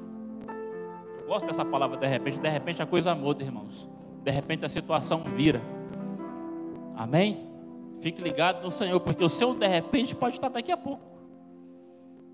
eu 1.20 1.28
gosto 1.28 1.46
dessa 1.46 1.64
palavra 1.64 1.98
de 1.98 2.08
repente, 2.08 2.40
de 2.40 2.50
repente 2.50 2.82
a 2.82 2.86
coisa 2.86 3.14
muda, 3.14 3.44
irmãos, 3.44 3.88
de 4.24 4.32
repente 4.32 4.66
a 4.66 4.70
situação 4.70 5.24
vira, 5.24 5.62
amém? 6.96 7.48
Fique 8.00 8.22
ligado 8.22 8.64
no 8.64 8.72
Senhor, 8.72 9.00
porque 9.00 9.24
o 9.24 9.30
seu 9.30 9.54
de 9.54 9.68
repente 9.68 10.16
pode 10.16 10.36
estar 10.36 10.50
daqui 10.50 10.72
a 10.72 10.78
pouco, 10.78 11.04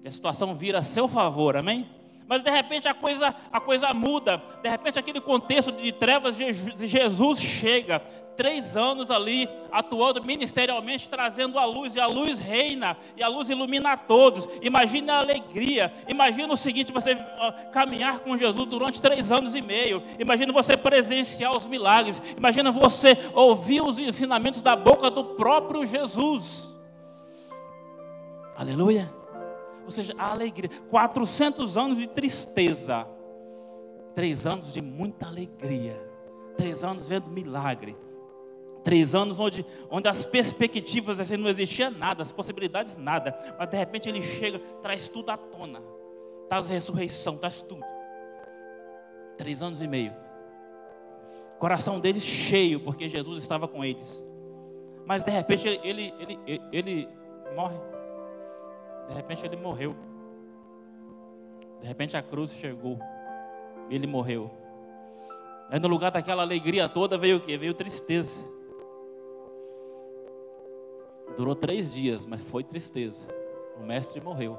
que 0.01 0.07
a 0.07 0.11
situação 0.11 0.53
vira 0.55 0.80
a 0.80 0.84
seu 0.84 1.07
favor, 1.07 1.55
amém? 1.55 1.88
Mas 2.28 2.41
de 2.41 2.49
repente 2.49 2.88
a 2.88 2.93
coisa, 2.93 3.36
a 3.51 3.59
coisa 3.59 3.93
muda. 3.93 4.41
De 4.61 4.70
repente 4.70 4.97
aquele 4.97 5.20
contexto 5.20 5.72
de 5.72 5.91
trevas, 5.91 6.36
Jesus 6.36 7.39
chega. 7.39 8.01
Três 8.36 8.76
anos 8.76 9.12
ali, 9.12 9.48
atuando 9.72 10.24
ministerialmente, 10.24 11.08
trazendo 11.08 11.60
a 11.60 11.66
luz, 11.66 11.96
e 11.96 12.00
a 12.00 12.08
luz 12.08 12.40
reina, 12.40 12.98
e 13.16 13.22
a 13.22 13.28
luz 13.28 13.50
ilumina 13.50 13.92
a 13.92 13.98
todos. 13.98 14.50
Imagine 14.62 15.12
a 15.12 15.20
alegria. 15.20 15.94
Imagina 16.08 16.52
o 16.52 16.58
seguinte: 16.58 16.92
você 16.92 17.16
caminhar 17.72 18.20
com 18.20 18.38
Jesus 18.38 18.68
durante 18.68 19.02
três 19.02 19.32
anos 19.32 19.56
e 19.56 19.62
meio. 19.62 20.02
Imagina 20.18 20.52
você 20.52 20.76
presenciar 20.76 21.56
os 21.56 21.68
milagres. 21.68 22.22
Imagina 22.36 22.72
você 22.72 23.18
ouvir 23.34 23.82
os 23.82 24.00
ensinamentos 24.00 24.62
da 24.62 24.76
boca 24.76 25.12
do 25.12 25.24
próprio 25.36 25.86
Jesus. 25.86 26.74
Aleluia. 28.56 29.14
Ou 29.86 29.92
seja, 29.92 30.14
a 30.18 30.32
alegria. 30.32 30.70
400 30.90 31.78
anos 31.78 31.98
de 31.98 32.08
tristeza. 32.08 33.08
Três 34.16 34.46
anos 34.46 34.72
de 34.74 34.82
muita 34.82 35.28
alegria. 35.28 36.00
Três 36.56 36.84
anos 36.84 37.10
vendo 37.10 37.28
milagre. 37.28 37.96
Três 38.84 39.16
anos 39.16 39.40
onde, 39.40 39.66
onde 39.90 40.10
as 40.10 40.26
perspectivas 40.26 41.20
assim, 41.20 41.38
não 41.38 41.50
existia 41.50 41.90
nada, 41.90 42.22
as 42.22 42.32
possibilidades 42.32 42.98
nada. 42.98 43.38
Mas 43.58 43.70
de 43.70 43.78
repente 43.78 44.10
ele 44.10 44.22
chega, 44.22 44.60
traz 44.82 45.08
tudo 45.08 45.30
à 45.30 45.38
tona. 45.38 45.82
Traz 46.50 46.68
ressurreição, 46.68 47.38
traz 47.38 47.62
tudo. 47.62 47.84
Três 49.38 49.62
anos 49.62 49.82
e 49.82 49.88
meio. 49.88 50.14
Coração 51.60 52.00
deles 52.00 52.24
cheio, 52.24 52.82
porque 52.82 53.08
Jesus 53.08 53.42
estava 53.42 53.70
com 53.70 53.86
eles. 53.86 54.22
Mas 55.06 55.24
de 55.24 55.32
repente 55.32 55.68
ele, 55.68 55.80
ele, 55.84 56.14
ele, 56.20 56.40
ele, 56.46 56.62
ele 56.74 57.10
morre. 57.56 57.78
De 59.08 59.14
repente 59.14 59.46
ele 59.46 59.56
morreu. 59.56 59.96
De 61.80 61.88
repente 61.88 62.18
a 62.18 62.22
cruz 62.22 62.52
chegou. 62.52 63.00
Ele 63.90 64.08
morreu. 64.08 64.52
Aí 65.70 65.80
no 65.80 65.88
lugar 65.88 66.12
daquela 66.12 66.44
alegria 66.44 66.90
toda 66.90 67.18
veio 67.18 67.38
o 67.38 67.40
quê? 67.40 67.58
Veio 67.58 67.74
tristeza. 67.74 68.53
Durou 71.36 71.56
três 71.56 71.90
dias, 71.90 72.26
mas 72.26 72.42
foi 72.42 72.64
tristeza. 72.64 73.26
O 73.80 73.84
mestre 73.84 74.22
morreu. 74.22 74.58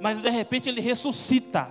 Mas 0.00 0.20
de 0.20 0.30
repente 0.30 0.68
ele 0.68 0.80
ressuscita. 0.80 1.68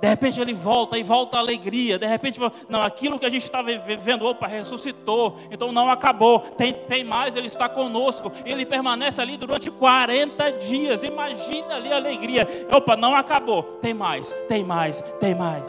De 0.00 0.08
repente 0.08 0.40
ele 0.40 0.52
volta 0.52 0.98
e 0.98 1.02
volta 1.02 1.36
a 1.36 1.40
alegria. 1.40 1.98
De 1.98 2.06
repente, 2.06 2.38
não, 2.68 2.82
aquilo 2.82 3.18
que 3.18 3.24
a 3.24 3.30
gente 3.30 3.42
estava 3.42 3.74
vivendo, 3.78 4.26
opa, 4.26 4.46
ressuscitou. 4.46 5.38
Então 5.50 5.72
não 5.72 5.90
acabou. 5.90 6.40
Tem, 6.40 6.72
tem 6.72 7.04
mais, 7.04 7.34
ele 7.34 7.46
está 7.46 7.68
conosco. 7.68 8.30
Ele 8.44 8.66
permanece 8.66 9.20
ali 9.20 9.36
durante 9.36 9.70
40 9.70 10.52
dias. 10.52 11.02
Imagina 11.02 11.76
ali 11.76 11.92
a 11.92 11.96
alegria. 11.96 12.46
Opa, 12.74 12.96
não 12.96 13.14
acabou. 13.14 13.62
Tem 13.80 13.94
mais, 13.94 14.34
tem 14.48 14.64
mais, 14.64 15.02
tem 15.20 15.34
mais. 15.34 15.68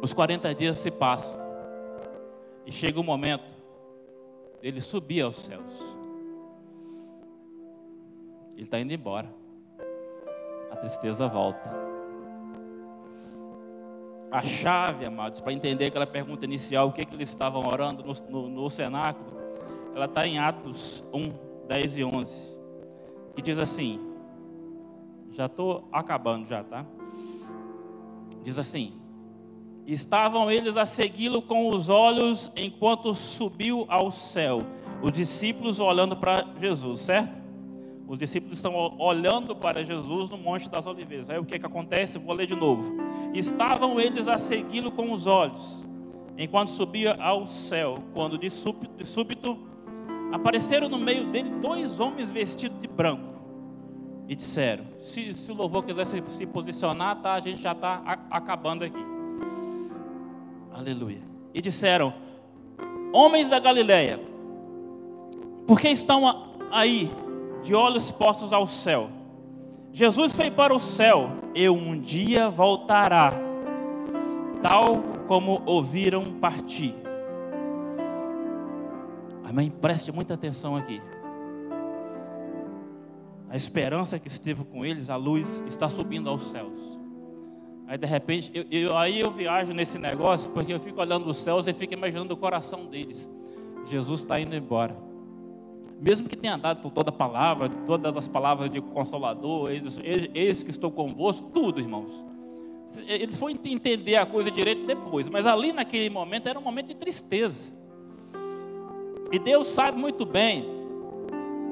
Os 0.00 0.12
40 0.12 0.54
dias 0.54 0.78
se 0.78 0.90
passam. 0.90 1.36
E 2.64 2.72
chega 2.72 3.00
o 3.00 3.04
momento 3.04 3.57
dele 4.60 4.80
subir 4.80 5.22
aos 5.22 5.36
céus. 5.36 5.96
Ele 8.54 8.64
está 8.64 8.78
indo 8.80 8.92
embora. 8.92 9.32
A 10.70 10.76
tristeza 10.76 11.28
volta. 11.28 11.70
A 14.30 14.42
chave, 14.42 15.06
amados, 15.06 15.40
para 15.40 15.52
entender 15.52 15.86
aquela 15.86 16.06
pergunta 16.06 16.44
inicial, 16.44 16.88
o 16.88 16.92
que, 16.92 17.04
que 17.04 17.14
eles 17.14 17.28
estavam 17.28 17.62
orando 17.66 18.04
no, 18.04 18.12
no, 18.28 18.48
no 18.48 18.70
cenáculo, 18.70 19.38
ela 19.94 20.04
está 20.04 20.26
em 20.26 20.38
Atos 20.38 21.02
1, 21.12 21.66
10 21.66 21.96
e 21.96 22.04
11, 22.04 22.58
que 23.34 23.40
diz 23.40 23.58
assim: 23.58 23.98
já 25.32 25.46
estou 25.46 25.88
acabando 25.92 26.48
já, 26.48 26.64
tá? 26.64 26.84
Diz 28.42 28.58
assim: 28.58 29.00
Estavam 29.88 30.50
eles 30.50 30.76
a 30.76 30.84
segui-lo 30.84 31.40
com 31.40 31.70
os 31.70 31.88
olhos 31.88 32.52
enquanto 32.54 33.14
subiu 33.14 33.86
ao 33.88 34.12
céu, 34.12 34.60
os 35.02 35.10
discípulos 35.10 35.80
olhando 35.80 36.14
para 36.14 36.46
Jesus, 36.60 37.00
certo? 37.00 37.38
Os 38.06 38.18
discípulos 38.18 38.58
estão 38.58 38.74
olhando 38.98 39.56
para 39.56 39.82
Jesus 39.82 40.28
no 40.28 40.36
Monte 40.36 40.68
das 40.68 40.86
Oliveiras. 40.86 41.30
Aí 41.30 41.38
o 41.38 41.44
que, 41.46 41.58
que 41.58 41.64
acontece? 41.64 42.18
Vou 42.18 42.34
ler 42.34 42.46
de 42.46 42.54
novo. 42.54 42.92
Estavam 43.32 43.98
eles 43.98 44.28
a 44.28 44.36
segui-lo 44.36 44.92
com 44.92 45.10
os 45.10 45.26
olhos, 45.26 45.82
enquanto 46.36 46.68
subia 46.68 47.14
ao 47.14 47.46
céu, 47.46 47.94
quando 48.12 48.36
de 48.36 48.50
súbito, 48.50 48.94
de 48.94 49.06
súbito 49.06 49.58
apareceram 50.30 50.90
no 50.90 50.98
meio 50.98 51.30
dele 51.30 51.48
dois 51.62 51.98
homens 51.98 52.30
vestidos 52.30 52.78
de 52.78 52.86
branco. 52.86 53.38
E 54.28 54.34
disseram: 54.34 54.84
se, 55.00 55.32
se 55.32 55.50
o 55.50 55.54
louvor 55.54 55.82
quiser 55.82 56.06
se, 56.06 56.22
se 56.26 56.44
posicionar, 56.44 57.22
tá, 57.22 57.32
a 57.32 57.40
gente 57.40 57.62
já 57.62 57.72
está 57.72 58.02
acabando 58.30 58.84
aqui. 58.84 59.17
Aleluia. 60.78 61.20
E 61.52 61.60
disseram: 61.60 62.14
Homens 63.12 63.50
da 63.50 63.58
Galileia, 63.58 64.20
por 65.66 65.80
que 65.80 65.88
estão 65.88 66.56
aí 66.70 67.10
de 67.62 67.74
olhos 67.74 68.10
postos 68.10 68.52
ao 68.52 68.66
céu. 68.66 69.10
Jesus 69.92 70.32
foi 70.32 70.50
para 70.50 70.74
o 70.74 70.78
céu 70.78 71.30
e 71.54 71.68
um 71.68 71.98
dia 71.98 72.48
voltará, 72.48 73.32
tal 74.62 75.02
como 75.26 75.62
ouviram 75.66 76.32
partir. 76.34 76.94
Amém? 79.44 79.70
Preste 79.70 80.12
muita 80.12 80.34
atenção 80.34 80.76
aqui. 80.76 81.00
A 83.50 83.56
esperança 83.56 84.18
que 84.18 84.28
esteve 84.28 84.62
com 84.64 84.84
eles, 84.84 85.08
a 85.08 85.16
luz 85.16 85.64
está 85.66 85.88
subindo 85.88 86.28
aos 86.28 86.50
céus. 86.50 86.98
Aí 87.88 87.98
de 87.98 88.06
repente, 88.06 88.50
eu, 88.54 88.64
eu, 88.70 88.96
aí 88.96 89.18
eu 89.18 89.30
viajo 89.30 89.72
nesse 89.72 89.98
negócio, 89.98 90.50
porque 90.50 90.72
eu 90.72 90.78
fico 90.78 91.00
olhando 91.00 91.28
os 91.28 91.38
céus 91.38 91.66
e 91.66 91.72
fico 91.72 91.94
imaginando 91.94 92.32
o 92.34 92.36
coração 92.36 92.86
deles. 92.86 93.28
Jesus 93.86 94.20
está 94.20 94.38
indo 94.38 94.54
embora 94.54 95.08
mesmo 96.00 96.28
que 96.28 96.36
tenha 96.36 96.56
dado 96.56 96.90
toda 96.90 97.10
a 97.10 97.12
palavra, 97.12 97.68
todas 97.68 98.16
as 98.16 98.28
palavras 98.28 98.70
de 98.70 98.80
consolador, 98.80 99.70
eis, 99.70 99.98
eis 100.32 100.62
que 100.62 100.70
estou 100.70 100.90
convosco, 100.90 101.50
tudo, 101.52 101.80
irmãos. 101.80 102.24
Eles 103.06 103.36
foram 103.36 103.54
entender 103.54 104.16
a 104.16 104.24
coisa 104.24 104.50
direito 104.50 104.86
depois, 104.86 105.28
mas 105.28 105.46
ali 105.46 105.72
naquele 105.72 106.08
momento 106.08 106.48
era 106.48 106.58
um 106.58 106.62
momento 106.62 106.88
de 106.88 106.94
tristeza. 106.94 107.70
E 109.30 109.38
Deus 109.38 109.68
sabe 109.68 109.98
muito 109.98 110.24
bem 110.24 110.64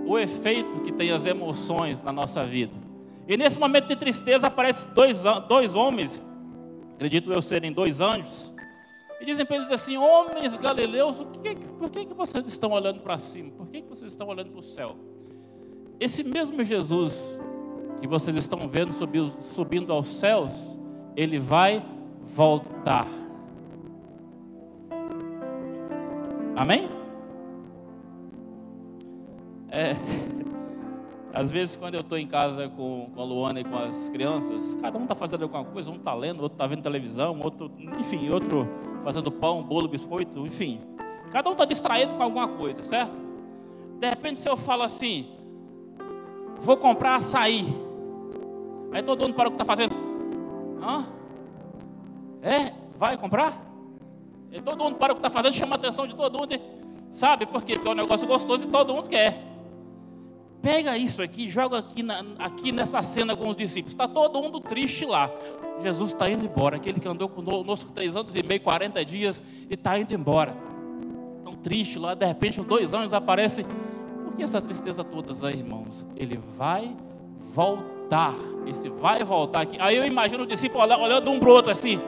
o 0.04 0.18
efeito 0.18 0.80
que 0.80 0.92
tem 0.92 1.10
as 1.10 1.24
emoções 1.24 2.02
na 2.02 2.12
nossa 2.12 2.44
vida. 2.44 2.85
E 3.28 3.36
nesse 3.36 3.58
momento 3.58 3.88
de 3.88 3.96
tristeza 3.96 4.46
aparecem 4.46 4.88
dois, 4.92 5.22
dois 5.48 5.74
homens, 5.74 6.22
acredito 6.94 7.32
eu 7.32 7.42
serem 7.42 7.72
dois 7.72 8.00
anjos, 8.00 8.52
e 9.20 9.24
dizem 9.24 9.44
para 9.44 9.56
eles 9.56 9.70
assim: 9.70 9.96
Homens 9.96 10.56
galileus, 10.56 11.16
que, 11.42 11.56
por 11.78 11.90
que, 11.90 12.06
vocês 12.14 12.46
estão 12.46 12.70
olhando 12.70 13.00
para 13.00 13.18
cima? 13.18 13.50
Por 13.50 13.66
que, 13.68 13.82
vocês 13.82 14.12
estão 14.12 14.28
olhando 14.28 14.50
para 14.50 14.60
o 14.60 14.62
céu? 14.62 14.96
Esse 15.98 16.22
mesmo 16.22 16.62
Jesus 16.62 17.14
que 18.00 18.06
vocês 18.06 18.36
estão 18.36 18.68
vendo 18.68 18.92
subindo, 18.92 19.34
subindo 19.40 19.92
aos 19.92 20.08
céus, 20.08 20.52
ele 21.16 21.38
vai 21.38 21.82
voltar. 22.22 23.06
Amém? 26.54 26.88
É, 29.68 29.94
às 31.36 31.50
vezes, 31.50 31.76
quando 31.76 31.94
eu 31.96 32.00
estou 32.00 32.16
em 32.16 32.26
casa 32.26 32.66
com, 32.70 33.10
com 33.14 33.20
a 33.20 33.24
Luana 33.24 33.60
e 33.60 33.64
com 33.64 33.76
as 33.76 34.08
crianças, 34.08 34.74
cada 34.80 34.96
um 34.96 35.02
está 35.02 35.14
fazendo 35.14 35.42
alguma 35.42 35.66
coisa, 35.66 35.90
um 35.90 35.96
está 35.96 36.14
lendo, 36.14 36.40
outro 36.40 36.54
está 36.54 36.66
vendo 36.66 36.82
televisão, 36.82 37.38
outro, 37.42 37.70
enfim, 38.00 38.30
outro 38.30 38.66
fazendo 39.04 39.30
pão, 39.30 39.62
bolo, 39.62 39.86
biscoito, 39.86 40.46
enfim. 40.46 40.80
Cada 41.30 41.50
um 41.50 41.52
está 41.52 41.66
distraído 41.66 42.14
com 42.14 42.22
alguma 42.22 42.48
coisa, 42.48 42.82
certo? 42.82 43.12
De 44.00 44.08
repente, 44.08 44.40
se 44.40 44.48
eu 44.48 44.56
falo 44.56 44.82
assim, 44.82 45.28
vou 46.58 46.78
comprar 46.78 47.16
açaí, 47.16 47.66
aí 48.90 49.02
todo 49.02 49.20
mundo 49.20 49.34
para 49.34 49.48
o 49.48 49.50
que 49.50 49.56
está 49.56 49.64
fazendo. 49.66 49.94
Hã? 50.82 51.04
É? 52.40 52.72
Vai 52.98 53.18
comprar? 53.18 53.62
E 54.50 54.62
todo 54.62 54.82
mundo 54.82 54.96
para 54.96 55.12
o 55.12 55.16
que 55.16 55.20
está 55.20 55.28
fazendo, 55.28 55.52
chama 55.52 55.74
a 55.74 55.78
atenção 55.78 56.06
de 56.06 56.14
todo 56.14 56.38
mundo. 56.38 56.58
Sabe 57.10 57.44
por 57.44 57.62
quê? 57.62 57.74
Porque 57.74 57.88
é 57.88 57.92
um 57.92 57.94
negócio 57.94 58.26
gostoso 58.26 58.64
e 58.64 58.68
todo 58.68 58.94
mundo 58.94 59.10
quer. 59.10 59.45
Pega 60.66 60.98
isso 60.98 61.22
aqui, 61.22 61.48
joga 61.48 61.78
aqui, 61.78 62.02
na, 62.02 62.24
aqui 62.40 62.72
nessa 62.72 63.00
cena 63.00 63.36
com 63.36 63.50
os 63.50 63.56
discípulos. 63.56 63.92
Está 63.92 64.08
todo 64.08 64.42
mundo 64.42 64.58
triste 64.58 65.04
lá. 65.06 65.30
Jesus 65.80 66.10
está 66.10 66.28
indo 66.28 66.44
embora. 66.44 66.74
Aquele 66.74 66.98
que 66.98 67.06
andou 67.06 67.28
conosco 67.28 67.92
três 67.92 68.16
anos 68.16 68.34
e 68.34 68.42
meio, 68.42 68.60
40 68.60 69.04
dias, 69.04 69.40
e 69.70 69.74
está 69.74 69.96
indo 69.96 70.12
embora. 70.12 70.56
Tão 71.44 71.54
triste 71.54 72.00
lá, 72.00 72.14
de 72.14 72.26
repente, 72.26 72.60
dois 72.62 72.92
anos 72.92 73.12
aparece. 73.12 73.64
Por 74.24 74.34
que 74.34 74.42
essa 74.42 74.60
tristeza 74.60 75.04
toda 75.04 75.46
aí, 75.46 75.56
irmãos? 75.56 76.04
Ele 76.16 76.36
vai 76.58 76.96
voltar. 77.54 78.34
Esse 78.66 78.88
vai 78.88 79.22
voltar 79.22 79.60
aqui. 79.60 79.76
Aí 79.78 79.96
eu 79.96 80.04
imagino 80.04 80.42
o 80.42 80.46
discípulo 80.48 80.82
olhando 80.82 81.30
um 81.30 81.38
para 81.38 81.48
o 81.48 81.52
outro 81.52 81.70
assim. 81.70 82.00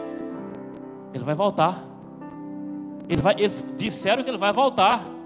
Ele 1.14 1.22
vai 1.22 1.36
voltar. 1.36 1.86
Ele 3.08 3.22
vai, 3.22 3.36
eles 3.38 3.64
disseram 3.76 4.24
que 4.24 4.30
ele 4.30 4.36
vai 4.36 4.52
voltar. 4.52 5.17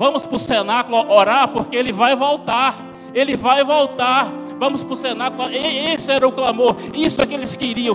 Vamos 0.00 0.26
para 0.26 0.36
o 0.36 0.38
cenáculo 0.38 1.12
orar, 1.12 1.48
porque 1.48 1.76
ele 1.76 1.92
vai 1.92 2.16
voltar. 2.16 2.74
Ele 3.12 3.36
vai 3.36 3.62
voltar. 3.62 4.32
Vamos 4.58 4.82
para 4.82 4.94
o 4.94 4.96
cenáculo. 4.96 5.50
Esse 5.50 6.10
era 6.10 6.26
o 6.26 6.32
clamor. 6.32 6.74
Isso 6.94 7.20
é 7.20 7.26
que 7.26 7.34
eles 7.34 7.54
queriam. 7.54 7.94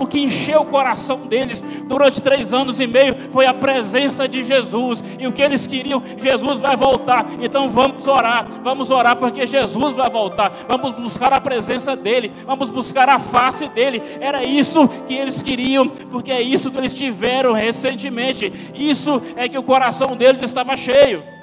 O 0.00 0.06
que 0.08 0.18
encheu 0.18 0.62
o 0.62 0.66
coração 0.66 1.18
deles 1.28 1.62
durante 1.86 2.20
três 2.20 2.52
anos 2.52 2.80
e 2.80 2.88
meio 2.88 3.14
foi 3.30 3.46
a 3.46 3.54
presença 3.54 4.28
de 4.28 4.42
Jesus. 4.42 5.04
E 5.20 5.28
o 5.28 5.32
que 5.32 5.40
eles 5.40 5.68
queriam, 5.68 6.02
Jesus 6.18 6.58
vai 6.58 6.76
voltar. 6.76 7.24
Então 7.40 7.68
vamos 7.68 8.08
orar. 8.08 8.44
Vamos 8.64 8.90
orar 8.90 9.14
porque 9.14 9.46
Jesus 9.46 9.94
vai 9.94 10.10
voltar. 10.10 10.50
Vamos 10.68 10.94
buscar 10.94 11.32
a 11.32 11.40
presença 11.40 11.94
dele. 11.94 12.32
Vamos 12.44 12.70
buscar 12.70 13.08
a 13.08 13.20
face 13.20 13.68
dele. 13.68 14.02
Era 14.20 14.44
isso 14.44 14.88
que 15.06 15.14
eles 15.14 15.42
queriam, 15.42 15.86
porque 15.88 16.32
é 16.32 16.42
isso 16.42 16.72
que 16.72 16.78
eles 16.78 16.92
tiveram 16.92 17.52
recentemente. 17.52 18.52
Isso 18.74 19.22
é 19.36 19.48
que 19.48 19.56
o 19.56 19.62
coração 19.62 20.16
deles 20.16 20.42
estava 20.42 20.76
cheio. 20.76 21.35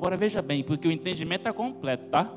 Agora 0.00 0.16
veja 0.16 0.40
bem, 0.40 0.64
porque 0.64 0.88
o 0.88 0.90
entendimento 0.90 1.46
é 1.46 1.52
completo, 1.52 2.06
tá? 2.06 2.32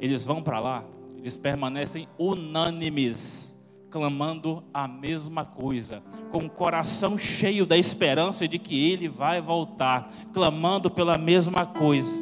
Eles 0.00 0.24
vão 0.24 0.42
para 0.42 0.58
lá, 0.58 0.84
eles 1.16 1.38
permanecem 1.38 2.08
unânimes, 2.18 3.54
clamando 3.88 4.64
a 4.74 4.88
mesma 4.88 5.44
coisa, 5.44 6.02
com 6.32 6.38
o 6.38 6.50
coração 6.50 7.16
cheio 7.16 7.64
da 7.64 7.78
esperança 7.78 8.48
de 8.48 8.58
que 8.58 8.90
ele 8.90 9.08
vai 9.08 9.40
voltar, 9.40 10.12
clamando 10.32 10.90
pela 10.90 11.16
mesma 11.16 11.64
coisa. 11.64 12.20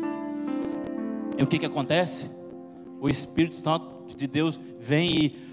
E 1.38 1.42
o 1.42 1.47
que, 1.47 1.59
que 1.59 1.64
acontece? 1.64 2.30
O 3.01 3.09
Espírito 3.09 3.57
Santo 3.57 4.14
de 4.14 4.26
Deus 4.26 4.61
vem 4.78 5.09
e 5.09 5.47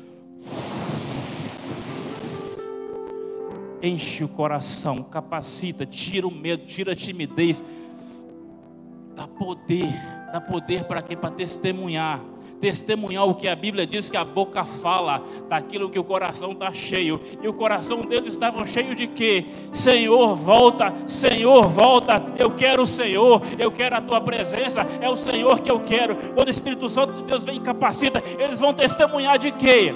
enche 3.81 4.21
o 4.21 4.27
coração, 4.27 4.97
capacita, 4.97 5.85
tira 5.85 6.27
o 6.27 6.31
medo, 6.31 6.65
tira 6.65 6.91
a 6.91 6.95
timidez, 6.95 7.63
dá 9.15 9.27
poder, 9.27 9.93
dá 10.31 10.41
poder 10.41 10.83
para 10.85 11.01
quê? 11.01 11.15
Para 11.15 11.31
testemunhar, 11.31 12.19
testemunhar 12.59 13.27
o 13.27 13.35
que 13.35 13.47
a 13.47 13.55
Bíblia 13.55 13.85
diz 13.85 14.09
que 14.09 14.17
a 14.17 14.23
boca 14.23 14.63
fala, 14.63 15.21
daquilo 15.49 15.89
que 15.89 15.99
o 15.99 16.03
coração 16.03 16.51
está 16.51 16.73
cheio. 16.73 17.19
E 17.41 17.47
o 17.47 17.53
coração 17.53 18.01
deles 18.01 18.33
estava 18.33 18.65
cheio 18.65 18.95
de 18.95 19.07
quê? 19.07 19.45
Senhor, 19.73 20.35
volta, 20.35 20.93
Senhor, 21.05 21.67
volta. 21.67 22.23
Eu 22.37 22.51
quero 22.51 22.83
o 22.83 22.87
Senhor, 22.87 23.41
eu 23.59 23.71
quero 23.71 23.95
a 23.95 24.01
tua 24.01 24.21
presença, 24.21 24.81
é 25.01 25.09
o 25.09 25.17
Senhor 25.17 25.59
que 25.59 25.71
eu 25.71 25.81
quero. 25.81 26.15
Quando 26.33 26.47
o 26.47 26.51
Espírito 26.51 26.87
Santo 26.89 27.13
de 27.13 27.23
Deus 27.23 27.43
vem 27.43 27.57
e 27.57 27.61
capacita, 27.61 28.23
eles 28.39 28.59
vão 28.59 28.73
testemunhar 28.73 29.37
de 29.37 29.51
quê? 29.51 29.93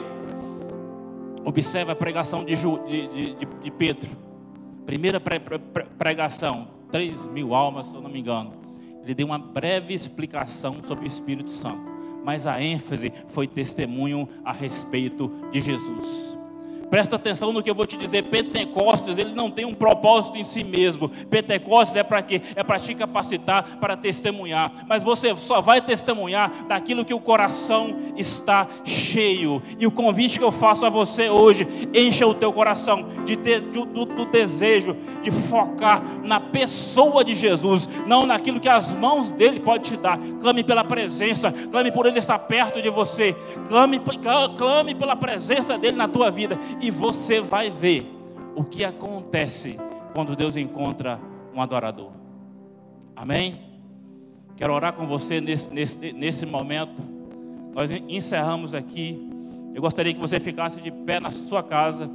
Observe 1.45 1.93
a 1.93 1.95
pregação 1.95 2.43
de, 2.43 2.55
de, 2.55 3.35
de, 3.35 3.45
de 3.45 3.71
Pedro. 3.71 4.09
Primeira 4.85 5.19
pre, 5.19 5.39
pre, 5.39 5.59
pregação, 5.97 6.67
3 6.91 7.27
mil 7.27 7.55
almas, 7.55 7.85
se 7.85 7.95
eu 7.95 8.01
não 8.01 8.09
me 8.09 8.19
engano. 8.19 8.66
Ele 9.07 9.15
deu 9.15 9.27
uma 9.27 9.39
breve 9.39 9.93
explicação 9.93 10.83
sobre 10.83 11.05
o 11.05 11.07
Espírito 11.07 11.51
Santo 11.51 11.97
mas 12.27 12.45
a 12.45 12.61
ênfase 12.61 13.13
foi 13.29 13.47
testemunho 13.47 14.27
a 14.43 14.51
respeito 14.51 15.31
de 15.49 15.61
Jesus. 15.61 16.36
Presta 16.89 17.17
atenção 17.17 17.51
no 17.51 17.61
que 17.61 17.69
eu 17.69 17.75
vou 17.75 17.85
te 17.85 17.97
dizer. 17.97 18.23
Pentecostes, 18.23 19.17
ele 19.17 19.33
não 19.33 19.51
tem 19.51 19.65
um 19.65 19.73
propósito 19.73 20.37
em 20.37 20.43
si 20.43 20.63
mesmo. 20.63 21.09
Pentecostes 21.09 21.95
é 21.97 22.03
para 22.03 22.21
quê? 22.21 22.41
É 22.55 22.63
para 22.63 22.79
te 22.79 22.95
capacitar 22.95 23.77
para 23.79 23.97
testemunhar. 23.97 24.71
Mas 24.87 25.03
você 25.03 25.35
só 25.35 25.61
vai 25.61 25.81
testemunhar 25.81 26.65
daquilo 26.67 27.03
que 27.03 27.13
o 27.13 27.19
coração 27.19 28.13
está 28.15 28.67
cheio. 28.85 29.61
E 29.77 29.85
o 29.85 29.91
convite 29.91 30.39
que 30.39 30.45
eu 30.45 30.51
faço 30.51 30.85
a 30.85 30.89
você 30.89 31.29
hoje, 31.29 31.67
encha 31.93 32.25
o 32.25 32.33
teu 32.33 32.53
coração 32.53 33.05
de, 33.25 33.35
de 33.35 33.59
do, 33.59 34.05
do 34.05 34.25
desejo 34.25 34.95
de 35.21 35.31
focar 35.31 36.01
na 36.23 36.39
pessoa 36.39 37.23
de 37.23 37.35
Jesus, 37.35 37.87
não 38.05 38.25
naquilo 38.25 38.59
que 38.59 38.69
as 38.69 38.93
mãos 38.93 39.33
dele 39.33 39.59
podem 39.59 39.81
te 39.81 39.97
dar. 39.97 40.17
Clame 40.39 40.63
pela 40.63 40.83
presença, 40.83 41.51
clame 41.51 41.91
por 41.91 42.05
ele 42.05 42.19
estar 42.19 42.39
perto 42.39 42.81
de 42.81 42.89
você. 42.89 43.35
Clame, 43.67 44.01
clame 44.57 44.95
pela 44.95 45.15
presença 45.15 45.77
dele 45.77 45.97
na 45.97 46.07
tua 46.07 46.31
vida 46.31 46.57
e 46.81 46.91
você 46.91 47.41
vai 47.41 47.69
ver 47.69 48.05
o 48.55 48.63
que 48.63 48.83
acontece 48.83 49.77
quando 50.13 50.35
Deus 50.35 50.55
encontra 50.55 51.19
um 51.53 51.61
adorador. 51.61 52.11
Amém? 53.15 53.61
Quero 54.55 54.73
orar 54.73 54.93
com 54.93 55.05
você 55.05 55.39
nesse, 55.39 55.71
nesse, 55.73 55.97
nesse 56.13 56.45
momento. 56.45 57.01
Nós 57.73 57.89
encerramos 58.07 58.73
aqui. 58.73 59.29
Eu 59.73 59.81
gostaria 59.81 60.13
que 60.13 60.19
você 60.19 60.39
ficasse 60.39 60.81
de 60.81 60.91
pé 60.91 61.19
na 61.19 61.31
sua 61.31 61.61
casa. 61.61 62.09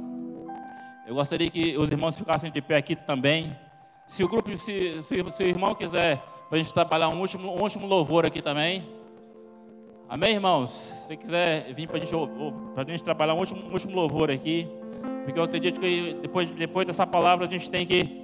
Eu 1.07 1.15
gostaria 1.15 1.49
que 1.49 1.77
os 1.77 1.89
irmãos 1.89 2.17
ficassem 2.17 2.51
de 2.51 2.61
pé 2.61 2.77
aqui 2.77 2.95
também. 2.95 3.55
Se 4.07 4.23
o 4.23 4.27
grupo, 4.27 4.49
se, 4.57 5.01
se, 5.03 5.31
se 5.31 5.43
o 5.43 5.47
irmão 5.47 5.73
quiser, 5.73 6.21
para 6.49 6.57
a 6.57 6.61
gente 6.61 6.73
trabalhar 6.73 7.09
um 7.09 7.19
último, 7.19 7.51
um 7.51 7.61
último 7.61 7.87
louvor 7.87 8.25
aqui 8.25 8.41
também. 8.41 8.83
Amém, 10.07 10.33
irmãos? 10.33 10.69
Se 11.07 11.15
quiser 11.15 11.73
vir 11.73 11.87
para 11.87 11.99
gente, 11.99 12.13
a 12.13 12.83
gente 12.83 13.03
trabalhar 13.03 13.33
um 13.33 13.39
último, 13.39 13.61
um 13.67 13.71
último 13.71 13.95
louvor 13.95 14.29
aqui, 14.29 14.67
porque 15.23 15.39
eu 15.39 15.43
acredito 15.43 15.79
que 15.79 16.17
depois, 16.21 16.51
depois 16.51 16.85
dessa 16.85 17.07
palavra 17.07 17.47
a 17.47 17.49
gente 17.49 17.71
tem 17.71 17.85
que 17.85 18.21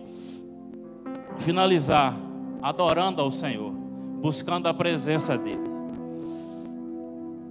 finalizar 1.38 2.16
adorando 2.62 3.22
ao 3.22 3.32
Senhor, 3.32 3.72
buscando 4.22 4.68
a 4.68 4.74
presença 4.74 5.38
dEle. 5.38 5.70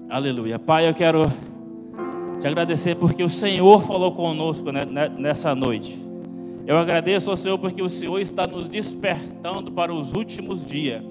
Aleluia. 0.09 0.59
Pai, 0.59 0.89
eu 0.89 0.95
quero 0.95 1.23
te 2.41 2.47
agradecer 2.47 2.95
porque 2.95 3.25
o 3.25 3.29
Senhor 3.29 3.83
falou 3.83 4.13
conosco 4.13 4.71
nessa 5.19 5.55
noite. 5.55 6.01
Eu 6.67 6.77
agradeço 6.79 7.31
ao 7.31 7.37
Senhor 7.37 7.59
porque 7.59 7.83
o 7.83 7.89
Senhor 7.89 8.21
está 8.21 8.47
nos 8.47 8.69
despertando 8.69 9.73
para 9.73 9.93
os 9.93 10.13
últimos 10.13 10.65
dias. 10.65 11.03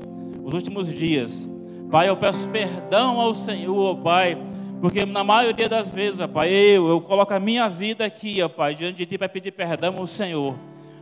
Os 0.43 0.53
últimos 0.53 0.93
dias 0.93 1.49
Pai, 1.89 2.09
eu 2.09 2.17
peço 2.17 2.49
perdão 2.49 3.19
ao 3.19 3.33
Senhor, 3.33 3.95
Pai, 3.97 4.38
porque 4.81 5.05
na 5.05 5.23
maioria 5.23 5.69
das 5.69 5.89
vezes, 5.89 6.25
Pai, 6.27 6.49
eu, 6.49 6.88
eu 6.89 6.99
coloco 6.99 7.33
a 7.33 7.39
minha 7.39 7.69
vida 7.69 8.03
aqui, 8.05 8.41
ó, 8.41 8.49
Pai, 8.49 8.75
diante 8.75 8.97
de 8.97 9.05
Ti 9.05 9.17
para 9.17 9.29
pedir 9.29 9.51
perdão 9.51 9.95
ao 9.97 10.05
Senhor. 10.05 10.53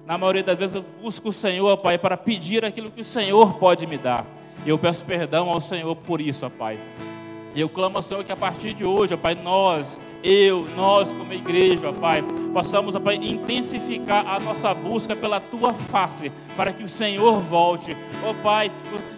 Na 0.06 0.16
maioria 0.16 0.44
das 0.44 0.56
vezes 0.56 0.76
eu 0.76 0.86
busco 1.02 1.30
o 1.30 1.34
Senhor, 1.34 1.76
Pai, 1.78 1.98
para 1.98 2.16
pedir 2.16 2.64
aquilo 2.64 2.92
que 2.92 3.02
o 3.02 3.06
Senhor 3.06 3.56
pode 3.56 3.88
me 3.88 3.98
dar. 3.98 4.28
E 4.64 4.70
eu 4.70 4.78
peço 4.78 5.04
perdão 5.04 5.50
ao 5.50 5.60
Senhor 5.60 5.96
por 5.96 6.22
isso, 6.22 6.46
ó, 6.46 6.50
Pai. 6.52 6.78
E 7.56 7.62
eu 7.62 7.68
clamo 7.70 7.98
ao 7.98 8.04
Senhor 8.04 8.24
que 8.24 8.32
a 8.32 8.38
partir 8.38 8.74
de 8.76 8.86
hoje, 8.86 9.14
ó 9.14 9.18
Pai, 9.18 9.34
nós, 9.34 10.00
eu, 10.22 10.68
nós 10.76 11.10
como 11.10 11.34
igreja, 11.34 11.90
ó 11.90 11.94
Pai, 11.94 12.22
possamos, 12.54 12.96
ó 12.96 13.00
Pai, 13.00 13.16
intensificar 13.16 14.28
a 14.28 14.40
nossa 14.40 14.72
busca 14.74 15.16
pela 15.16 15.40
Tua 15.40 15.74
face, 15.74 16.32
para 16.56 16.72
que 16.72 16.84
o 16.84 16.90
Senhor 16.90 17.40
volte. 17.40 17.98
Ó 18.24 18.34
Pai, 18.44 18.70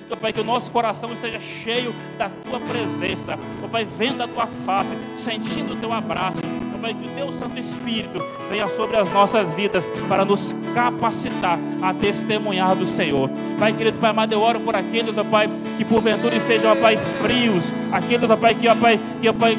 ó 0.09 0.15
Pai, 0.15 0.31
que 0.31 0.41
o 0.41 0.43
nosso 0.43 0.71
coração 0.71 1.11
esteja 1.11 1.39
cheio 1.39 1.93
da 2.17 2.29
Tua 2.45 2.59
presença. 2.59 3.37
Ó 3.63 3.67
Pai, 3.67 3.85
vendo 3.85 4.21
a 4.21 4.27
Tua 4.27 4.47
face, 4.47 4.95
sentindo 5.17 5.73
o 5.73 5.75
Teu 5.75 5.91
abraço. 5.91 6.39
Ó 6.75 6.77
Pai, 6.79 6.93
que 6.93 7.05
o 7.05 7.09
Teu 7.09 7.31
Santo 7.33 7.59
Espírito 7.59 8.23
venha 8.49 8.67
sobre 8.69 8.97
as 8.97 9.11
nossas 9.11 9.51
vidas 9.53 9.85
para 10.07 10.23
nos 10.23 10.55
capacitar 10.73 11.59
a 11.81 11.93
testemunhar 11.93 12.75
do 12.75 12.85
Senhor. 12.85 13.29
Pai 13.59 13.73
querido, 13.73 13.97
Pai 13.97 14.11
amado, 14.11 14.31
eu 14.31 14.41
oro 14.41 14.59
por 14.59 14.75
aqueles, 14.75 15.17
ó 15.17 15.23
Pai, 15.23 15.49
que 15.77 15.83
porventura 15.83 16.39
sejam, 16.41 16.71
ó 16.71 16.75
Pai, 16.75 16.97
frios, 16.97 17.73
aqueles, 17.91 18.29
ó 18.29 18.37
Pai, 18.37 18.55
que, 18.55 18.67
ó 18.67 18.75
Pai, 18.75 18.99
que, 19.21 19.27
ó 19.27 19.33
Pai, 19.33 19.57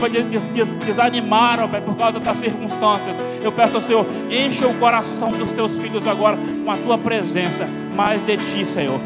Pai 0.00 0.10
des, 0.10 0.42
des, 0.44 0.72
desanimaram, 0.84 1.68
Pai, 1.68 1.80
por 1.80 1.94
causa 1.96 2.18
das 2.18 2.36
circunstâncias. 2.38 3.16
Eu 3.42 3.52
peço 3.52 3.76
ao 3.76 3.82
Senhor, 3.82 4.06
encha 4.30 4.66
o 4.66 4.74
coração 4.78 5.30
dos 5.30 5.52
teus 5.52 5.78
filhos 5.78 6.06
agora 6.08 6.36
com 6.64 6.70
a 6.70 6.76
tua 6.76 6.98
presença, 6.98 7.68
mais 7.94 8.24
de 8.26 8.36
ti, 8.36 8.64
Senhor 8.64 8.98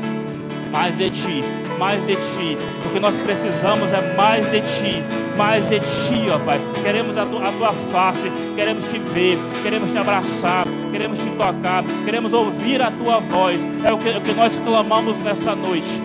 mais 0.71 0.97
de 0.97 1.11
ti, 1.11 1.45
mais 1.79 2.05
de 2.07 2.15
ti. 2.15 2.59
O 2.87 2.91
que 2.91 3.01
nós 3.01 3.17
precisamos 3.19 3.93
é 3.93 4.15
mais 4.17 4.51
de 4.51 4.61
ti, 4.61 5.03
mais 5.37 5.69
de 5.69 5.81
ti, 5.81 6.29
ó 6.33 6.39
Pai. 6.39 6.61
Queremos 6.83 7.17
a, 7.17 7.27
tu, 7.27 7.39
a 7.39 7.53
tua 7.53 7.73
face, 7.73 8.31
queremos 8.55 8.85
te 8.87 8.99
ver, 8.99 9.39
queremos 9.63 9.91
te 9.91 9.99
abraçar, 9.99 10.67
queremos 10.91 11.19
te 11.19 11.31
tocar, 11.31 11.85
queremos 12.05 12.33
ouvir 12.33 12.83
a 12.83 12.91
tua 12.91 13.21
voz. 13.21 13.61
É 13.85 13.93
o 13.93 13.99
que, 13.99 14.09
o 14.11 14.21
que 14.21 14.33
nós 14.33 14.59
clamamos 14.59 15.19
nessa 15.19 15.55
noite, 15.55 16.01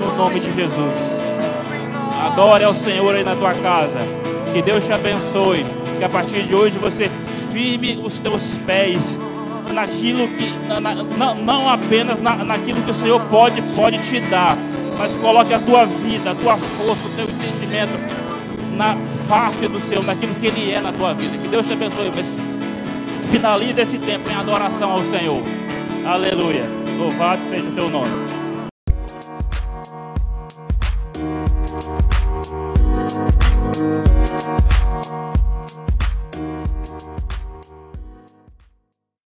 no 0.00 0.16
nome 0.16 0.40
de 0.40 0.52
Jesus. 0.54 1.22
Adore 2.26 2.64
ao 2.64 2.74
Senhor 2.74 3.14
aí 3.14 3.24
na 3.24 3.34
tua 3.34 3.54
casa. 3.54 3.98
Que 4.52 4.62
Deus 4.62 4.84
te 4.84 4.92
abençoe. 4.92 5.64
Que 5.98 6.04
a 6.04 6.08
partir 6.08 6.42
de 6.44 6.54
hoje 6.54 6.78
você 6.78 7.10
firme 7.52 8.00
os 8.02 8.18
teus 8.20 8.56
pés 8.66 9.18
naquilo 9.70 10.28
que, 10.28 10.52
na, 10.68 10.80
na, 10.80 11.34
não 11.34 11.68
apenas 11.68 12.20
na, 12.20 12.36
naquilo 12.36 12.82
que 12.82 12.90
o 12.90 12.94
Senhor 12.94 13.20
pode, 13.28 13.60
pode 13.74 13.98
te 13.98 14.20
dar, 14.20 14.56
mas 14.98 15.14
coloque 15.16 15.52
a 15.52 15.58
tua 15.58 15.84
vida, 15.84 16.30
a 16.30 16.34
tua 16.34 16.56
força, 16.56 17.06
o 17.06 17.10
teu 17.16 17.24
entendimento 17.24 17.92
na 18.76 18.96
face 19.28 19.68
do 19.68 19.80
Senhor, 19.80 20.04
naquilo 20.04 20.34
que 20.34 20.46
Ele 20.46 20.70
é 20.70 20.80
na 20.80 20.92
tua 20.92 21.14
vida. 21.14 21.36
Que 21.36 21.48
Deus 21.48 21.66
te 21.66 21.72
abençoe. 21.72 22.10
Mas 22.14 22.26
finalize 23.30 23.80
esse 23.80 23.98
tempo 23.98 24.30
em 24.30 24.34
adoração 24.34 24.92
ao 24.92 25.02
Senhor. 25.04 25.42
Aleluia. 26.04 26.64
Louvado 26.98 27.42
seja 27.48 27.64
o 27.64 27.72
teu 27.72 27.88
nome. 27.88 28.31